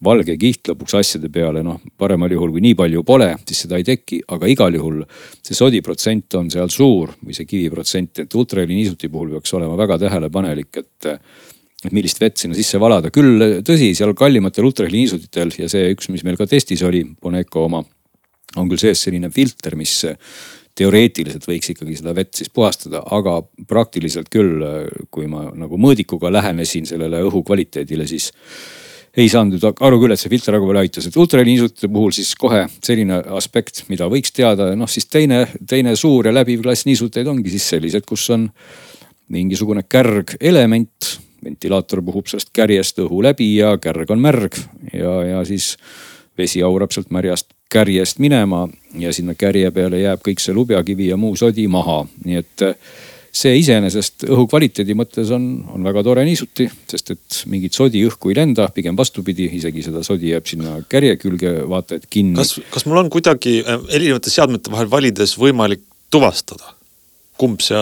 valge 0.05 0.35
kiht 0.37 0.69
lõpuks 0.69 0.97
asjade 0.99 1.31
peale, 1.33 1.63
noh 1.65 1.79
paremal 1.97 2.31
juhul, 2.31 2.53
kui 2.53 2.61
nii 2.67 2.77
palju 2.77 3.01
pole, 3.07 3.31
siis 3.49 3.63
seda 3.65 3.79
ei 3.81 3.87
teki, 3.87 4.21
aga 4.35 4.51
igal 4.51 4.77
juhul 4.77 5.01
see 5.41 5.57
sodi 5.57 5.81
protsent 5.85 6.37
on 6.37 6.51
seal 6.53 6.69
suur 6.73 7.15
või 7.23 7.37
see 7.37 7.49
kivi 7.49 7.71
protsent, 7.73 8.21
et 8.25 8.37
ultraheli 8.37 8.77
niisuti 8.77 9.09
puhul 9.09 9.33
peaks 9.33 9.57
olema 9.57 9.77
väga 9.79 9.99
tähelepanelik, 10.05 10.83
et 10.83 11.11
et 11.85 11.93
millist 11.93 12.17
vett 12.17 12.39
sinna 12.39 12.55
sisse 12.57 12.79
valada, 12.81 13.11
küll 13.13 13.61
tõsi, 13.65 13.91
seal 13.93 14.15
kallimatel 14.17 14.65
ultraheli 14.65 15.03
niisutitel 15.03 15.51
ja 15.59 15.67
see 15.69 15.91
üks, 15.93 16.07
mis 16.09 16.23
meil 16.25 16.37
ka 16.39 16.47
testis 16.49 16.81
oli, 16.85 17.03
Boneco 17.21 17.65
oma, 17.67 17.83
on 18.57 18.71
küll 18.71 18.81
sees 18.81 19.03
selline 19.05 19.29
filter, 19.33 19.75
mis 19.77 19.99
teoreetiliselt 20.75 21.45
võiks 21.47 21.71
ikkagi 21.71 21.97
seda 21.99 22.13
vett 22.15 22.35
siis 22.35 22.51
puhastada, 22.53 23.01
aga 23.15 23.39
praktiliselt 23.67 24.27
küll, 24.33 24.63
kui 25.11 25.29
ma 25.31 25.47
nagu 25.55 25.79
mõõdikuga 25.79 26.31
lähenesin 26.33 26.87
sellele 26.89 27.21
õhu 27.27 27.43
kvaliteedile, 27.47 28.07
siis 28.09 28.31
ei 29.15 29.29
saanud 29.31 29.63
aru 29.63 29.99
küll, 30.01 30.11
et 30.11 30.19
see 30.19 30.31
filter 30.31 30.57
väga 30.57 30.67
palju 30.67 30.81
aitas, 30.81 31.07
et 31.07 31.17
ultrahelinisutite 31.19 31.89
puhul 31.91 32.11
siis 32.15 32.33
kohe 32.39 32.65
selline 32.83 33.21
aspekt, 33.37 33.85
mida 33.91 34.09
võiks 34.11 34.35
teada, 34.35 34.73
noh 34.75 34.91
siis 34.91 35.07
teine, 35.07 35.45
teine 35.69 35.95
suur 35.99 36.27
ja 36.27 36.35
läbiv 36.35 36.65
klass 36.65 36.87
niisuteid 36.89 37.29
ongi 37.31 37.53
siis 37.53 37.69
sellised, 37.71 38.03
kus 38.07 38.27
on 38.35 38.49
mingisugune 39.31 39.85
kärgelement. 39.87 41.13
ventilaator 41.45 42.01
puhub 42.01 42.25
sellest 42.25 42.49
kärjest 42.57 42.99
õhu 43.03 43.21
läbi 43.21 43.51
ja 43.59 43.75
kärg 43.77 44.09
on 44.11 44.21
märg 44.21 44.55
ja, 44.91 45.11
ja 45.23 45.43
siis 45.45 45.75
vesi 46.37 46.63
aurab 46.65 46.91
sealt 46.91 47.11
märjast 47.13 47.54
kärjest 47.71 48.21
minema 48.23 48.67
ja 48.99 49.13
sinna 49.13 49.35
kärje 49.35 49.71
peale 49.75 49.99
jääb 49.99 50.21
kõik 50.25 50.41
see 50.43 50.55
lubjakivi 50.55 51.09
ja 51.09 51.17
muu 51.17 51.35
sodi 51.39 51.67
maha, 51.71 52.03
nii 52.25 52.41
et 52.41 52.65
äh, 52.67 52.77
see 53.35 53.55
iseenesest 53.59 54.27
õhu 54.29 54.45
kvaliteedi 54.49 54.95
mõttes 54.97 55.31
on, 55.35 55.47
on 55.73 55.83
väga 55.85 56.03
tore 56.07 56.23
niisuti, 56.27 56.67
sest 56.91 57.11
et 57.15 57.39
mingit 57.51 57.75
sodi 57.75 58.05
õhku 58.07 58.31
ei 58.31 58.39
lenda, 58.39 58.69
pigem 58.75 58.95
vastupidi, 58.97 59.49
isegi 59.59 59.83
seda 59.85 60.03
sodi 60.07 60.31
jääb 60.31 60.47
sinna 60.49 60.77
kärje 60.89 61.17
külge 61.19 61.57
vaata 61.69 61.99
et 61.99 62.07
kinni. 62.09 62.37
kas, 62.39 62.55
kas 62.71 62.87
mul 62.87 63.03
on 63.03 63.11
kuidagi 63.13 63.57
äh, 63.63 63.83
erinevate 63.97 64.33
seadmete 64.33 64.71
vahel 64.71 64.91
valides 64.91 65.35
võimalik 65.41 65.83
tuvastada, 66.13 66.74
kumb 67.39 67.63
see 67.63 67.79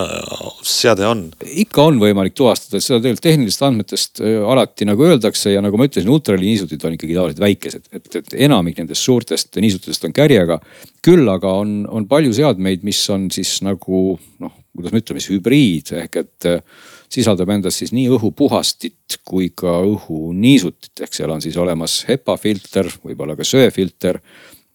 seade 0.66 1.06
on? 1.08 1.28
ikka 1.64 1.88
on 1.90 2.00
võimalik 2.02 2.36
tuvastada, 2.38 2.82
seda 2.82 3.00
tegelikult 3.04 3.26
tehnilistest 3.28 3.66
andmetest 3.68 4.24
äh, 4.24 4.40
alati 4.42 4.88
nagu 4.90 5.06
öeldakse 5.08 5.54
ja 5.54 5.62
nagu 5.64 5.80
ma 5.80 5.88
ütlesin, 5.90 6.12
ultraheli 6.14 6.50
niisutid 6.50 6.84
on 6.88 6.98
ikkagi 6.98 7.18
tavaliselt 7.18 7.44
väikesed, 7.44 7.86
et, 7.94 8.10
et 8.22 8.36
enamik 8.48 8.82
nendest 8.82 9.06
suurtest 9.06 9.62
niisutitest 9.62 10.10
on 10.10 10.16
kärjega. 10.16 10.60
küll 11.06 11.30
aga 11.30 11.54
on, 11.62 11.84
on 11.90 12.08
palju 12.10 12.34
seadmeid, 12.34 12.84
mis 12.88 13.02
on 13.14 13.30
siis 13.34 13.60
nagu 13.66 14.18
noh, 14.44 14.58
kuidas 14.74 14.94
me 14.94 15.04
ütleme 15.04 15.22
siis 15.22 15.36
hübriid 15.36 15.94
ehk 16.02 16.22
et 16.24 16.50
äh, 16.50 16.64
sisaldab 17.14 17.52
endas 17.54 17.78
siis 17.78 17.94
nii 17.94 18.08
õhupuhastit 18.16 19.20
kui 19.28 19.52
ka 19.56 19.76
õhuniisutit, 19.86 20.96
ehk 21.06 21.14
seal 21.14 21.34
on 21.34 21.44
siis 21.44 21.58
olemas 21.62 22.02
HEPA 22.08 22.38
filter, 22.42 22.90
võib-olla 23.04 23.38
ka 23.38 23.46
söefilter 23.46 24.18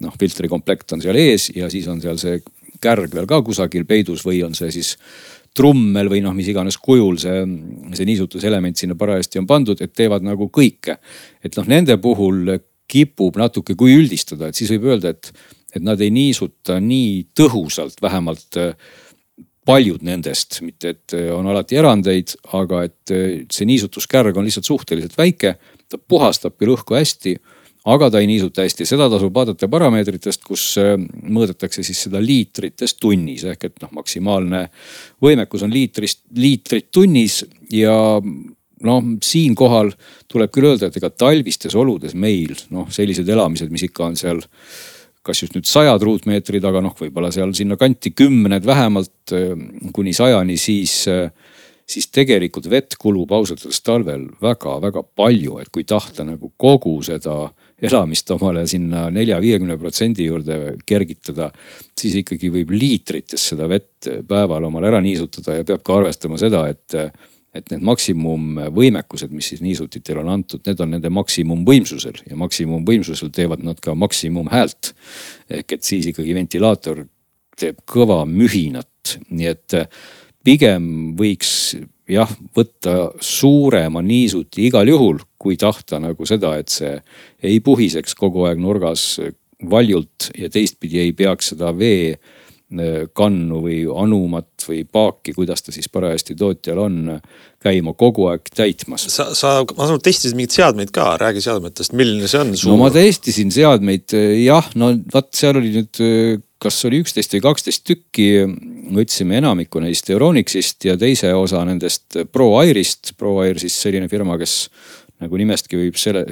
noh, 0.05 0.15
filtrikomplekt 0.21 0.95
on 0.95 1.03
seal 1.03 1.19
ees 1.19 1.51
ja 1.57 1.71
siis 1.73 1.89
on 1.91 2.01
seal 2.05 2.21
see 2.21 2.39
kärg 2.81 3.15
veel 3.15 3.27
ka 3.29 3.41
kusagil 3.45 3.85
peidus 3.89 4.25
või 4.27 4.43
on 4.47 4.55
see 4.59 4.71
siis 4.75 4.95
trummel 5.59 6.11
või 6.13 6.23
noh, 6.23 6.35
mis 6.37 6.49
iganes 6.51 6.79
kujul 6.81 7.19
see, 7.21 7.43
see 7.97 8.07
niisutuselement 8.09 8.79
sinna 8.79 8.97
parajasti 8.99 9.41
on 9.41 9.49
pandud, 9.49 9.81
et 9.83 9.95
teevad 9.97 10.27
nagu 10.27 10.51
kõike. 10.55 10.99
et 11.45 11.57
noh, 11.59 11.69
nende 11.69 11.99
puhul 12.03 12.59
kipub 12.89 13.37
natuke, 13.37 13.77
kui 13.77 13.97
üldistada, 13.99 14.49
et 14.49 14.57
siis 14.57 14.71
võib 14.73 14.89
öelda, 14.93 15.13
et, 15.13 15.33
et 15.77 15.85
nad 15.85 16.01
ei 16.01 16.11
niisuta 16.15 16.79
nii 16.81 17.29
tõhusalt, 17.37 18.01
vähemalt 18.03 18.57
äh, 18.61 18.73
paljud 19.69 20.05
nendest, 20.07 20.63
mitte 20.65 20.95
et 20.95 21.17
äh, 21.17 21.29
on 21.35 21.51
alati 21.53 21.77
erandeid, 21.77 22.33
aga 22.57 22.87
et 22.89 23.13
äh, 23.13 23.27
see 23.53 23.69
niisutuskärg 23.69 24.37
on 24.37 24.49
lihtsalt 24.49 24.71
suhteliselt 24.71 25.19
väike. 25.19 25.59
ta 25.89 25.99
puhastab 25.99 26.57
küll 26.61 26.75
õhku 26.77 26.97
hästi 26.97 27.39
aga 27.89 28.11
ta 28.13 28.21
ei 28.23 28.29
niisuta 28.31 28.65
hästi, 28.65 28.87
seda 28.89 29.09
tasub 29.13 29.35
vaadata 29.35 29.69
parameetritest, 29.71 30.45
kus 30.47 30.65
äh, 30.81 30.95
mõõdetakse 30.99 31.85
siis 31.87 32.05
seda 32.07 32.21
liitrites 32.23 32.97
tunnis. 33.01 33.47
Ehk 33.49 33.69
et 33.71 33.81
noh, 33.85 33.93
maksimaalne 34.01 34.67
võimekus 35.25 35.65
on 35.67 35.73
liitrist, 35.75 36.25
liitrit 36.37 36.91
tunnis. 36.95 37.43
Ja 37.73 37.97
noh, 38.21 39.11
siinkohal 39.25 39.93
tuleb 40.31 40.53
küll 40.55 40.71
öelda, 40.71 40.89
et 40.89 41.01
ega 41.01 41.11
talvistes 41.11 41.75
oludes 41.79 42.15
meil 42.15 42.55
noh, 42.75 42.89
sellised 42.95 43.29
elamised, 43.29 43.73
mis 43.73 43.89
ikka 43.89 44.11
on 44.11 44.21
seal 44.21 44.45
kas 45.29 45.43
just 45.43 45.53
nüüd 45.53 45.67
sajad 45.69 46.01
ruutmeetrid, 46.07 46.65
aga 46.65 46.81
noh, 46.81 46.95
võib-olla 46.97 47.29
seal 47.35 47.51
sinnakanti 47.53 48.15
kümned 48.17 48.65
vähemalt 48.65 49.35
kuni 49.93 50.15
sajani, 50.17 50.57
siis 50.57 51.03
siis 51.89 52.09
tegelikult 52.13 52.69
vett 52.71 52.97
kulub 53.01 53.33
ausalt 53.33 53.63
öeldes 53.65 53.81
talvel 53.85 54.27
väga-väga 54.43 55.03
palju, 55.17 55.59
et 55.63 55.71
kui 55.73 55.87
tahta 55.89 56.27
nagu 56.29 56.53
kogu 56.61 56.99
seda 57.07 57.49
elamist 57.83 58.31
omale 58.35 58.67
sinna 58.67 59.07
nelja-viiekümne 59.15 59.79
protsendi 59.79 60.27
juurde 60.27 60.59
kergitada, 60.87 61.51
siis 61.99 62.19
ikkagi 62.23 62.51
võib 62.55 62.73
liitrites 62.75 63.51
seda 63.53 63.69
vett 63.71 64.09
päeval 64.29 64.67
omale 64.69 64.91
ära 64.91 65.03
niisutada 65.05 65.59
ja 65.61 65.67
peab 65.67 65.85
ka 65.87 65.99
arvestama 66.01 66.41
seda, 66.41 66.67
et 66.71 66.97
et 67.57 67.71
need 67.73 67.83
maksimumvõimekused, 67.89 69.33
mis 69.35 69.47
siis 69.51 69.63
niisutitel 69.65 70.21
on 70.21 70.29
antud, 70.31 70.61
need 70.69 70.81
on 70.85 70.93
nende 70.93 71.11
maksimumvõimsusel 71.17 72.21
ja 72.29 72.37
maksimumvõimsusel 72.39 73.33
teevad 73.35 73.65
nad 73.65 73.81
ka 73.83 73.95
maksimumhäält. 73.99 74.93
ehk 75.49 75.73
et 75.73 75.83
siis 75.83 76.07
ikkagi 76.13 76.35
ventilaator 76.37 77.07
teeb 77.59 77.81
kõva 77.89 78.21
mühinat, 78.29 79.17
nii 79.31 79.49
et 79.49 79.75
pigem 80.45 81.17
võiks 81.19 81.75
jah, 82.09 82.31
võtta 82.57 83.13
suurema 83.21 84.03
niisuti 84.05 84.67
igal 84.69 84.89
juhul, 84.89 85.21
kui 85.39 85.57
tahta 85.61 86.01
nagu 86.03 86.27
seda, 86.27 86.57
et 86.59 86.73
see 86.73 86.97
ei 87.43 87.61
puhiseks 87.61 88.17
kogu 88.19 88.49
aeg 88.49 88.61
nurgas 88.63 89.21
valjult 89.71 90.31
ja 90.39 90.51
teistpidi 90.51 91.03
ei 91.03 91.13
peaks 91.17 91.53
seda 91.53 91.73
vee 91.77 92.17
Äh, 92.69 93.07
kannu 93.17 93.63
või 93.65 93.79
anumat 93.89 94.61
või 94.69 94.83
paaki, 94.85 95.33
kuidas 95.33 95.65
ta 95.65 95.73
siis 95.73 95.89
parajasti 95.89 96.35
tootjal 96.37 96.77
on, 96.83 96.99
käima 97.65 97.95
kogu 97.97 98.27
aeg 98.29 98.51
täitmas. 98.53 99.07
sa, 99.09 99.31
sa, 99.33 99.53
ma 99.65 99.87
saan 99.87 99.95
aru, 99.95 100.03
testisid 100.05 100.37
mingeid 100.37 100.53
seadmeid 100.59 100.93
ka, 100.93 101.07
räägi 101.17 101.41
seadmetest, 101.47 101.95
milline 101.97 102.29
see 102.29 102.43
on? 102.43 102.53
no 102.69 102.77
ma 102.77 102.91
testisin 102.93 103.49
seadmeid 103.57 104.13
jah, 104.43 104.69
no 104.77 104.91
vot 105.15 105.31
seal 105.33 105.57
oli 105.63 105.73
nüüd, 105.79 106.03
kas 106.63 106.79
oli 106.89 107.03
üksteist 107.05 107.35
või 107.37 107.45
kaksteist 107.45 107.85
tükki. 107.87 108.29
võtsime 108.95 109.37
enamiku 109.39 109.81
neist 109.85 110.11
Euronixist 110.11 110.85
ja 110.85 110.97
teise 110.97 111.35
osa 111.35 111.65
nendest 111.65 112.17
ProAirist. 112.33 113.13
ProAir 113.19 113.59
siis 113.61 113.77
selline 113.83 114.09
firma, 114.09 114.39
kes 114.39 114.69
nagu 115.21 115.37
nimestki 115.37 115.77
võib 115.77 115.97
selle 115.99 116.25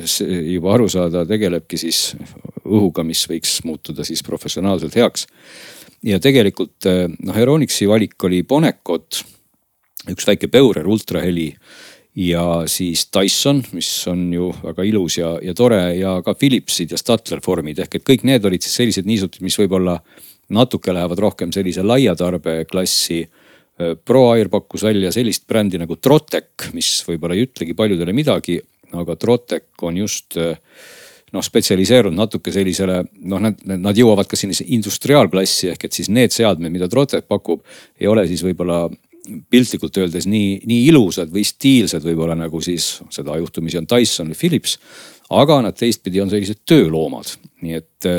juba 0.47 0.75
aru 0.75 0.89
saada, 0.89 1.25
tegelebki 1.27 1.79
siis 1.79 2.15
õhuga, 2.65 3.05
mis 3.05 3.27
võiks 3.29 3.59
muutuda 3.65 4.05
siis 4.07 4.23
professionaalselt 4.27 4.95
heaks 4.97 5.27
ja 6.07 6.21
tegelikult 6.23 6.87
eh, 6.89 7.07
noh, 7.09 7.39
Euronixi 7.39 7.89
valik 7.89 8.27
oli 8.29 8.43
Bonecot, 8.47 9.23
üks 10.13 10.29
väike 10.29 10.51
Beurer 10.53 10.87
ultraheli 10.89 11.51
ja 12.17 12.63
siis 12.67 13.09
Dyson, 13.13 13.63
mis 13.77 13.91
on 14.09 14.29
ju 14.33 14.49
väga 14.63 14.85
ilus 14.89 15.19
ja, 15.19 15.35
ja 15.43 15.55
tore 15.55 15.81
ja 15.99 16.17
ka 16.25 16.35
Philipsid 16.35 16.95
ja 16.95 17.01
Statler 17.01 17.43
vormid 17.45 17.83
ehk 17.85 17.99
et 17.99 18.07
kõik 18.07 18.25
need 18.25 18.45
olid 18.49 18.65
siis 18.65 18.79
sellised 18.81 19.09
niisutid, 19.09 19.45
mis 19.45 19.59
võib-olla 19.61 19.99
natuke 20.57 20.95
lähevad 20.95 21.21
rohkem 21.21 21.53
sellise 21.53 21.83
laia 21.85 22.15
tarbeklassi. 22.17 23.21
Eh, 23.77 23.97
ProAir 24.01 24.49
pakkus 24.49 24.87
välja 24.87 25.11
sellist 25.13 25.45
brändi 25.47 25.81
nagu 25.83 25.99
Trotec, 26.01 26.71
mis 26.73 27.03
võib-olla 27.09 27.37
ei 27.37 27.45
ütlegi 27.45 27.77
paljudele 27.77 28.15
midagi, 28.17 28.61
aga 28.97 29.17
Trotec 29.21 29.85
on 29.85 29.99
just 30.01 30.39
äh, 30.41 30.57
noh 31.35 31.45
spetsialiseerunud 31.45 32.17
natuke 32.17 32.53
sellisele 32.55 33.01
noh, 33.27 33.43
nad, 33.43 33.59
nad 33.67 33.99
jõuavad 33.99 34.29
ka 34.31 34.39
sellisesse 34.39 34.71
industriaalklassi 34.77 35.73
ehk 35.75 35.89
et 35.89 35.99
siis 35.99 36.09
need 36.09 36.33
seadmed, 36.33 36.73
mida 36.73 36.89
Trotec 36.89 37.27
pakub, 37.29 37.67
ei 38.01 38.09
ole 38.09 38.25
siis 38.31 38.45
võib-olla 38.47 38.87
piltlikult 39.51 39.97
öeldes 40.03 40.29
nii, 40.31 40.61
nii 40.67 40.89
ilusad 40.91 41.33
või 41.33 41.45
stiilsed 41.47 42.05
võib-olla 42.07 42.37
nagu 42.39 42.61
siis 42.65 42.97
seda 43.15 43.39
juhtumisi 43.41 43.81
on 43.81 43.89
Dyson 43.91 44.33
või 44.33 44.41
Philips. 44.41 44.79
aga 45.31 45.63
nad 45.63 45.75
teistpidi 45.75 46.21
on 46.23 46.31
sellised 46.31 46.63
tööloomad, 46.67 47.33
nii 47.63 47.81
et 47.81 48.11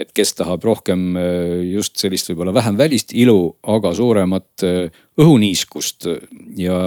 et 0.00 0.10
kes 0.14 0.32
tahab 0.34 0.64
rohkem 0.66 1.14
äh, 1.18 1.60
just 1.70 2.00
sellist 2.00 2.30
võib-olla 2.30 2.54
vähem 2.54 2.78
välist 2.78 3.12
ilu, 3.14 3.54
aga 3.70 3.92
suuremat 3.94 4.64
äh, 4.66 5.02
õhuniiskust 5.22 6.08
ja 6.58 6.78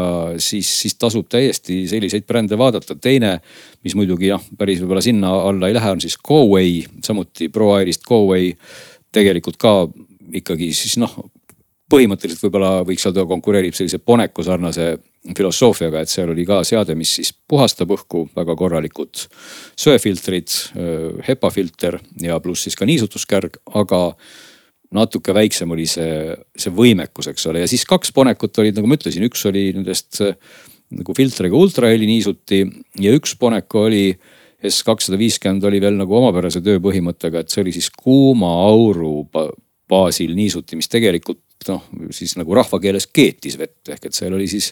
siis, 0.43 0.68
siis 0.82 0.97
tasub 0.99 1.30
täiesti 1.32 1.86
selliseid 1.88 2.28
brände 2.28 2.59
vaadata. 2.59 2.97
teine, 2.99 3.38
mis 3.88 3.95
muidugi 3.95 4.28
jah, 4.28 4.43
päris 4.59 4.84
võib-olla 4.84 5.05
sinna 5.05 5.32
alla 5.47 5.72
ei 5.72 5.78
lähe, 5.78 5.93
on 5.95 6.03
siis 6.03 6.20
Go-Way, 6.20 6.84
samuti 7.05 7.47
ProAirist 7.49 8.03
Go-Way. 8.07 8.53
tegelikult 9.15 9.57
ka 9.57 9.88
ikkagi 10.36 10.74
siis 10.76 10.97
noh, 10.99 11.15
põhimõtteliselt 11.92 12.44
võib-olla 12.44 12.72
võiks 12.88 13.06
öelda, 13.08 13.26
konkureerib 13.30 13.76
sellise 13.78 14.00
Boneco 14.04 14.44
sarnase 14.44 14.90
filosoofiaga, 15.38 16.02
et 16.04 16.12
seal 16.12 16.32
oli 16.32 16.46
ka 16.48 16.62
seade, 16.68 16.96
mis 17.00 17.14
siis 17.20 17.32
puhastab 17.34 17.92
õhku, 17.96 18.26
väga 18.36 18.56
korralikud 18.60 19.24
söefiltrid, 19.80 20.54
HEPA 21.28 21.52
filter 21.52 22.00
ja 22.24 22.40
pluss 22.44 22.68
siis 22.68 22.78
ka 22.80 22.88
niisutuskärg, 22.88 23.60
aga 23.80 24.02
natuke 24.96 25.36
väiksem 25.36 25.72
oli 25.76 25.88
see, 25.90 26.32
see 26.56 26.72
võimekus, 26.76 27.28
eks 27.32 27.48
ole, 27.52 27.64
ja 27.64 27.70
siis 27.72 27.84
kaks 27.88 28.14
Bonekut 28.16 28.60
olid, 28.64 28.78
nagu 28.78 28.88
ma 28.88 29.00
ütlesin, 29.00 29.26
üks 29.28 29.44
oli 29.50 29.70
nendest 29.76 30.22
nagu 30.96 31.16
filtriga 31.16 31.56
ultraheli 31.60 32.08
niisuti 32.08 32.62
ja 33.04 33.16
üks 33.16 33.36
Boneco 33.40 33.88
oli 33.90 34.12
S 34.66 34.82
kakssada 34.82 35.20
viiskümmend 35.20 35.66
oli 35.70 35.80
veel 35.84 36.00
nagu 36.00 36.16
omapärase 36.18 36.64
tööpõhimõttega, 36.66 37.44
et 37.44 37.54
see 37.54 37.62
oli 37.62 37.74
siis 37.76 37.92
kuuma 37.94 38.50
auru 38.66 39.28
baasil 39.88 40.34
niisuti, 40.36 40.80
mis 40.80 40.90
tegelikult 40.90 41.44
noh, 41.72 41.84
siis 42.15 42.36
nagu 42.39 42.55
rahvakeeles 42.57 43.07
keetis 43.13 43.57
vett 43.59 43.91
ehk 43.93 44.09
et 44.09 44.18
seal 44.18 44.34
oli 44.34 44.47
siis 44.51 44.72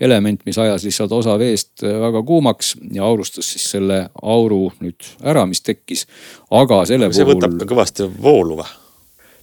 element, 0.00 0.42
mis 0.46 0.58
ajas 0.62 0.86
lihtsalt 0.86 1.12
osa 1.16 1.36
veest 1.40 1.84
äh, 1.84 1.98
väga 2.00 2.22
kuumaks 2.26 2.74
ja 2.92 3.04
aurustas 3.06 3.52
siis 3.52 3.68
selle 3.76 4.02
auru 4.22 4.70
nüüd 4.80 5.10
ära, 5.24 5.46
mis 5.46 5.62
tekkis. 5.64 6.06
aga 6.50 6.84
selle 6.86 7.10
see 7.12 7.24
puhul. 7.26 7.40
see 7.40 7.52
võtab 7.52 7.70
kõvasti 7.74 8.10
voolu 8.22 8.60
või? 8.62 8.68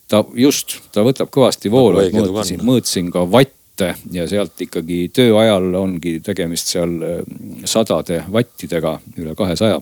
ta 0.07 0.23
just, 0.37 0.79
ta 0.93 1.05
võtab 1.05 1.31
kõvasti 1.33 1.71
voolu, 1.71 2.03
et 2.03 2.13
mõõtsin, 2.13 2.63
mõõtsin 2.65 3.11
ka 3.13 3.25
vatte 3.29 3.93
ja 4.13 4.27
sealt 4.29 4.59
ikkagi 4.61 5.07
töö 5.13 5.37
ajal 5.41 5.71
ongi 5.79 6.19
tegemist 6.25 6.73
seal 6.75 6.99
äh, 7.01 7.23
sadade 7.65 8.23
vattidega, 8.31 8.99
üle 9.17 9.35
kahesaja 9.37 9.81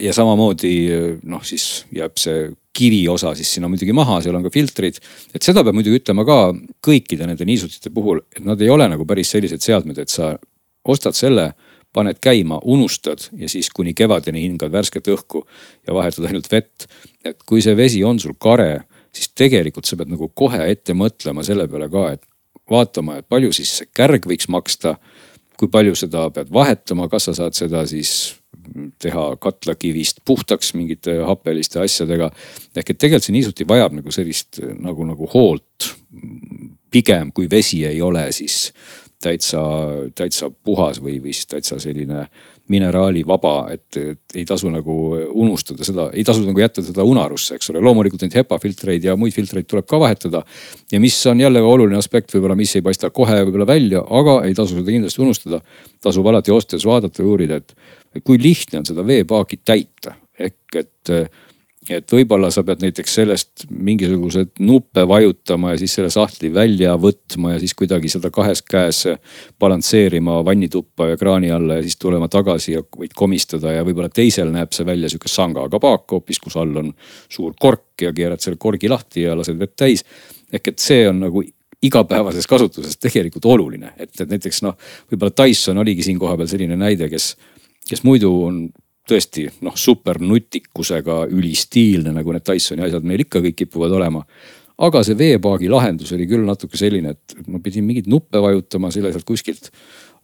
ja 0.00 0.12
samamoodi 0.16 0.74
noh, 1.28 1.42
siis 1.44 1.84
jääb 1.92 2.16
see 2.20 2.50
kiviosa 2.72 3.34
siis 3.36 3.50
sinna 3.54 3.68
muidugi 3.68 3.92
maha, 3.92 4.20
seal 4.24 4.36
on 4.38 4.46
ka 4.46 4.52
filtrid. 4.52 4.96
et 5.34 5.44
seda 5.44 5.64
peab 5.64 5.76
muidugi 5.76 6.00
ütlema 6.00 6.24
ka 6.24 6.38
kõikide 6.84 7.28
nende 7.28 7.44
niisutite 7.48 7.92
puhul, 7.92 8.22
et 8.32 8.44
nad 8.44 8.60
ei 8.60 8.70
ole 8.72 8.88
nagu 8.88 9.04
päris 9.08 9.32
sellised 9.34 9.60
seadmed, 9.60 9.98
et 9.98 10.08
sa 10.08 10.32
ostad 10.88 11.16
selle, 11.16 11.52
paned 11.92 12.16
käima, 12.24 12.56
unustad 12.64 13.26
ja 13.36 13.48
siis 13.52 13.68
kuni 13.70 13.92
kevadeni 13.94 14.40
hingad 14.46 14.72
värsket 14.72 15.10
õhku 15.12 15.44
ja 15.86 15.94
vahetad 15.94 16.24
ainult 16.24 16.48
vett. 16.52 16.88
et 17.24 17.42
kui 17.46 17.60
see 17.60 17.76
vesi 17.76 18.00
on 18.04 18.20
sul 18.20 18.32
kare, 18.40 18.86
siis 19.12 19.28
tegelikult 19.36 19.84
sa 19.84 19.96
pead 20.00 20.08
nagu 20.08 20.30
kohe 20.34 20.64
ette 20.72 20.96
mõtlema 20.96 21.44
selle 21.44 21.68
peale 21.68 21.90
ka, 21.92 22.06
et 22.16 22.24
vaatama, 22.70 23.18
et 23.20 23.28
palju 23.28 23.52
siis 23.52 23.76
see 23.78 23.90
kärg 23.92 24.24
võiks 24.26 24.48
maksta. 24.48 24.96
kui 25.60 25.68
palju 25.68 25.94
seda 25.94 26.24
pead 26.34 26.48
vahetama, 26.50 27.06
kas 27.08 27.28
sa 27.28 27.34
saad 27.34 27.54
seda 27.54 27.84
siis 27.86 28.41
teha 29.02 29.24
katlakivist 29.42 30.22
puhtaks 30.24 30.74
mingite 30.74 31.18
happeliste 31.26 31.80
asjadega. 31.82 32.30
ehk 32.76 32.90
et 32.90 32.98
tegelikult 32.98 33.28
see 33.28 33.36
niisuti 33.36 33.68
vajab 33.68 33.98
nagu 33.98 34.14
sellist 34.14 34.60
nagu, 34.78 35.04
nagu 35.08 35.28
hoolt. 35.34 35.94
pigem 36.92 37.32
kui 37.32 37.48
vesi 37.50 37.84
ei 37.88 38.02
ole, 38.02 38.26
siis 38.32 38.72
täitsa, 39.22 39.60
täitsa 40.14 40.50
puhas 40.50 41.00
või, 41.02 41.18
või 41.22 41.32
siis 41.32 41.46
täitsa 41.46 41.78
selline 41.80 42.26
mineraalivaba, 42.72 43.54
et, 43.74 43.96
et 43.98 44.36
ei 44.38 44.44
tasu 44.48 44.70
nagu 44.72 44.94
unustada 45.28 45.84
seda, 45.86 46.08
ei 46.14 46.24
tasu 46.26 46.44
nagu 46.46 46.62
jätta 46.62 46.84
seda 46.84 47.04
unarusse, 47.06 47.56
eks 47.58 47.72
ole. 47.72 47.82
loomulikult 47.84 48.22
neid 48.24 48.36
HEPA 48.38 48.58
filtreid 48.62 49.08
ja 49.08 49.16
muid 49.18 49.34
filtreid 49.34 49.66
tuleb 49.68 49.88
ka 49.88 50.00
vahetada. 50.00 50.44
ja 50.92 51.00
mis 51.00 51.18
on 51.26 51.40
jälle 51.40 51.62
oluline 51.62 51.98
aspekt 51.98 52.34
võib-olla, 52.34 52.56
mis 52.58 52.76
ei 52.76 52.84
paista 52.84 53.10
kohe 53.10 53.40
võib-olla 53.42 53.66
välja, 53.66 54.04
aga 54.20 54.38
ei 54.46 54.54
tasu 54.54 54.78
seda 54.78 54.94
kindlasti 54.94 55.22
unustada. 55.22 55.60
tasub 56.02 56.26
alati 56.26 56.54
ostes 56.54 56.86
vaadata 56.86 57.22
ja 57.22 57.28
uurida, 57.28 57.60
et 57.62 57.74
kui 58.24 58.38
lihtne 58.42 58.82
on 58.82 58.86
seda 58.88 59.06
veepaaki 59.06 59.62
täita, 59.64 60.16
ehk 60.38 60.80
et 60.82 61.14
et 61.90 62.12
võib-olla 62.14 62.46
sa 62.54 62.62
pead 62.62 62.82
näiteks 62.84 63.14
sellest 63.18 63.64
mingisugused 63.74 64.60
nuppe 64.62 65.02
vajutama 65.08 65.72
ja 65.72 65.80
siis 65.80 65.96
selle 65.96 66.12
sahtli 66.14 66.52
välja 66.54 66.92
võtma 67.00 67.56
ja 67.56 67.62
siis 67.62 67.74
kuidagi 67.74 68.10
seda 68.12 68.30
kahes 68.30 68.62
käes 68.62 69.00
balansseerima 69.60 70.38
vannituppa 70.46 71.08
ja 71.10 71.18
kraani 71.18 71.50
alla 71.50 71.80
ja 71.80 71.82
siis 71.82 71.98
tulema 71.98 72.28
tagasi 72.30 72.76
ja 72.76 72.84
võid 72.86 73.16
komistada 73.18 73.74
ja 73.74 73.86
võib-olla 73.86 74.12
teisel 74.14 74.52
näeb 74.54 74.70
see 74.76 74.86
välja 74.86 75.10
sihuke 75.10 75.30
sangaga 75.32 75.80
paak 75.82 76.14
hoopis, 76.14 76.38
kus 76.38 76.56
all 76.60 76.84
on 76.84 76.92
suur 77.28 77.56
kork 77.58 78.06
ja 78.06 78.12
keerad 78.14 78.44
selle 78.44 78.60
korgi 78.62 78.90
lahti 78.92 79.26
ja 79.26 79.34
lased 79.38 79.58
vett 79.58 79.74
täis. 79.76 80.06
ehk 80.52 80.68
et 80.68 80.78
see 80.78 81.08
on 81.08 81.18
nagu 81.26 81.42
igapäevases 81.82 82.46
kasutuses 82.46 82.94
tegelikult 83.02 83.46
oluline, 83.50 83.90
et, 83.98 84.12
et 84.20 84.28
näiteks 84.30 84.62
noh, 84.62 84.76
võib-olla 85.10 85.34
Tyson 85.34 85.82
oligi 85.82 86.06
siin 86.06 86.18
kohapeal 86.18 86.46
selline 86.46 86.76
näide, 86.78 87.08
kes 87.10 87.32
kes 87.88 88.04
muidu 88.06 88.32
on 88.46 88.64
tõesti 89.08 89.48
noh, 89.66 89.74
supernutikusega 89.76 91.24
ülistiilne, 91.32 92.12
nagu 92.14 92.34
need 92.34 92.46
Dysoni 92.46 92.84
asjad 92.86 93.06
meil 93.06 93.24
ikka 93.24 93.42
kõik 93.42 93.58
kipuvad 93.64 93.96
olema. 93.98 94.24
aga 94.82 95.02
see 95.04 95.14
veepaagi 95.14 95.68
lahendus 95.68 96.12
oli 96.16 96.24
küll 96.26 96.46
natuke 96.46 96.78
selline, 96.80 97.10
et 97.10 97.34
ma 97.46 97.60
pidin 97.62 97.84
mingeid 97.84 98.08
nuppe 98.10 98.40
vajutama, 98.40 98.90
selle 98.90 99.12
sealt 99.12 99.26
kuskilt 99.28 99.70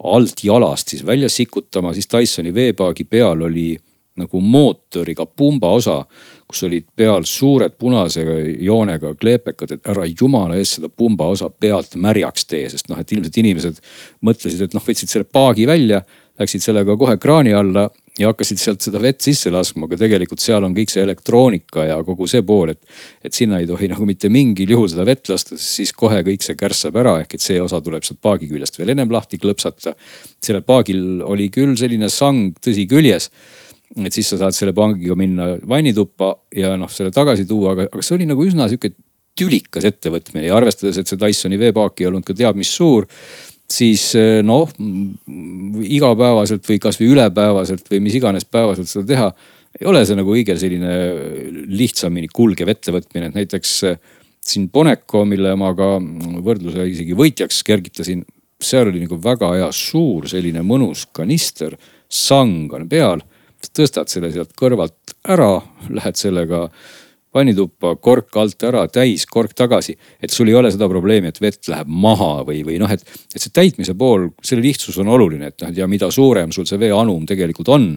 alt 0.05 0.45
jalast 0.45 0.89
siis 0.89 1.05
välja 1.07 1.29
sikutama, 1.29 1.93
siis 1.95 2.09
Dysoni 2.11 2.55
veepaagi 2.55 3.05
peal 3.05 3.43
oli 3.43 3.77
nagu 4.19 4.41
mootoriga 4.43 5.27
pumbaosa, 5.27 6.01
kus 6.49 6.65
olid 6.67 6.87
peal 6.97 7.27
suured 7.29 7.77
punase 7.79 8.25
joonega 8.61 9.13
kleepekad, 9.21 9.77
et 9.77 9.91
ära 9.93 10.07
jumala 10.09 10.59
eest 10.59 10.79
seda 10.79 10.91
pumbaosa 10.91 11.51
pealt 11.51 11.95
märjaks 12.01 12.49
tee, 12.51 12.65
sest 12.73 12.91
noh, 12.91 12.99
et 12.99 13.13
ilmselt 13.15 13.39
inimesed 13.43 13.83
mõtlesid, 14.27 14.65
et 14.65 14.75
noh, 14.75 14.85
võtsid 14.85 15.13
selle 15.13 15.29
paagi 15.29 15.69
välja, 15.71 16.03
läksid 16.39 16.63
sellega 16.63 16.97
kohe 16.99 17.17
kraani 17.21 17.55
alla 17.57 17.89
ja 18.19 18.33
hakkasid 18.33 18.59
sealt 18.59 18.83
seda 18.83 19.01
vett 19.03 19.23
sisse 19.23 19.51
laskma, 19.55 19.87
aga 19.87 19.99
tegelikult 20.01 20.43
seal 20.43 20.65
on 20.67 20.75
kõik 20.75 20.91
see 20.91 21.05
elektroonika 21.05 21.87
ja 21.87 21.99
kogu 22.07 22.27
see 22.31 22.43
pool, 22.47 22.73
et. 22.75 22.81
et 23.25 23.35
sinna 23.35 23.61
ei 23.63 23.69
tohi 23.69 23.91
nagu 23.91 24.07
mitte 24.09 24.31
mingil 24.33 24.75
juhul 24.75 24.91
seda 24.91 25.07
vett 25.07 25.31
lasta, 25.31 25.59
siis 25.61 25.93
kohe 25.95 26.21
kõik 26.27 26.45
see 26.47 26.59
kärssab 26.59 26.99
ära, 26.99 27.19
ehk 27.23 27.39
et 27.39 27.45
see 27.45 27.61
osa 27.63 27.81
tuleb 27.85 28.07
sealt 28.07 28.21
paagi 28.25 28.51
küljest 28.51 28.79
veel 28.79 28.95
ennem 28.95 29.13
lahti 29.15 29.39
klõpsata. 29.39 29.95
sellel 30.43 30.67
paagil 30.67 31.23
oli 31.23 31.49
küll 31.55 31.77
selline 31.79 32.11
sang, 32.11 32.55
tõsi, 32.59 32.89
küljes 32.91 33.31
et 33.97 34.13
siis 34.13 34.29
sa 34.29 34.37
saad 34.37 34.57
selle 34.57 34.75
pangiga 34.77 35.17
minna 35.17 35.55
vannituppa 35.69 36.35
ja 36.57 36.75
noh, 36.77 36.91
selle 36.93 37.13
tagasi 37.15 37.47
tuua, 37.49 37.73
aga, 37.73 37.89
aga 37.89 38.05
see 38.05 38.19
oli 38.19 38.27
nagu 38.29 38.45
üsna 38.45 38.69
sihuke 38.69 38.93
tülikas 39.39 39.87
ettevõtmine 39.89 40.49
ja 40.49 40.57
arvestades, 40.59 40.99
et 40.99 41.09
see 41.09 41.21
Dysoni 41.21 41.59
veepaak 41.61 42.03
ei 42.03 42.09
olnud 42.11 42.27
ka 42.27 42.37
teab 42.37 42.59
mis 42.59 42.71
suur 42.75 43.07
siis 43.73 44.11
eh, 44.17 44.41
noh, 44.47 44.71
igapäevaselt 45.85 46.65
või 46.69 46.81
kasvõi 46.83 47.13
ülepäevaselt 47.13 47.89
või 47.93 48.03
mis 48.07 48.17
iganes 48.19 48.49
päevaselt 48.49 48.89
seda 48.91 49.07
teha. 49.13 49.33
ei 49.79 49.87
ole 49.87 50.05
see 50.09 50.17
nagu 50.17 50.33
õige 50.33 50.57
selline 50.59 50.95
lihtsamini 51.69 52.31
kulgev 52.33 52.73
ettevõtmine, 52.73 53.29
et 53.29 53.37
näiteks 53.37 53.75
eh, 53.91 53.99
siin 54.49 54.69
Boneco, 54.73 55.25
mille 55.29 55.55
ma 55.61 55.75
ka 55.77 55.97
võrdluse 56.45 56.87
isegi 56.89 57.17
võitjaks 57.17 57.63
kergitasin. 57.67 58.25
seal 58.61 58.89
oli 58.89 59.05
nagu 59.05 59.21
väga 59.23 59.53
hea 59.55 59.69
suur 59.73 60.27
selline 60.29 60.65
mõnus 60.67 61.07
kanister, 61.13 61.77
sang 62.09 62.73
on 62.73 62.89
peal. 62.89 63.23
tõstad 63.75 64.09
selle 64.09 64.31
sealt 64.33 64.55
kõrvalt 64.57 65.15
ära, 65.29 65.61
lähed 65.91 66.17
sellega 66.17 66.69
vannituppa, 67.35 67.95
kork 68.03 68.37
alt 68.41 68.65
ära, 68.65 68.85
täis, 68.93 69.27
kork 69.29 69.55
tagasi. 69.57 69.97
et 70.23 70.33
sul 70.33 70.49
ei 70.49 70.57
ole 70.59 70.71
seda 70.73 70.89
probleemi, 70.89 71.29
et 71.33 71.41
vett 71.41 71.69
läheb 71.69 71.89
maha 71.89 72.45
või, 72.49 72.63
või 72.67 72.79
noh, 72.81 72.91
et, 72.93 73.05
et 73.35 73.41
see 73.43 73.53
täitmise 73.55 73.95
pool, 73.99 74.31
selle 74.43 74.65
lihtsus 74.65 74.99
on 75.03 75.13
oluline, 75.13 75.53
et 75.53 75.65
noh, 75.65 75.75
ja 75.77 75.89
mida 75.91 76.11
suurem 76.15 76.53
sul 76.55 76.67
see 76.69 76.81
veeanum 76.81 77.27
tegelikult 77.29 77.69
on. 77.75 77.91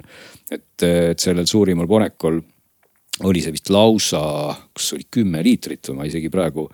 et, 0.51 0.83
et 0.83 1.19
sellel 1.19 1.47
suurimal 1.47 1.87
Bonecol 1.87 2.41
oli 3.27 3.41
see 3.43 3.53
vist 3.53 3.69
lausa, 3.69 4.21
kas 4.73 4.93
oli 4.95 5.05
kümme 5.11 5.43
liitrit 5.45 5.91
või 5.91 5.99
ma 5.99 6.07
isegi 6.09 6.31
praegu 6.33 6.65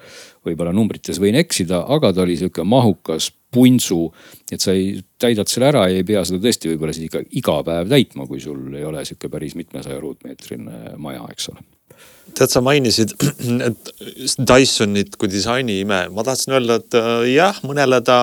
võib-olla 0.48 0.72
numbrites 0.76 1.20
võin 1.20 1.36
eksida, 1.40 1.84
aga 1.94 2.14
ta 2.14 2.24
oli 2.24 2.38
sihuke 2.40 2.64
mahukas 2.64 3.32
puntsu. 3.54 4.12
et 4.52 4.62
sa 4.64 4.74
ei, 4.76 5.02
täidad 5.20 5.50
selle 5.52 5.72
ära 5.72 5.88
ja 5.92 6.00
ei 6.00 6.08
pea 6.08 6.24
seda 6.28 6.40
tõesti 6.44 6.72
võib-olla 6.72 6.96
siis 6.96 7.10
ikka 7.10 7.24
iga 7.40 7.58
päev 7.68 7.90
täitma, 7.92 8.28
kui 8.28 8.40
sul 8.44 8.76
ei 8.76 8.86
ole 8.86 9.06
sihuke 9.06 9.30
päris 9.30 9.56
mitmesaja 9.60 10.00
ruutmeetrine 10.00 10.96
maja, 10.98 11.26
eks 11.32 11.52
ole 11.54 11.77
tead, 12.38 12.52
sa 12.54 12.62
mainisid, 12.66 13.14
et 13.68 13.92
Dysonit 14.38 15.18
kui 15.20 15.32
disaini 15.32 15.80
ime, 15.84 16.04
ma 16.14 16.26
tahtsin 16.28 16.58
öelda, 16.58 16.80
et 16.82 16.98
äh, 17.00 17.12
jah, 17.34 17.60
mõnele 17.68 18.02
ta 18.06 18.20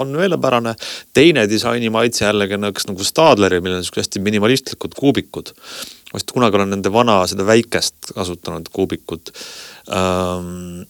on 0.00 0.12
meelepärane. 0.16 0.74
teine 1.16 1.46
disaini 1.50 1.92
maitse 1.92 2.26
jällegi 2.26 2.58
on 2.58 2.70
üks 2.72 2.88
nagu 2.88 3.06
Stadleri, 3.06 3.62
millel 3.64 3.82
on 3.82 3.86
siuksed 3.86 4.06
hästi 4.06 4.24
minimalistlikud 4.24 4.96
kuubikud. 4.98 5.54
ma 6.12 6.20
vist 6.20 6.30
kunagi 6.32 6.56
olen 6.56 6.70
nende 6.76 6.92
vana, 6.92 7.20
seda 7.28 7.44
väikest 7.44 8.14
kasutanud 8.16 8.70
kuubikut 8.72 9.28
ähm, 9.92 10.86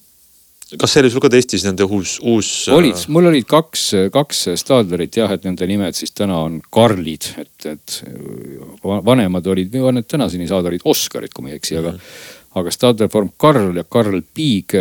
kas 0.79 0.93
see 0.93 1.01
oli 1.01 1.11
sul 1.11 1.23
ka 1.25 1.31
testis 1.33 1.65
nende 1.65 1.87
uus, 1.89 2.19
uus? 2.23 2.49
Äh, 2.69 2.77
olid, 2.77 3.03
mul 3.11 3.31
olid 3.31 3.47
kaks, 3.49 3.85
kaks 4.15 4.45
Stadlerit 4.61 5.17
jah, 5.19 5.33
et 5.35 5.47
nende 5.49 5.67
nimed 5.67 5.97
siis 5.97 6.13
täna 6.15 6.39
on 6.45 6.61
Karlid, 6.71 7.33
et, 7.41 7.71
et 7.73 8.01
vanemad 8.85 9.49
olid, 9.49 9.79
need 9.97 10.11
tänaseni 10.11 10.47
saada 10.51 10.71
olid 10.71 10.85
Oscarid, 10.85 11.33
kui 11.35 11.47
ma 11.47 11.55
ei 11.55 11.59
eksi, 11.59 11.81
mm. 11.81 11.87
-hmm 11.87 11.89
aga 11.89 11.99
Stadelform 12.75 13.33
Karl 13.41 13.77
ja 13.79 13.85
Karl 13.89 14.21
Piig, 14.35 14.75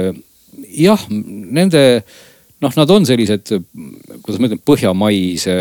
jah, 0.77 1.03
nende 1.09 1.83
noh, 2.63 2.73
nad 2.73 2.93
on 2.93 3.05
sellised, 3.07 3.51
kuidas 4.23 4.39
ma 4.41 4.49
ütlen, 4.49 4.61
põhjamaise 4.65 5.57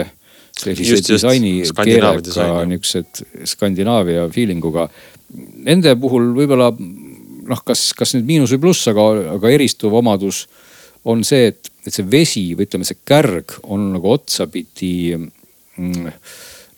sellise 0.56 1.02
disaini 1.04 1.58
keelega 1.76 2.62
niuksed 2.68 3.22
Skandinaavia 3.48 4.28
feeling 4.32 4.64
uga. 4.64 4.86
Nende 5.66 5.92
puhul 6.00 6.30
võib-olla 6.36 6.70
noh, 6.76 7.62
kas, 7.66 7.90
kas 7.96 8.14
nüüd 8.16 8.28
miinus 8.28 8.54
või 8.56 8.66
pluss, 8.66 8.88
aga, 8.90 9.06
aga 9.36 9.52
eristuv 9.52 9.94
omadus 9.98 10.46
on 11.06 11.22
see, 11.26 11.52
et, 11.52 11.70
et 11.86 11.94
see 11.94 12.06
vesi 12.10 12.46
või 12.56 12.66
ütleme, 12.66 12.86
see 12.88 12.98
kärg 13.06 13.58
on 13.70 13.92
nagu 13.94 14.10
otsapidi 14.16 14.94
mm, 15.14 16.08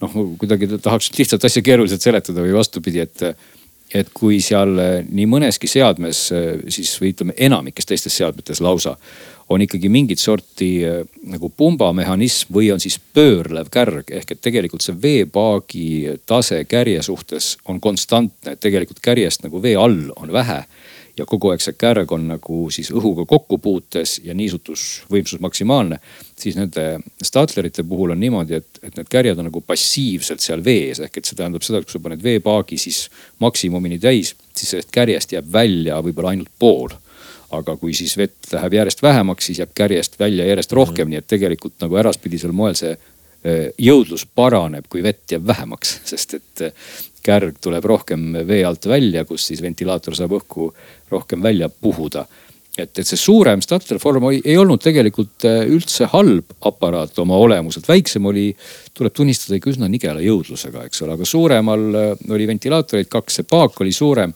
noh, 0.02 0.18
kuidagi 0.40 0.68
tahaks 0.76 1.12
lihtsalt 1.16 1.46
asja 1.48 1.62
keeruliselt 1.64 2.04
seletada 2.04 2.44
või 2.44 2.56
vastupidi, 2.58 3.06
et 3.06 3.24
et 3.94 4.10
kui 4.14 4.40
seal 4.44 4.78
eh, 4.82 4.94
nii 5.08 5.26
mõneski 5.30 5.68
seadmes 5.70 6.28
eh, 6.34 6.46
siis 6.72 6.92
või 7.00 7.14
ütleme 7.14 7.36
enamikes 7.48 7.88
teistes 7.88 8.16
seadmetes 8.20 8.60
lausa 8.64 8.96
on 9.48 9.62
ikkagi 9.64 9.88
mingit 9.88 10.20
sorti 10.20 10.70
eh, 10.84 11.00
nagu 11.30 11.48
pumbamehhanism 11.56 12.52
või 12.54 12.68
on 12.74 12.82
siis 12.84 12.98
pöörlev 13.14 13.70
kärg 13.72 14.12
ehk 14.20 14.34
et 14.34 14.42
tegelikult 14.44 14.84
see 14.84 14.96
veepaagi 15.02 16.18
tase 16.28 16.62
kärje 16.68 17.02
suhtes 17.02 17.54
on 17.64 17.80
konstantne, 17.80 18.54
et 18.54 18.60
tegelikult 18.60 19.00
kärjest 19.04 19.46
nagu 19.46 19.62
vee 19.62 19.76
all 19.76 20.12
on 20.16 20.32
vähe 20.32 20.62
ja 21.18 21.26
kogu 21.26 21.52
aeg 21.52 21.62
see 21.64 21.76
kärg 21.78 22.12
on 22.14 22.28
nagu 22.30 22.60
siis 22.74 22.90
õhuga 22.94 23.26
kokkupuutes 23.28 24.18
ja 24.24 24.34
niisutusvõimsus 24.38 25.40
maksimaalne. 25.44 25.98
siis 26.38 26.56
nende 26.56 27.00
Statlerite 27.22 27.82
puhul 27.82 28.14
on 28.14 28.20
niimoodi, 28.20 28.54
et, 28.54 28.80
et 28.82 28.96
need 28.96 29.10
kärjed 29.10 29.38
on 29.38 29.50
nagu 29.50 29.60
passiivselt 29.60 30.40
seal 30.44 30.64
vees, 30.64 31.00
ehk 31.00 31.18
et 31.18 31.24
see 31.24 31.38
tähendab 31.38 31.66
seda, 31.66 31.80
et 31.80 31.88
kui 31.88 31.96
sa 31.96 32.02
paned 32.04 32.22
veepaagi 32.22 32.78
siis 32.78 33.08
maksimumini 33.42 33.98
täis, 33.98 34.34
siis 34.54 34.74
sellest 34.74 34.94
kärjest 34.94 35.34
jääb 35.34 35.52
välja 35.52 36.00
võib-olla 36.04 36.34
ainult 36.34 36.54
pool 36.58 36.94
aga 37.54 37.76
kui 37.80 37.94
siis 37.96 38.12
vett 38.20 38.50
läheb 38.52 38.74
järjest 38.76 39.02
vähemaks, 39.02 39.46
siis 39.48 39.62
jääb 39.62 39.70
kärjest 39.74 40.18
välja 40.20 40.44
järjest 40.46 40.72
rohkem 40.76 41.06
mm., 41.06 41.14
nii 41.14 41.22
et 41.22 41.30
tegelikult 41.32 41.78
nagu 41.80 41.96
äraspidisel 41.96 42.52
moel 42.52 42.76
see 42.76 42.92
jõudlus 43.78 44.24
paraneb, 44.34 44.88
kui 44.90 45.02
vett 45.02 45.30
jääb 45.30 45.46
vähemaks, 45.46 46.00
sest 46.10 46.34
et 46.38 46.64
eh, 46.66 46.90
kärg 47.24 47.60
tuleb 47.62 47.84
rohkem 47.84 48.32
vee 48.48 48.64
alt 48.66 48.88
välja, 48.88 49.24
kus 49.28 49.48
siis 49.50 49.62
ventilaator 49.62 50.16
saab 50.16 50.36
õhku 50.38 50.72
rohkem 51.10 51.42
välja 51.42 51.68
puhuda. 51.68 52.26
et, 52.78 52.98
et 52.98 53.06
see 53.06 53.18
suurem 53.18 53.58
Stadlerform 53.58 54.28
ei 54.36 54.54
olnud 54.56 54.78
tegelikult 54.82 55.44
äh, 55.48 55.64
üldse 55.66 56.06
halb 56.12 56.52
aparaat 56.70 57.18
oma 57.18 57.36
olemuselt, 57.36 57.88
väiksem 57.88 58.26
oli, 58.30 58.52
tuleb 58.94 59.14
tunnistada 59.14 59.58
ikka 59.58 59.72
üsna 59.72 59.88
nigela 59.90 60.22
jõudlusega, 60.22 60.84
eks 60.86 61.02
ole, 61.02 61.16
aga 61.18 61.26
suuremal 61.26 61.88
äh, 61.98 62.12
oli 62.30 62.46
ventilaatoreid 62.46 63.10
kaks, 63.10 63.40
see 63.40 63.50
paak 63.50 63.80
oli 63.82 63.92
suurem 63.92 64.34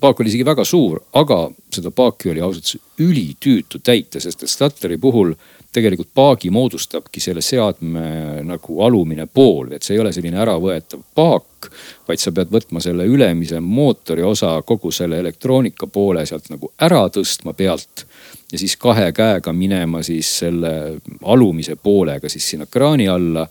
paak 0.00 0.20
oli 0.20 0.30
isegi 0.30 0.44
väga 0.46 0.64
suur, 0.64 1.00
aga 1.18 1.48
seda 1.72 1.90
paaki 1.90 2.30
oli 2.30 2.42
ausalt 2.44 2.68
öeldes 2.68 3.00
ülitüütu 3.00 3.80
täita, 3.82 4.20
sest 4.22 4.44
et 4.44 4.52
Stadleri 4.52 5.00
puhul 5.00 5.32
tegelikult 5.72 6.08
paagi 6.14 6.50
moodustabki 6.50 7.20
selle 7.22 7.42
seadme 7.44 8.42
nagu 8.46 8.80
alumine 8.82 9.26
pool, 9.26 9.70
et 9.72 9.86
see 9.86 9.94
ei 9.96 10.02
ole 10.02 10.12
selline 10.12 10.40
äravõetav 10.42 11.02
paak, 11.14 11.70
vaid 12.08 12.22
sa 12.22 12.32
pead 12.34 12.50
võtma 12.50 12.82
selle 12.82 13.06
ülemise 13.06 13.60
mootori 13.62 14.24
osa, 14.26 14.56
kogu 14.66 14.90
selle 14.94 15.20
elektroonika 15.22 15.86
poole 15.86 16.24
sealt 16.26 16.50
nagu 16.50 16.72
ära 16.82 17.04
tõstma 17.14 17.54
pealt. 17.54 18.06
ja 18.52 18.58
siis 18.58 18.76
kahe 18.76 19.12
käega 19.12 19.52
minema 19.52 20.02
siis 20.02 20.30
selle 20.38 20.98
alumise 21.22 21.76
poolega 21.76 22.28
siis 22.28 22.50
sinna 22.50 22.66
kraani 22.66 23.08
alla 23.08 23.46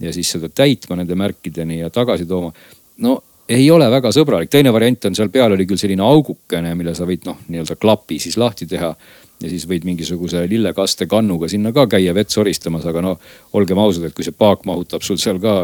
ja 0.00 0.12
siis 0.12 0.30
seda 0.30 0.48
täitma 0.48 0.96
nende 0.96 1.14
märkideni 1.14 1.78
ja 1.78 1.90
tagasi 1.90 2.26
tooma. 2.26 2.52
no 2.98 3.22
ei 3.48 3.70
ole 3.70 3.88
väga 3.90 4.12
sõbralik, 4.14 4.50
teine 4.50 4.72
variant 4.72 5.04
on 5.08 5.16
seal 5.16 5.28
peal 5.32 5.52
oli 5.52 5.66
küll 5.66 5.80
selline 5.80 6.04
augukene, 6.04 6.74
mille 6.78 6.94
sa 6.94 7.06
võid 7.08 7.26
noh, 7.26 7.40
nii-öelda 7.48 7.76
klapi 7.80 8.18
siis 8.22 8.36
lahti 8.36 8.66
teha 8.66 8.94
ja 9.42 9.50
siis 9.50 9.66
võid 9.68 9.86
mingisuguse 9.86 10.44
lillekaste 10.50 11.08
kannuga 11.10 11.48
sinna 11.50 11.72
ka 11.74 11.86
käia 11.90 12.14
vett 12.14 12.32
soristamas, 12.32 12.86
aga 12.88 13.02
no 13.04 13.14
olgem 13.58 13.80
ausad, 13.82 14.06
et 14.06 14.16
kui 14.16 14.26
see 14.26 14.36
paak 14.36 14.66
mahutab 14.68 15.04
sul 15.06 15.18
seal 15.20 15.40
ka 15.42 15.56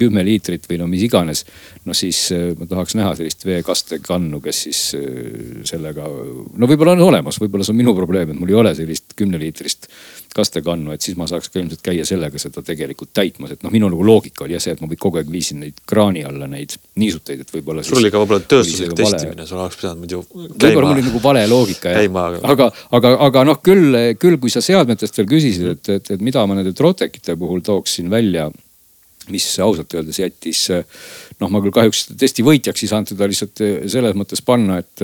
kümme 0.00 0.24
liitrit 0.26 0.68
või 0.70 0.80
no 0.82 0.88
mis 0.90 1.04
iganes. 1.06 1.44
no 1.84 1.96
siis 1.96 2.28
äh, 2.36 2.52
ma 2.58 2.68
tahaks 2.68 2.96
näha 2.98 3.14
sellist 3.18 3.44
veekaste 3.48 4.00
kannu, 4.04 4.40
kes 4.44 4.62
siis 4.68 4.82
äh, 4.98 5.64
sellega, 5.68 6.08
no 6.08 6.70
võib-olla 6.70 6.96
on 6.96 7.04
olemas, 7.08 7.40
võib-olla 7.42 7.66
see 7.66 7.76
on 7.76 7.82
minu 7.82 7.94
probleem, 7.96 8.32
et 8.32 8.40
mul 8.40 8.54
ei 8.54 8.60
ole 8.62 8.74
sellist 8.78 9.16
kümneliitrist 9.18 9.90
kastekannu, 10.34 10.92
et 10.94 11.04
siis 11.04 11.16
ma 11.18 11.26
saaks 11.28 11.50
ka 11.52 11.60
ilmselt 11.60 11.82
käia 11.84 12.04
sellega 12.08 12.40
seda 12.40 12.62
tegelikult 12.64 13.10
täitmas, 13.16 13.54
et 13.54 13.64
noh, 13.64 13.72
minu 13.74 13.88
nagu 13.90 14.04
loogika 14.06 14.44
oli 14.44 14.54
jah 14.56 14.62
see, 14.62 14.76
et 14.76 14.82
ma 14.82 14.90
kogu 14.98 15.20
aeg 15.20 15.30
viisin 15.32 15.62
neid 15.64 15.80
kraani 15.88 16.24
alla 16.28 16.46
neid 16.50 16.76
niisuteid, 17.00 17.42
et 17.44 17.54
võib-olla. 17.54 17.84
sul 17.86 18.00
oli 18.00 18.12
ka 18.12 18.22
võib-olla 18.22 18.44
tööstuslik 18.50 18.94
testimine, 18.98 19.46
sul 19.48 19.62
oleks 19.62 19.80
pidanud 19.80 20.04
muidu 20.04 20.22
käima. 20.28 20.58
võib-olla 20.64 20.90
mul 20.90 20.98
oli 20.98 21.06
nagu 21.08 21.22
vale 21.24 21.44
loogika 21.50 21.94
jah, 21.96 22.20
aga, 22.52 22.70
aga, 23.00 23.14
aga 23.26 23.44
noh, 23.48 23.58
küll, 23.64 23.96
küll 24.20 24.38
kui 24.40 24.52
sa 24.52 24.62
seadmetest 24.64 25.18
veel 25.18 25.28
küsisid, 25.30 25.74
et, 25.74 25.92
et, 25.96 26.14
et 26.14 26.24
mida 26.24 26.44
ma 26.46 26.58
nende 26.58 26.74
Trotecite 26.76 27.36
puhul 27.38 27.62
tooksin 27.66 28.10
välja 28.12 28.48
mis 29.28 29.44
ausalt 29.60 29.92
öeldes 29.92 30.18
jättis, 30.22 30.62
noh, 31.40 31.50
ma 31.52 31.60
küll 31.60 31.74
kahjuks 31.74 32.06
testi 32.16 32.44
võitjaks 32.46 32.84
ei 32.84 32.88
saanud 32.88 33.10
teda 33.12 33.28
lihtsalt 33.28 33.60
selles 33.92 34.16
mõttes 34.16 34.40
panna, 34.44 34.78
et, 34.80 35.02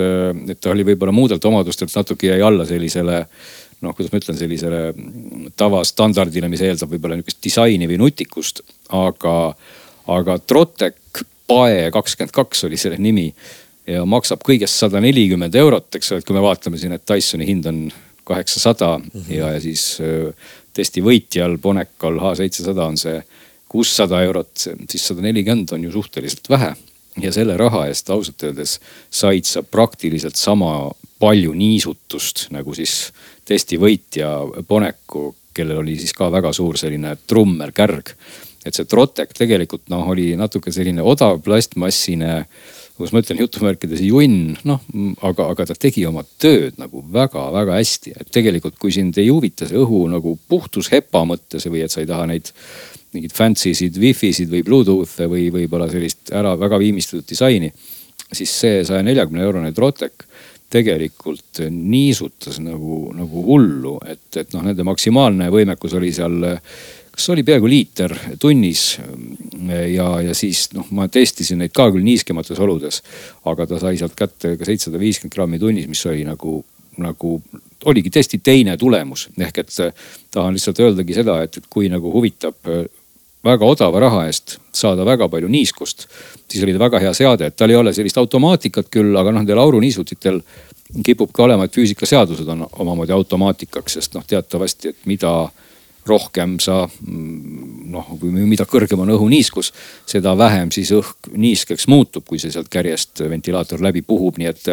et 0.49 0.61
ta 0.61 0.71
oli 0.73 0.85
võib-olla 0.87 1.13
muudelt 1.13 1.45
omadustelt 1.45 1.93
natuke 1.93 2.31
jäi 2.31 2.41
alla 2.41 2.65
sellisele 2.65 3.19
noh, 3.83 3.93
kuidas 3.93 4.11
ma 4.11 4.21
ütlen, 4.21 4.39
sellisele 4.39 4.79
tavastandardile, 5.59 6.49
mis 6.51 6.63
eeldab 6.65 6.95
võib-olla 6.95 7.19
niisugust 7.19 7.43
disaini 7.43 7.89
või 7.89 7.99
nutikust. 8.01 8.63
aga, 8.95 9.35
aga 10.15 10.39
Trotec 10.39 11.23
Pae 11.45 11.91
kakskümmend 11.93 12.33
kaks 12.33 12.65
oli 12.65 12.77
selle 12.81 12.97
nimi 12.97 13.27
ja 13.85 14.01
maksab 14.09 14.41
kõigest 14.45 14.79
sada 14.81 15.01
nelikümmend 15.03 15.55
eurot, 15.55 15.91
eks 15.93 16.11
ole, 16.11 16.23
et 16.23 16.27
kui 16.27 16.33
me 16.33 16.41
vaatame 16.41 16.79
siin, 16.81 16.95
et 16.95 17.05
Dysoni 17.05 17.45
hind 17.45 17.69
on 17.69 17.83
kaheksasada 18.25 18.97
-hmm. 18.97 19.29
ja, 19.29 19.53
ja 19.53 19.61
siis 19.61 19.97
äh, 20.01 20.33
testi 20.73 21.01
võitjal 21.01 21.57
Bonecol 21.61 22.19
H700 22.19 22.79
on 22.83 22.97
see 22.99 23.21
kuussada 23.69 24.21
eurot, 24.23 24.67
siis 24.89 25.07
sada 25.07 25.23
nelikümmend 25.25 25.71
on 25.75 25.83
ju 25.83 25.91
suhteliselt 25.91 26.49
vähe. 26.49 26.75
ja 27.21 27.31
selle 27.31 27.53
raha 27.57 27.85
eest 27.87 28.09
ausalt 28.11 28.43
öeldes 28.43 28.79
said 29.09 29.47
sa 29.47 29.61
praktiliselt 29.63 30.35
sama 30.35 30.91
palju 31.19 31.53
niisutust 31.55 32.49
nagu 32.51 32.73
siis 32.75 33.13
testi 33.47 33.79
võitja 33.79 34.27
Bonecu, 34.67 35.29
kellel 35.55 35.79
oli 35.79 35.95
siis 35.99 36.11
ka 36.13 36.27
väga 36.31 36.51
suur 36.53 36.77
selline 36.77 37.15
trummerkärg. 37.27 38.11
et 38.65 38.73
see 38.73 38.85
Trotec 38.85 39.31
tegelikult 39.37 39.87
noh, 39.89 40.09
oli 40.09 40.35
natuke 40.35 40.71
selline 40.71 41.01
odav 41.01 41.39
plastmassine 41.45 42.45
kus 42.95 43.11
ma 43.11 43.19
ütlen 43.23 43.41
jutumärkides 43.43 44.01
junn, 44.05 44.55
noh, 44.67 44.83
aga, 45.27 45.49
aga 45.51 45.67
ta 45.67 45.75
tegi 45.79 46.05
oma 46.07 46.23
tööd 46.41 46.77
nagu 46.79 47.03
väga-väga 47.13 47.79
hästi. 47.79 48.15
et 48.21 48.31
tegelikult, 48.31 48.77
kui 48.79 48.93
sind 48.95 49.17
ei 49.19 49.27
huvita 49.29 49.67
see 49.67 49.79
õhu 49.81 50.05
nagu 50.11 50.37
puhtus 50.49 50.91
hepa 50.93 51.25
mõttes 51.27 51.67
või 51.67 51.83
et 51.83 51.91
sa 51.91 52.01
ei 52.03 52.09
taha 52.09 52.29
neid 52.31 52.51
mingeid 53.15 53.35
fancy 53.35 53.73
sid 53.75 53.99
wifi 53.99 54.31
sid 54.35 54.51
või 54.51 54.63
Bluetooth'e 54.67 55.27
või 55.31 55.47
võib-olla 55.53 55.87
sellist 55.91 56.31
ära 56.35 56.55
väga 56.59 56.79
viimistletud 56.79 57.27
disaini. 57.29 57.71
siis 58.31 58.51
see 58.59 58.83
saja 58.83 59.03
neljakümne 59.03 59.43
eurone 59.43 59.71
Trotec 59.71 60.25
tegelikult 60.71 61.61
niisutas 61.69 62.57
nagu, 62.59 63.11
nagu 63.15 63.43
hullu, 63.45 63.99
et, 64.09 64.27
et 64.35 64.53
noh, 64.55 64.63
nende 64.65 64.83
maksimaalne 64.83 65.51
võimekus 65.53 65.93
oli 65.95 66.11
seal 66.15 66.41
kas 67.15 67.29
oli 67.31 67.43
peaaegu 67.47 67.69
liiter 67.69 68.13
tunnis. 68.39 68.99
ja, 69.93 70.07
ja 70.21 70.33
siis 70.35 70.67
noh, 70.73 70.87
ma 70.91 71.07
testisin 71.07 71.61
neid 71.63 71.73
ka 71.73 71.87
küll 71.93 72.03
niiskemates 72.05 72.59
oludes, 72.59 73.01
aga 73.45 73.67
ta 73.67 73.79
sai 73.81 73.97
sealt 73.97 74.17
kätte 74.19 74.55
ka 74.59 74.67
seitsesada 74.67 74.99
viiskümmend 75.01 75.33
grammi 75.33 75.59
tunnis, 75.59 75.87
mis 75.87 76.05
oli 76.05 76.25
nagu, 76.27 76.59
nagu 77.01 77.39
oligi 77.85 78.11
testi 78.11 78.41
teine 78.43 78.77
tulemus. 78.77 79.29
ehk 79.39 79.63
et 79.63 79.73
tahan 80.31 80.53
lihtsalt 80.53 80.79
öeldagi 80.79 81.17
seda, 81.17 81.41
et, 81.43 81.59
kui 81.69 81.89
nagu 81.89 82.11
huvitab 82.11 82.59
väga 83.45 83.65
odava 83.65 83.99
raha 84.01 84.25
eest 84.29 84.57
saada 84.73 85.05
väga 85.05 85.27
palju 85.29 85.49
niiskust, 85.51 86.07
siis 86.49 86.63
oli 86.63 86.73
ta 86.73 86.81
väga 86.85 87.01
hea 87.03 87.13
seade, 87.13 87.49
et 87.49 87.55
tal 87.55 87.69
ei 87.69 87.77
ole 87.79 87.93
sellist 87.93 88.17
automaatikat 88.17 88.89
küll, 88.91 89.13
aga 89.17 89.31
noh, 89.31 89.43
nendel 89.43 89.61
auruniisutitel 89.61 90.41
kipub 91.05 91.31
ka 91.33 91.45
olema, 91.45 91.65
et 91.65 91.75
füüsikaseadused 91.75 92.49
on 92.53 92.65
omamoodi 92.71 93.13
automaatikaks, 93.15 93.99
sest 93.99 94.17
noh, 94.17 94.25
teatavasti, 94.27 94.93
et 94.93 95.07
mida 95.09 95.33
rohkem 96.07 96.57
sa 96.61 96.83
mm, 96.85 97.89
noh, 97.93 98.11
mida 98.45 98.67
kõrgem 98.69 99.01
on 99.01 99.13
õhuniiskus, 99.15 99.71
seda 100.09 100.35
vähem 100.37 100.71
siis 100.73 100.91
õhk 100.95 101.31
niiskeks 101.33 101.87
muutub, 101.91 102.25
kui 102.27 102.39
see 102.41 102.53
sealt 102.53 102.69
kärjest 102.73 103.23
ventilaator 103.29 103.81
läbi 103.83 104.05
puhub, 104.05 104.39
nii 104.41 104.51
et. 104.51 104.71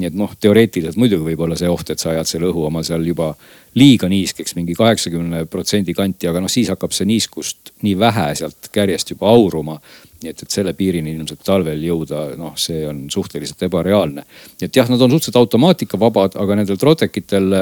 nii 0.00 0.06
et 0.06 0.14
noh, 0.16 0.30
teoreetiliselt 0.40 0.96
muidugi 0.96 1.32
võib 1.32 1.40
olla 1.44 1.56
see 1.58 1.68
oht, 1.68 1.90
et 1.90 2.00
sa 2.00 2.12
ajad 2.14 2.28
selle 2.30 2.46
õhu 2.48 2.62
oma 2.68 2.80
seal 2.86 3.02
juba 3.04 3.32
liiga 3.74 4.08
niiskeks 4.08 4.54
mingi 4.56 4.76
kaheksakümne 4.78 5.42
protsendi 5.50 5.92
kanti, 5.94 6.28
aga 6.30 6.40
noh, 6.40 6.48
siis 6.48 6.70
hakkab 6.72 6.94
see 6.94 7.08
niiskust 7.10 7.74
nii 7.82 7.96
vähe 7.98 8.30
sealt 8.38 8.70
kärjest 8.72 9.12
juba 9.12 9.28
auruma 9.34 9.76
nii 10.20 10.30
et, 10.30 10.42
et 10.44 10.52
selle 10.52 10.72
piirini 10.76 11.14
ilmselt 11.16 11.42
talvel 11.44 11.80
jõuda, 11.84 12.24
noh, 12.38 12.52
see 12.60 12.82
on 12.88 13.06
suhteliselt 13.12 13.62
ebareaalne. 13.68 14.24
et 14.60 14.76
jah, 14.76 14.88
nad 14.88 15.00
on 15.00 15.14
suhteliselt 15.14 15.40
automaatikavabad, 15.40 16.36
aga 16.40 16.58
nendel 16.60 16.80
Trotekitel 16.80 17.54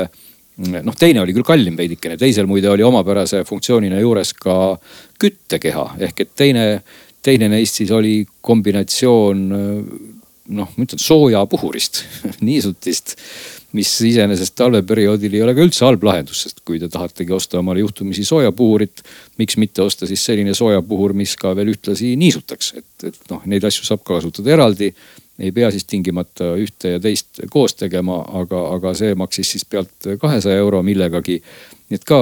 noh, 0.59 0.97
teine 0.99 1.23
oli 1.23 1.35
küll 1.37 1.47
kallim 1.47 1.77
veidikene, 1.79 2.19
teisel 2.21 2.49
muide 2.51 2.71
oli 2.73 2.87
omapärase 2.87 3.45
funktsioonina 3.49 4.01
juures 4.03 4.35
ka 4.39 4.57
küttekeha. 5.21 5.91
Ehk 6.09 6.25
et 6.25 6.33
teine, 6.39 6.65
teine 7.23 7.51
neist 7.53 7.79
siis 7.81 7.93
oli 7.95 8.21
kombinatsioon 8.41 9.45
noh, 10.49 10.73
ma 10.75 10.87
ütlen 10.87 11.01
soojapuhurist 11.03 12.03
niisutist, 12.49 13.15
mis 13.77 13.91
iseenesest 14.09 14.55
talveperioodil 14.57 15.35
ei 15.37 15.43
ole 15.45 15.55
ka 15.57 15.65
üldse 15.67 15.85
halb 15.85 16.05
lahendus, 16.09 16.41
sest 16.47 16.63
kui 16.67 16.81
te 16.81 16.89
tahategi 16.93 17.35
osta 17.37 17.61
omale 17.61 17.83
juhtumisi 17.83 18.25
soojapuhurit, 18.25 19.03
miks 19.41 19.59
mitte 19.61 19.85
osta 19.85 20.09
siis 20.09 20.25
selline 20.25 20.55
soojapuhur, 20.57 21.13
mis 21.19 21.37
ka 21.39 21.53
veel 21.59 21.75
ühtlasi 21.75 22.15
niisutaks, 22.21 22.73
et, 22.81 23.09
et 23.11 23.19
noh, 23.33 23.45
neid 23.51 23.67
asju 23.69 23.85
saab 23.89 24.05
ka 24.05 24.17
kasutada 24.17 24.57
eraldi 24.57 24.93
ei 25.39 25.53
pea 25.55 25.71
siis 25.71 25.87
tingimata 25.87 26.53
ühte 26.59 26.97
ja 26.97 27.01
teist 27.03 27.43
koos 27.51 27.77
tegema, 27.79 28.21
aga, 28.41 28.63
aga 28.75 28.95
see 28.99 29.15
maksis 29.19 29.55
siis 29.55 29.65
pealt 29.65 30.09
kahesaja 30.21 30.59
euro 30.59 30.83
millegagi. 30.83 31.39
nii 31.89 31.97
et 31.97 32.05
ka 32.05 32.19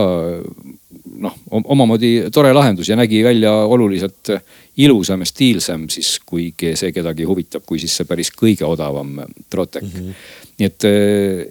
noh, 1.21 1.37
omamoodi 1.53 2.29
tore 2.35 2.53
lahendus 2.55 2.89
ja 2.89 2.97
nägi 2.99 3.23
välja 3.25 3.53
oluliselt 3.53 4.31
ilusam 4.77 5.25
ja 5.25 5.27
stiilsem 5.27 5.89
siis, 5.91 6.19
kui 6.27 6.51
see 6.55 6.93
kedagi 6.93 7.25
huvitab, 7.25 7.65
kui 7.67 7.81
siis 7.83 7.97
see 7.97 8.09
päris 8.09 8.31
kõige 8.35 8.67
odavam 8.69 9.17
Trotec 9.51 9.83
mm. 9.83 9.97
-hmm. 9.97 10.29
nii 10.59 10.67
et 10.67 10.85
eh, 10.85 11.47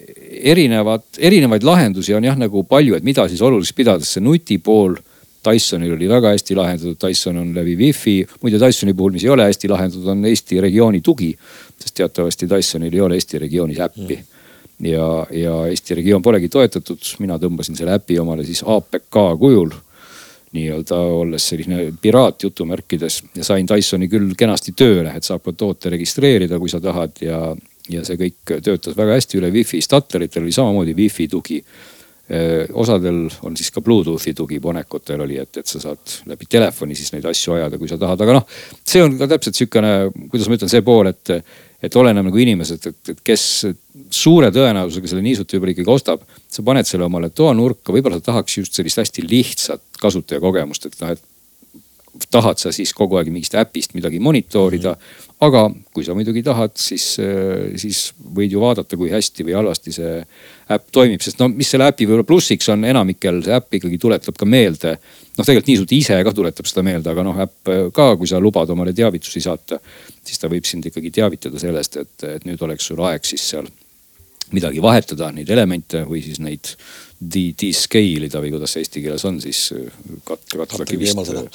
erinevad, 0.53 1.03
erinevaid 1.17 1.63
lahendusi 1.63 2.13
on 2.13 2.23
jah 2.23 2.37
nagu 2.37 2.63
palju, 2.63 2.95
et 2.95 3.03
mida 3.03 3.27
siis 3.27 3.41
oluliseks 3.41 3.75
pidada, 3.75 4.05
see 4.05 4.23
nutipool 4.23 4.95
Dysonil 5.45 5.93
oli 5.95 6.09
väga 6.09 6.33
hästi 6.33 6.55
lahendatud, 6.57 6.97
Dyson 7.01 7.37
on 7.41 7.53
läbi 7.55 7.75
wifi. 7.79 8.15
muide 8.41 8.59
Dysoni 8.61 8.93
puhul, 8.93 9.15
mis 9.15 9.23
ei 9.23 9.33
ole 9.33 9.47
hästi 9.49 9.69
lahendatud, 9.71 10.07
on 10.11 10.25
Eesti 10.25 10.61
regiooni 10.61 11.01
tugi. 11.01 11.31
sest 11.79 11.95
teatavasti 11.95 12.49
Dysonil 12.49 12.93
ei 12.93 13.01
ole 13.01 13.19
Eesti 13.19 13.39
regioonis 13.39 13.79
äppi 13.79 14.15
mm. 14.15 14.85
ja, 14.91 15.09
ja 15.31 15.55
Eesti 15.67 15.95
regioon 16.01 16.21
polegi 16.21 16.49
toetatud, 16.49 17.01
mina 17.19 17.39
tõmbasin 17.41 17.77
selle 17.77 17.97
äpi 17.99 18.19
omale 18.19 18.45
siis 18.45 18.63
APK 18.65 19.21
kujul 19.39 19.73
nii-öelda 20.55 20.97
olles 21.19 21.47
selline 21.49 21.89
piraat 22.01 22.43
jutumärkides 22.43 23.23
ja 23.35 23.43
sain 23.43 23.67
Dysoni 23.67 24.07
küll 24.11 24.35
kenasti 24.37 24.71
tööle, 24.77 25.11
et 25.15 25.27
saab 25.27 25.43
ka 25.43 25.53
toote 25.57 25.91
registreerida, 25.93 26.59
kui 26.59 26.71
sa 26.71 26.79
tahad 26.83 27.19
ja, 27.23 27.39
ja 27.91 28.05
see 28.07 28.19
kõik 28.19 28.55
töötas 28.63 28.95
väga 28.97 29.17
hästi 29.17 29.41
üle 29.41 29.51
wifi. 29.53 29.81
Statteritel 29.83 30.45
oli 30.45 30.55
samamoodi 30.55 30.95
wifi 30.97 31.27
tugi 31.31 31.59
osadel 32.73 33.27
on 33.45 33.53
siis 33.57 33.69
ka 33.71 33.81
Bluetoothi 33.85 34.33
tugi, 34.33 34.57
Bonekutel 34.59 35.21
oli, 35.21 35.37
et, 35.37 35.59
et 35.61 35.67
sa 35.69 35.79
saad 35.83 36.15
läbi 36.25 36.47
telefoni 36.49 36.97
siis 36.97 37.11
neid 37.13 37.25
asju 37.29 37.53
ajada, 37.53 37.77
kui 37.77 37.89
sa 37.91 37.99
tahad, 38.01 38.21
aga 38.25 38.39
noh. 38.39 38.47
see 38.81 39.03
on 39.05 39.13
ka 39.19 39.27
täpselt 39.29 39.59
sihukene, 39.59 39.91
kuidas 40.31 40.49
ma 40.49 40.57
ütlen, 40.57 40.71
see 40.71 40.81
pool, 40.85 41.11
et, 41.11 41.33
et 41.85 41.97
oleneb 42.01 42.25
nagu 42.25 42.41
inimesed, 42.41 42.89
et, 42.89 43.13
et 43.13 43.21
kes 43.29 43.45
suure 44.09 44.49
tõenäosusega 44.55 45.11
selle 45.11 45.21
niisuti 45.25 45.59
võib-olla 45.59 45.75
ikkagi 45.75 45.93
ostab. 45.93 46.25
sa 46.49 46.65
paned 46.65 46.89
selle 46.89 47.05
omale 47.05 47.29
toanurka, 47.29 47.93
võib-olla 47.93 48.17
sa 48.17 48.31
tahaks 48.31 48.57
just 48.57 48.73
sellist 48.73 49.03
hästi 49.03 49.27
lihtsat 49.29 50.01
kasutajakogemust, 50.01 50.89
et 50.89 50.99
noh, 51.03 51.13
et 51.13 52.27
tahad 52.31 52.57
sa 52.57 52.71
siis 52.75 52.93
kogu 52.95 53.19
aeg 53.19 53.29
mingist 53.33 53.57
äpist 53.59 53.93
midagi 53.93 54.19
monitorida 54.19 54.95
mm. 54.95 54.99
-hmm. 54.99 55.24
Aga 55.43 55.65
kui 55.93 56.05
sa 56.07 56.15
muidugi 56.15 56.41
tahad, 56.45 56.71
siis, 56.79 57.17
siis 57.81 58.01
võid 58.35 58.53
ju 58.55 58.61
vaadata, 58.63 58.97
kui 58.97 59.11
hästi 59.11 59.45
või 59.47 59.57
halvasti 59.57 59.93
see 59.95 60.13
äpp 60.71 60.87
toimib, 60.95 61.23
sest 61.23 61.41
no 61.41 61.49
mis 61.51 61.69
selle 61.73 61.89
äpi 61.91 62.07
võib-olla 62.07 62.27
plussiks 62.27 62.69
on, 62.71 62.85
enamikel 62.87 63.41
see 63.43 63.55
äpp 63.57 63.79
ikkagi 63.79 63.99
tuletab 64.01 64.39
ka 64.39 64.47
meelde. 64.47 64.95
noh, 65.35 65.43
tegelikult 65.43 65.71
niisugune 65.71 65.99
ise 65.99 66.19
ka 66.23 66.35
tuletab 66.35 66.69
seda 66.71 66.85
meelde, 66.87 67.11
aga 67.11 67.25
noh, 67.27 67.41
äpp 67.45 67.73
ka, 67.95 68.11
kui 68.15 68.31
sa 68.31 68.39
lubad 68.39 68.71
omale 68.71 68.95
teavitusi 68.95 69.43
saata, 69.43 69.79
siis 70.23 70.39
ta 70.39 70.51
võib 70.51 70.67
sind 70.67 70.87
ikkagi 70.87 71.11
teavitada 71.19 71.59
sellest, 71.59 71.99
et, 71.99 72.29
et 72.37 72.47
nüüd 72.47 72.61
oleks 72.63 72.87
sul 72.87 73.03
aeg 73.03 73.27
siis 73.27 73.43
seal 73.51 73.67
midagi 74.53 74.81
vahetada, 74.83 75.31
neid 75.33 75.49
elemente 75.49 76.03
või 76.05 76.21
siis 76.25 76.41
neid 76.43 76.75
de-, 77.19 77.53
de-scale 77.57 78.27
ida 78.27 78.41
või 78.43 78.51
kuidas 78.53 78.75
see 78.75 78.83
eesti 78.83 79.03
keeles 79.03 79.25
on 79.27 79.39
siis 79.43 79.61
kat-, 80.27 80.45
katlakivi 80.51 81.09
eemaldada. 81.09 81.45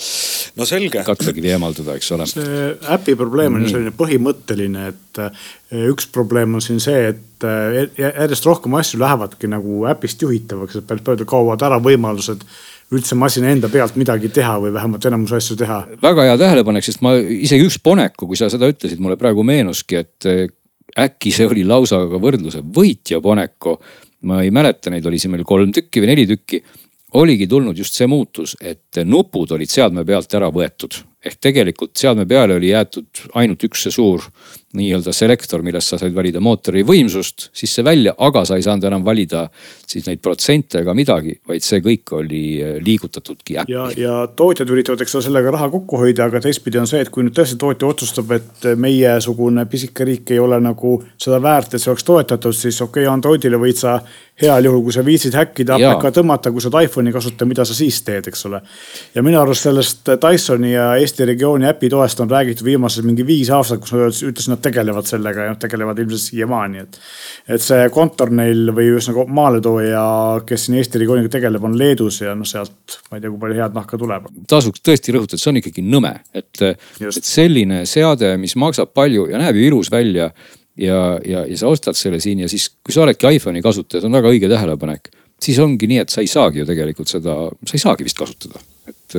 no 0.57 0.67
selge. 0.69 1.05
katlakivi 1.07 1.53
eemaldada, 1.55 1.97
eks 2.01 2.11
ole. 2.17 2.27
see 2.31 2.73
äpi 2.97 3.17
probleem 3.21 3.59
on 3.59 3.67
ju 3.67 3.75
selline 3.75 3.95
põhimõtteline, 3.97 4.89
et 4.95 5.23
eh, 5.27 5.47
üks 5.93 6.11
probleem 6.13 6.59
on 6.59 6.65
siin 6.65 6.83
see, 6.83 7.13
et 7.13 7.47
eh, 7.47 7.81
järjest 8.01 8.49
rohkem 8.49 8.75
asju 8.81 9.01
lähevadki 9.03 9.51
nagu 9.53 9.85
äpist 9.93 10.27
juhitavaks, 10.27 10.81
et 10.81 10.91
päris 10.91 11.07
paljudel 11.07 11.31
kaovad 11.31 11.67
ära 11.69 11.81
võimalused 11.83 12.47
üldse 12.91 13.15
masina 13.15 13.53
enda 13.55 13.69
pealt 13.71 13.95
midagi 14.01 14.33
teha 14.35 14.57
või 14.65 14.73
vähemalt 14.75 15.05
enamus 15.07 15.37
asju 15.37 15.57
teha. 15.61 15.83
väga 16.03 16.27
hea 16.27 16.39
tähelepanek, 16.41 16.87
sest 16.87 17.05
ma 17.07 17.15
isegi 17.21 17.69
üks 17.69 17.79
Boneku, 17.85 18.27
kui 18.27 18.39
sa 18.39 18.51
seda 18.51 18.71
ütlesid, 18.71 18.99
mulle 19.03 19.19
praegu 19.21 19.45
meenuski, 19.47 20.01
et 20.03 20.27
eh, 20.31 20.49
äkki 20.99 21.33
see 21.35 21.47
oli 21.47 21.65
lausa 21.65 22.01
ka 22.11 22.21
võrdluse 22.23 22.63
võitja 22.63 23.21
Boneku 23.21 23.77
ma 24.23 24.43
ei 24.45 24.51
mäleta, 24.51 24.91
neid 24.91 25.07
oli 25.07 25.19
siin 25.19 25.35
meil 25.35 25.47
kolm 25.49 25.73
tükki 25.73 26.03
või 26.03 26.13
neli 26.13 26.27
tükki. 26.29 26.63
oligi 27.15 27.47
tulnud 27.47 27.79
just 27.79 27.95
see 27.95 28.07
muutus, 28.07 28.57
et 28.61 29.01
nupud 29.05 29.51
olid 29.51 29.71
seadme 29.71 30.05
pealt 30.05 30.35
ära 30.35 30.51
võetud 30.51 31.01
ehk 31.25 31.41
tegelikult 31.41 31.97
seadme 31.99 32.27
peale 32.27 32.57
oli 32.57 32.71
jäetud 32.71 33.25
ainult 33.35 33.65
üks 33.69 33.85
see 33.87 33.95
suur 33.95 34.25
nii-öelda 34.77 35.13
selektor, 35.15 35.63
millest 35.63 35.93
sa 35.93 35.99
said 36.01 36.15
valida 36.15 36.41
mootori 36.43 36.83
võimsust 36.87 37.49
sisse-välja, 37.57 38.15
aga 38.19 38.45
sa 38.49 38.59
ei 38.59 38.65
saanud 38.67 38.87
enam 38.89 39.05
valida 39.07 39.45
siis 39.87 40.07
neid 40.07 40.23
protsente 40.23 40.81
ega 40.83 40.95
midagi, 40.97 41.37
vaid 41.47 41.65
see 41.67 41.83
kõik 41.85 42.15
oli 42.19 42.43
äh, 42.63 42.79
liigutatudki 42.83 43.59
äppi. 43.63 43.75
ja, 43.75 43.87
ja 43.97 44.17
tootjad 44.37 44.71
üritavad, 44.71 45.05
eks 45.05 45.19
ole, 45.19 45.27
sellega 45.29 45.55
raha 45.55 45.71
kokku 45.75 46.01
hoida, 46.03 46.27
aga 46.31 46.43
teistpidi 46.43 46.81
on 46.83 46.91
see, 46.91 47.03
et 47.05 47.13
kui 47.13 47.27
nüüd 47.27 47.37
tõesti 47.37 47.59
tootja 47.61 47.91
otsustab, 47.91 48.35
et 48.37 48.71
meiesugune 48.81 49.67
pisike 49.71 50.07
riik 50.09 50.35
ei 50.35 50.43
ole 50.43 50.59
nagu 50.63 50.97
seda 51.21 51.39
väärt, 51.43 51.75
et 51.75 51.83
see 51.83 51.93
oleks 51.93 52.07
toetatud, 52.07 52.57
siis 52.57 52.81
okei 52.81 53.05
okay,, 53.05 53.13
Androidile 53.13 53.61
võid 53.61 53.79
sa 53.79 54.01
heal 54.41 54.65
juhul, 54.65 54.81
kui 54.87 54.95
sa 54.95 55.03
viitsid 55.05 55.35
häkkida, 55.37 55.77
APK 55.77 56.15
tõmmata, 56.17 56.49
kui 56.51 56.63
sa 56.63 56.71
oled 56.71 56.87
iPhone'i 56.89 57.13
kasutada, 57.13 57.49
mida 57.49 57.67
sa 57.69 57.75
siis 57.77 57.99
teed, 58.07 58.31
eks 58.31 58.47
ole. 58.49 58.63
ja 59.15 59.23
minu 59.27 59.37
arust 59.43 59.67
sellest 59.67 60.15
Dysoni 60.23 60.73
ja 60.73 60.95
Eesti 60.97 61.21
Eesti 61.21 61.27
regiooni 61.27 61.67
äpitoest 61.67 62.21
on 62.21 62.31
räägitud 62.31 62.65
viimased 62.65 63.05
mingi 63.05 63.27
viis 63.27 63.51
aastat, 63.51 63.81
kus 63.83 63.93
nad 63.93 64.09
ütlesid, 64.09 64.49
nad 64.61 64.65
tegelevad 64.65 65.09
sellega 65.09 65.47
ja 65.47 65.55
nad 65.55 65.61
tegelevad 65.63 65.99
ilmselt 66.03 66.23
siiamaani, 66.23 66.85
et. 66.85 66.99
et 67.57 67.65
see 67.65 67.89
kontor 67.95 68.33
neil 68.35 68.73
või 68.77 68.91
ühesõnaga 68.93 69.27
maaletooja, 69.41 70.05
kes 70.49 70.67
siin 70.67 70.79
Eesti 70.81 71.03
regiooniga 71.03 71.33
tegeleb, 71.33 71.65
on 71.67 71.77
Leedus 71.81 72.21
ja 72.23 72.37
noh, 72.39 72.49
sealt 72.49 73.01
ma 73.11 73.19
ei 73.19 73.25
tea, 73.25 73.33
kui 73.33 73.41
palju 73.43 73.59
head 73.59 73.77
nahka 73.77 74.01
tuleb. 74.01 74.29
tasuks 74.51 74.85
tõesti 74.87 75.17
rõhutada, 75.17 75.43
see 75.43 75.53
on 75.53 75.61
ikkagi 75.63 75.87
nõme, 75.87 76.15
et, 76.37 76.65
et 77.01 77.21
selline 77.21 77.85
seade, 77.89 78.35
mis 78.41 78.57
maksab 78.61 78.93
palju 78.97 79.31
ja 79.33 79.41
näeb 79.41 79.59
ju 79.59 79.71
ilus 79.71 79.91
välja 79.93 80.31
ja, 80.77 81.01
ja, 81.25 81.47
ja 81.47 81.57
sa 81.59 81.73
ostad 81.73 81.99
selle 81.99 82.21
siin 82.23 82.45
ja 82.45 82.53
siis, 82.53 82.69
kui 82.85 82.95
sa 82.95 83.07
oledki 83.07 83.33
iPhone'i 83.39 83.65
kasutaja, 83.65 84.05
see 84.05 84.13
on 84.13 84.21
väga 84.21 84.35
õige 84.35 84.53
tähelepanek 84.53 85.11
siis 85.41 85.59
ongi 85.63 85.89
nii, 85.89 86.03
et 86.05 86.13
sa 86.13 86.21
ei 86.21 86.29
saagi 86.29 86.63
ju 86.63 86.69
tegelikult 86.69 87.09
seda, 87.09 87.37
sa 87.65 87.77
ei 87.77 87.83
saagi 87.83 88.07
vist 88.07 88.19
kasutada, 88.21 88.61
et. 88.91 89.19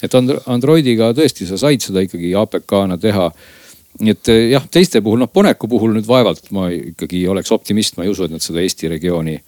Et 0.00 0.14
Androidiga 0.16 1.10
tõesti, 1.16 1.44
sa 1.48 1.58
said 1.60 1.84
seda 1.84 2.00
ikkagi 2.04 2.32
APK-na 2.40 2.96
teha. 3.00 3.26
Nii 4.00 4.16
et 4.16 4.32
äh, 4.32 4.46
jah, 4.54 4.64
teiste 4.72 5.02
puhul, 5.04 5.20
noh 5.22 5.32
Boneku 5.32 5.68
puhul 5.70 5.94
nüüd 5.96 6.08
vaevalt 6.08 6.50
ma 6.56 6.70
ikkagi 6.74 7.26
oleks 7.28 7.52
optimist, 7.54 7.98
ma 7.98 8.06
ei 8.06 8.12
usu, 8.12 8.26
et 8.26 8.34
nad 8.34 8.44
seda 8.44 8.62
Eesti 8.64 8.90
regiooni 8.94 9.38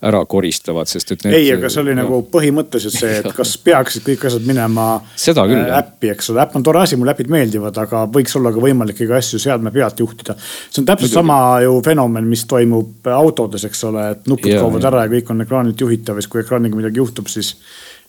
ära 0.00 0.22
koristavad, 0.24 0.88
sest 0.88 1.12
et 1.12 1.24
need.... 1.26 1.34
ei, 1.36 1.48
aga 1.52 1.68
see 1.68 1.82
oli 1.82 1.92
no, 1.92 2.00
nagu 2.06 2.20
põhimõtteliselt 2.32 2.94
see, 2.96 3.18
et 3.20 3.26
kas 3.36 3.52
peaksid 3.60 4.04
kõik 4.06 4.22
asjad 4.30 4.46
minema 4.48 4.86
seda 5.12 5.44
küll, 5.48 5.60
äh, 5.60 5.74
äppi, 5.76 6.08
eks 6.14 6.30
ole, 6.32 6.40
äpp 6.46 6.56
on 6.56 6.64
tore 6.64 6.80
asi, 6.86 6.96
mulle 6.96 7.12
äpid 7.12 7.28
meeldivad, 7.32 7.76
aga 7.82 8.06
võiks 8.12 8.36
olla 8.40 8.52
ka 8.54 8.62
võimalik 8.64 9.02
iga 9.04 9.18
asju 9.18 9.42
seadme 9.42 9.72
pealt 9.74 10.00
juhtida. 10.00 10.38
see 10.40 10.80
on 10.80 10.88
täpselt 10.88 11.10
Muidugi. 11.10 11.18
sama 11.18 11.60
ju 11.66 11.76
fenomen, 11.84 12.32
mis 12.32 12.46
toimub 12.48 13.12
autodes, 13.12 13.68
eks 13.68 13.84
ole, 13.90 14.06
et 14.14 14.32
nupud 14.32 14.56
kaovad 14.56 14.88
ära 14.88 15.04
ja 15.04 15.12
kõik 15.18 15.34
on 15.34 15.44
ekraanilt 15.44 15.84
juhitav 15.84 16.16
ja 16.16 16.24
siis 16.24 16.32
kui 16.32 16.40
ekraaniga 16.46 16.80
midagi 16.80 17.02
juhtub, 17.02 17.28
siis 17.28 17.58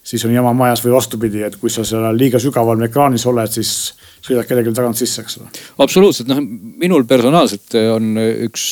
siis 0.03 0.25
on 0.25 0.33
jama 0.33 0.53
majas 0.57 0.83
või 0.85 0.95
vastupidi, 0.95 1.43
et 1.45 1.57
kui 1.61 1.69
sa 1.69 1.85
seal 1.87 2.07
liiga 2.17 2.39
sügaval 2.41 2.81
ekraanis 2.87 3.25
oled, 3.29 3.51
siis 3.53 3.93
sõidad 4.21 4.47
kellelgi 4.49 4.73
tagant 4.77 4.97
sisse, 4.97 5.21
eks 5.21 5.39
ole. 5.41 5.51
absoluutselt, 5.83 6.29
noh 6.31 6.41
minul 6.81 7.05
personaalselt 7.09 7.77
on 7.95 8.15
üks, 8.19 8.71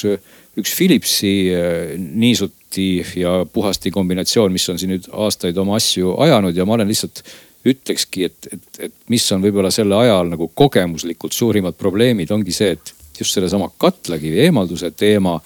üks 0.60 0.78
Philipsi 0.78 1.34
äh, 1.54 1.98
niisut 1.98 2.54
puhti 2.70 3.06
ja 3.16 3.46
puhasti 3.54 3.92
kombinatsioon, 3.92 4.52
mis 4.52 4.70
on 4.70 4.80
siin 4.80 4.92
nüüd 4.94 5.10
aastaid 5.12 5.58
oma 5.58 5.76
asju 5.76 6.16
ajanud 6.22 6.56
ja 6.56 6.66
ma 6.66 6.74
olen 6.74 6.88
lihtsalt 6.88 7.24
ütlekski, 7.66 8.26
et, 8.26 8.48
et, 8.54 8.80
et 8.80 8.94
mis 9.10 9.32
on 9.32 9.42
võib-olla 9.42 9.72
selle 9.72 9.96
ajal 9.96 10.30
nagu 10.30 10.48
kogemuslikult 10.54 11.34
suurimad 11.34 11.76
probleemid, 11.76 12.32
ongi 12.32 12.54
see, 12.54 12.72
et 12.78 12.94
just 13.20 13.36
sellesama 13.36 13.70
katlakivi 13.78 14.40
eemalduse 14.46 14.92
teema. 14.92 15.40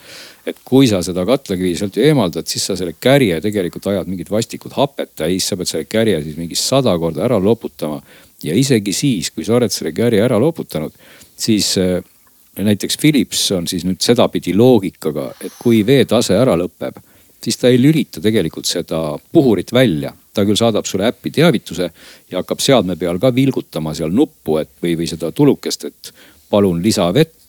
et 0.46 0.58
kui 0.66 0.88
sa 0.88 1.00
seda 1.00 1.24
katlakivi 1.26 1.76
sealt 1.80 1.98
eemaldad, 1.98 2.48
siis 2.52 2.66
sa 2.68 2.76
selle 2.76 2.96
kärje 3.00 3.38
tegelikult 3.42 3.86
ajad 3.88 4.10
mingit 4.12 4.32
vastikut 4.32 4.74
hapet 4.76 5.14
täis, 5.16 5.48
sa 5.48 5.56
pead 5.56 5.70
selle 5.70 5.86
kärje 5.88 6.18
siis 6.24 6.36
mingi 6.38 6.56
sada 6.60 6.98
korda 7.00 7.24
ära 7.24 7.40
loputama. 7.40 8.02
ja 8.44 8.56
isegi 8.56 8.94
siis, 8.94 9.32
kui 9.32 9.46
sa 9.46 9.56
oled 9.56 9.72
selle 9.72 9.94
kärje 9.96 10.24
ära 10.24 10.40
loputanud, 10.40 10.92
siis 11.38 11.78
äh, 11.78 12.04
näiteks 12.58 12.98
Philips 13.00 13.52
on 13.52 13.68
siis 13.68 13.86
nüüd 13.88 14.04
sedapidi 14.04 14.54
loogikaga, 14.54 15.32
et 15.42 15.56
kui 15.64 15.86
veetase 15.86 16.36
ära 16.38 16.58
lõpeb 16.60 17.00
siis 17.44 17.60
ta 17.60 17.72
ei 17.72 17.80
lülita 17.82 18.22
tegelikult 18.24 18.68
seda 18.70 19.18
puhurit 19.32 19.74
välja. 19.74 20.14
ta 20.34 20.42
küll 20.42 20.58
saadab 20.58 20.88
sulle 20.90 21.06
äppi 21.06 21.30
teavituse 21.30 21.92
ja 22.32 22.40
hakkab 22.40 22.58
seadme 22.64 22.96
peal 22.98 23.20
ka 23.22 23.30
vilgutama 23.36 23.92
seal 23.94 24.10
nuppu, 24.10 24.56
et 24.58 24.72
või, 24.82 24.96
või 24.98 25.06
seda 25.06 25.30
tulukest, 25.32 25.86
et 25.86 26.14
palun 26.50 26.80
lisa 26.82 27.06
vett. 27.14 27.43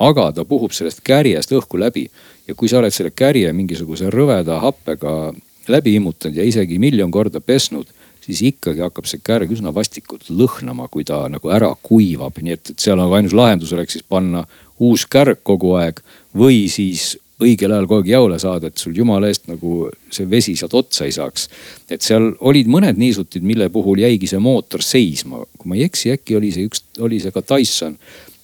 Aga 0.00 0.30
ta 0.32 0.44
puhub 0.48 0.72
sellest 0.74 1.04
kärjest 1.04 1.52
õhku 1.56 1.80
läbi. 1.80 2.08
Ja 2.48 2.56
kui 2.58 2.68
sa 2.68 2.80
oled 2.80 2.94
selle 2.94 3.12
kärje 3.14 3.52
mingisuguse 3.54 4.10
rõveda 4.10 4.58
happega 4.62 5.32
läbi 5.70 5.94
immutanud 6.00 6.40
ja 6.40 6.46
isegi 6.46 6.80
miljon 6.82 7.12
korda 7.14 7.40
pesnud 7.40 7.88
siis 8.24 8.42
ikkagi 8.50 8.82
hakkab 8.84 9.08
see 9.08 9.22
kärg 9.24 9.52
üsna 9.54 9.72
vastikult 9.74 10.28
lõhnama, 10.28 10.88
kui 10.92 11.06
ta 11.08 11.22
nagu 11.32 11.52
ära 11.52 11.70
kuivab, 11.82 12.40
nii 12.42 12.56
et, 12.56 12.74
et 12.74 12.84
seal 12.84 13.00
nagu 13.00 13.16
ainus 13.16 13.34
lahendus 13.36 13.72
oleks 13.76 13.96
siis 13.96 14.06
panna 14.06 14.44
uus 14.80 15.06
kärg 15.10 15.42
kogu 15.46 15.74
aeg 15.80 16.00
või 16.36 16.66
siis 16.72 17.14
õigel 17.40 17.72
ajal 17.72 17.88
kogu 17.88 18.02
aeg 18.02 18.10
jaole 18.12 18.38
saada, 18.40 18.68
et 18.68 18.80
sul 18.80 18.96
jumala 18.96 19.30
eest 19.30 19.48
nagu 19.48 19.88
see 20.12 20.28
vesi 20.28 20.54
sealt 20.58 20.76
otsa 20.76 21.06
ei 21.08 21.14
saaks. 21.16 21.48
et 21.90 22.04
seal 22.04 22.32
olid 22.40 22.68
mõned 22.68 23.00
niisutid, 23.00 23.44
mille 23.46 23.70
puhul 23.72 24.02
jäigi 24.04 24.28
see 24.30 24.42
mootor 24.42 24.84
seisma, 24.84 25.44
kui 25.58 25.72
ma 25.72 25.78
ei 25.78 25.86
eksi, 25.88 26.12
äkki 26.16 26.36
oli 26.36 26.52
see 26.54 26.68
üks, 26.68 26.84
oli 27.00 27.20
see 27.22 27.32
ka 27.32 27.42
Tyson, 27.42 27.96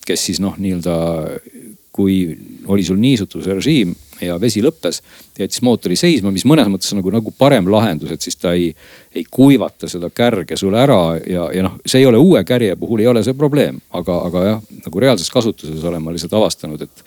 kes 0.07 0.27
siis 0.31 0.43
noh, 0.43 0.57
nii-öelda 0.59 0.97
kui 1.97 2.37
oli 2.69 2.85
sul 2.85 2.99
niisutuse 3.01 3.55
režiim 3.57 3.95
ja 4.21 4.37
vesi 4.41 4.63
lõppes, 4.65 5.01
jättis 5.39 5.63
mootori 5.65 5.97
seisma, 5.99 6.33
mis 6.33 6.45
mõnes 6.49 6.69
mõttes 6.73 6.93
nagu, 6.97 7.11
nagu 7.13 7.33
parem 7.37 7.69
lahendus, 7.73 8.13
et 8.13 8.25
siis 8.25 8.37
ta 8.41 8.53
ei, 8.57 8.71
ei 9.17 9.25
kuivata 9.31 9.89
seda 9.91 10.11
kärge 10.13 10.59
sulle 10.61 10.81
ära 10.81 10.99
ja, 11.21 11.49
ja 11.55 11.65
noh, 11.67 11.77
see 11.85 12.03
ei 12.03 12.09
ole 12.09 12.21
uue 12.21 12.43
kärje 12.49 12.77
puhul 12.81 13.05
ei 13.05 13.11
ole 13.13 13.25
see 13.25 13.37
probleem, 13.37 13.81
aga, 13.97 14.19
aga 14.29 14.45
jah, 14.51 14.63
nagu 14.87 15.05
reaalses 15.05 15.33
kasutuses 15.33 15.85
olen 15.85 16.05
ma 16.05 16.15
lihtsalt 16.17 16.37
avastanud, 16.37 16.85
et 16.85 17.05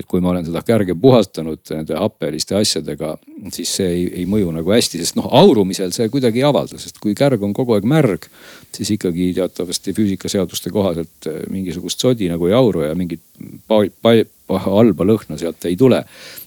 et 0.00 0.08
kui 0.08 0.22
ma 0.24 0.32
olen 0.32 0.46
seda 0.46 0.62
kärge 0.64 0.94
puhastanud 0.98 1.60
nende 1.74 1.96
happeliste 1.98 2.56
asjadega, 2.56 3.14
siis 3.52 3.74
see 3.80 3.88
ei, 3.92 4.04
ei 4.22 4.26
mõju 4.30 4.54
nagu 4.56 4.72
hästi, 4.72 5.00
sest 5.02 5.18
noh, 5.18 5.28
aurumisel 5.40 5.92
see 5.96 6.08
kuidagi 6.12 6.40
ei 6.40 6.48
avalda, 6.48 6.80
sest 6.80 7.00
kui 7.02 7.14
kärg 7.18 7.42
on 7.44 7.52
kogu 7.56 7.76
aeg 7.76 7.88
märg, 7.88 8.28
siis 8.76 8.94
ikkagi 8.96 9.30
teatavasti 9.36 9.94
füüsikaseaduste 9.96 10.72
kohaselt 10.72 11.30
eh, 11.30 11.42
mingisugust 11.52 12.00
sodi 12.00 12.30
nagu 12.32 12.48
ei 12.48 12.56
auru 12.56 12.86
ja 12.86 12.94
mingit 12.98 13.24
halba 13.70 15.06
lõhna 15.06 15.38
sealt 15.38 15.68
ei 15.68 15.76
tule 15.78 16.02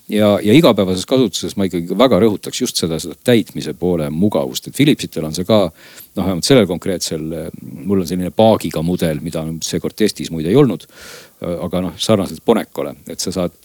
ja, 0.09 0.39
ja 0.43 0.53
igapäevases 0.53 1.05
kasutuses 1.07 1.55
ma 1.57 1.67
ikkagi 1.67 1.95
väga 1.97 2.19
rõhutaks 2.23 2.61
just 2.61 2.79
seda, 2.79 2.99
seda 3.01 3.15
täitmise 3.23 3.73
poole 3.79 4.09
mugavust, 4.13 4.67
et 4.67 4.75
Philipsitel 4.77 5.25
on 5.27 5.35
see 5.35 5.47
ka 5.47 5.59
noh, 5.67 6.19
vähemalt 6.19 6.47
sellel 6.47 6.67
konkreetsel, 6.69 7.23
mul 7.61 8.03
on 8.03 8.09
selline 8.09 8.33
paagiga 8.35 8.83
mudel, 8.85 9.21
mida 9.23 9.45
seekord 9.65 9.97
testis 9.99 10.31
muide 10.33 10.51
ei 10.51 10.59
olnud. 10.59 10.87
aga 11.43 11.81
noh, 11.83 11.95
sarnaselt 11.99 12.43
Bonecole, 12.45 12.93
et 13.11 13.19
sa 13.19 13.31
saad, 13.35 13.57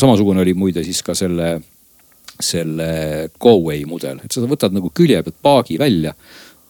samasugune 0.00 0.40
oli 0.40 0.54
muide 0.56 0.84
siis 0.84 1.02
ka 1.04 1.12
selle, 1.14 1.50
selle 2.40 2.92
Go-Way 3.40 3.84
mudel, 3.88 4.22
et 4.24 4.32
sa 4.32 4.40
võtad 4.48 4.72
nagu 4.72 4.92
külje 4.94 5.20
pealt 5.22 5.42
paagi 5.42 5.78
välja. 5.78 6.14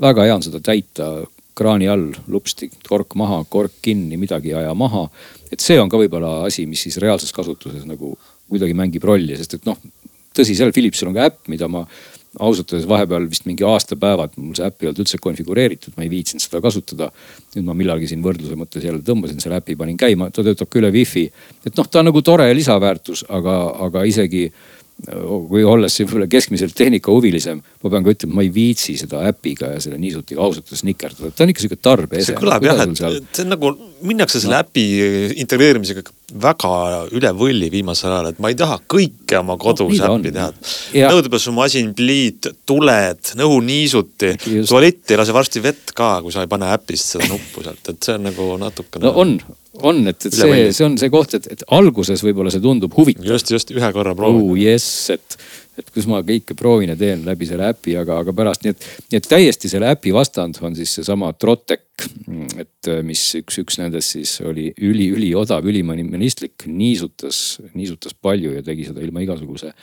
väga 0.01 0.25
hea 0.25 0.35
on 0.35 0.43
seda 0.43 0.61
täita 0.65 1.13
kraani 1.55 1.89
all 1.93 2.09
lupsti, 2.33 2.71
kork 2.89 3.15
maha, 3.21 3.45
kork 3.49 3.73
kinni, 3.83 4.17
midagi 4.17 4.55
ei 4.55 4.63
aja 4.63 4.75
maha. 4.75 5.09
et 5.53 5.61
see 5.61 5.81
on 5.81 5.89
ka 5.91 5.99
võib-olla 5.99 6.45
asi, 6.47 6.67
mis 6.67 6.83
siis 6.83 6.97
reaalses 7.03 7.33
kasutuses 7.37 7.85
nagu 7.85 8.17
kuidagi 8.51 8.77
mängib 8.77 9.05
rolli, 9.07 9.37
sest 9.39 9.59
et 9.59 9.69
noh, 9.69 9.79
tõsi, 10.37 10.57
seal 10.59 10.75
Philipsil 10.75 11.11
on 11.11 11.17
ka 11.17 11.29
äpp, 11.31 11.45
mida 11.53 11.69
ma 11.71 11.85
ausalt 12.39 12.71
öeldes 12.71 12.87
vahepeal 12.89 13.25
vist 13.27 13.47
mingi 13.49 13.65
aastapäevad 13.67 14.37
mul 14.39 14.55
see 14.55 14.67
äpp 14.69 14.85
ei 14.85 14.91
olnud 14.91 15.03
üldse 15.03 15.19
konfigureeritud, 15.23 15.97
ma 15.97 16.05
ei 16.05 16.11
viitsinud 16.13 16.45
seda 16.45 16.61
kasutada. 16.63 17.11
nüüd 17.57 17.67
ma 17.67 17.75
millalgi 17.75 18.07
siin 18.07 18.23
võrdluse 18.23 18.59
mõttes 18.59 18.85
jälle 18.87 19.03
tõmbasin 19.07 19.43
selle 19.43 19.59
äpi, 19.59 19.75
panin 19.77 19.99
käima, 19.99 20.31
ta 20.31 20.45
töötab 20.47 20.71
ka 20.71 20.79
üle 20.79 20.93
wifi. 20.95 21.27
et 21.67 21.77
noh, 21.77 21.89
ta 21.91 22.05
on 22.05 22.11
nagu 22.11 22.23
tore 22.23 22.47
lisaväärtus, 22.55 23.25
aga, 23.29 23.57
aga 23.87 24.05
isegi 24.07 24.47
kui 25.01 25.63
olles 25.65 25.95
võib-olla 26.03 26.27
keskmiselt 26.31 26.75
tehnikahuvilisem, 26.77 27.61
ma 27.61 27.93
pean 27.93 28.05
ka 28.05 28.13
ütlema, 28.15 28.37
ma 28.39 28.45
ei 28.45 28.51
viitsi 28.53 28.97
seda 29.01 29.23
äpiga 29.31 29.73
ja 29.75 29.81
selle 29.83 29.99
niisutiga 30.01 30.43
ausalt 30.45 30.67
öeldes 30.67 30.85
nikerdada, 30.85 31.31
ta 31.33 31.45
on 31.47 31.53
ikka 31.53 31.65
sihuke 31.65 31.79
tarbeese. 31.81 32.31
see 32.31 32.41
kõlab 32.41 32.67
jah, 32.67 32.83
et 32.85 32.93
seal... 33.01 33.17
see 33.33 33.47
on 33.47 33.55
nagu, 33.55 33.71
minnakse 34.07 34.43
selle 34.43 34.59
no. 34.59 34.65
äpi 34.67 34.85
integreerimisega 35.41 36.05
väga 36.45 36.73
üle 37.17 37.33
võlli 37.37 37.71
viimasel 37.73 38.13
ajal, 38.13 38.31
et 38.35 38.43
ma 38.43 38.53
ei 38.53 38.59
taha 38.61 38.77
kõike 38.85 39.41
oma 39.41 39.57
kodus 39.61 39.97
no, 40.03 40.13
äppi 40.19 40.35
teha. 40.37 40.51
nõudepessumasin, 41.15 41.95
pliit, 41.97 42.51
tuled, 42.69 43.33
õhuniisuti, 43.41 44.35
tualett 44.69 45.15
ei 45.15 45.21
lase 45.23 45.37
varsti 45.37 45.65
vett 45.65 45.95
ka, 45.97 46.19
kui 46.25 46.35
sa 46.35 46.45
ei 46.45 46.53
pane 46.53 46.69
äpist 46.77 47.17
seda 47.17 47.31
nuppu 47.31 47.65
sealt, 47.65 47.83
et 47.89 48.05
see 48.05 48.21
on 48.21 48.29
nagu 48.29 48.53
natukene. 48.61 49.09
no 49.09 49.17
on, 49.25 49.39
on, 49.87 50.03
et, 50.11 50.26
et 50.26 50.37
see, 50.37 50.61
see 50.76 50.87
on 50.87 50.99
see 51.01 51.12
koht, 51.12 51.35
et, 51.39 51.49
et 51.55 51.64
alguses 51.76 52.22
võib-olla 52.26 52.53
see 52.53 52.62
tundub 52.64 52.95
huvitav. 52.99 53.26
just, 53.28 53.51
just 53.55 53.72
ühe 53.74 53.91
korra 53.97 54.14
proovin 54.18 54.45
oh,. 54.45 54.59
jess, 54.61 55.11
et, 55.14 55.39
et 55.81 55.91
kus 55.95 56.09
ma 56.11 56.20
kõike 56.26 56.57
proovin 56.59 56.93
ja 56.93 56.99
teen 57.01 57.24
läbi 57.26 57.49
selle 57.49 57.70
äpi, 57.72 57.97
aga, 58.01 58.20
aga 58.24 58.35
pärast 58.37 58.66
nii, 58.66 58.76
et, 58.76 58.87
nii 59.11 59.20
et 59.22 59.31
täiesti 59.31 59.72
selle 59.72 59.91
äpi 59.95 60.14
vastand 60.16 60.61
on 60.66 60.76
siis 60.78 60.95
seesama 60.99 61.33
Trotec. 61.39 61.87
et 62.61 62.93
mis 63.05 63.24
üks, 63.41 63.61
üks 63.64 63.81
nendest 63.81 64.16
siis 64.16 64.39
oli 64.47 64.70
üli, 64.76 65.11
üliodav, 65.16 65.66
ülimonimistlik, 65.68 66.64
niisutas, 66.70 67.61
niisutas 67.74 68.16
palju 68.16 68.57
ja 68.57 68.64
tegi 68.64 68.89
seda 68.89 69.05
ilma 69.05 69.24
igasuguse 69.26 69.74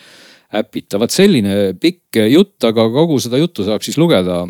äpita. 0.56 1.00
vaat 1.00 1.12
selline 1.12 1.74
pikk 1.80 2.22
jutt, 2.32 2.56
aga 2.68 2.88
kogu 2.94 3.20
seda 3.24 3.40
juttu 3.42 3.66
saab 3.68 3.84
siis 3.86 3.98
lugeda 4.00 4.44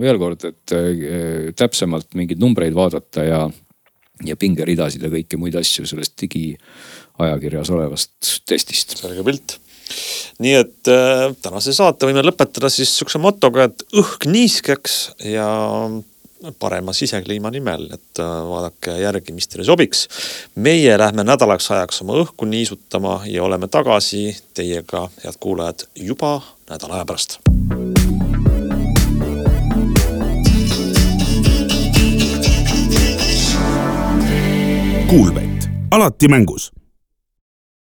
veel 0.00 0.20
kord, 0.20 0.46
et 0.48 0.74
äh, 0.76 1.50
täpsemalt 1.56 2.14
mingeid 2.18 2.40
numbreid 2.40 2.74
vaadata 2.76 3.26
ja 3.26 3.42
ja 4.26 4.36
pingeridasid 4.38 5.02
ja 5.02 5.10
kõiki 5.12 5.40
muid 5.40 5.56
asju 5.58 5.86
sellest 5.88 6.14
digiajakirjas 6.20 7.72
olevast 7.74 8.38
testist. 8.48 8.96
selge 8.98 9.24
pilt. 9.26 9.58
nii 10.42 10.54
et 10.60 10.92
äh, 10.92 11.28
tänase 11.42 11.74
saate 11.76 12.08
võime 12.08 12.24
lõpetada 12.24 12.70
siis 12.72 12.94
sihukese 12.96 13.20
motoga, 13.22 13.68
et 13.68 13.84
õhk 13.92 14.26
niiskeks 14.30 14.98
ja 15.28 15.46
parema 16.58 16.92
sisekliima 16.92 17.50
nimel, 17.54 17.86
et 17.94 18.22
äh, 18.22 18.32
vaadake 18.48 18.96
järgi, 19.02 19.36
mis 19.36 19.48
teile 19.48 19.66
sobiks. 19.68 20.08
meie 20.54 20.98
lähme 20.98 21.24
nädalaks 21.24 21.70
ajaks 21.70 22.02
oma 22.02 22.18
õhku 22.22 22.48
niisutama 22.48 23.20
ja 23.26 23.44
oleme 23.44 23.68
tagasi 23.68 24.30
teiega, 24.54 25.08
head 25.24 25.40
kuulajad, 25.40 25.86
juba 25.96 26.40
nädala 26.70 27.00
aja 27.00 27.08
pärast 27.08 27.41
Kuulmet, 35.12 35.70
alati 35.90 36.28
mängus 36.28 36.72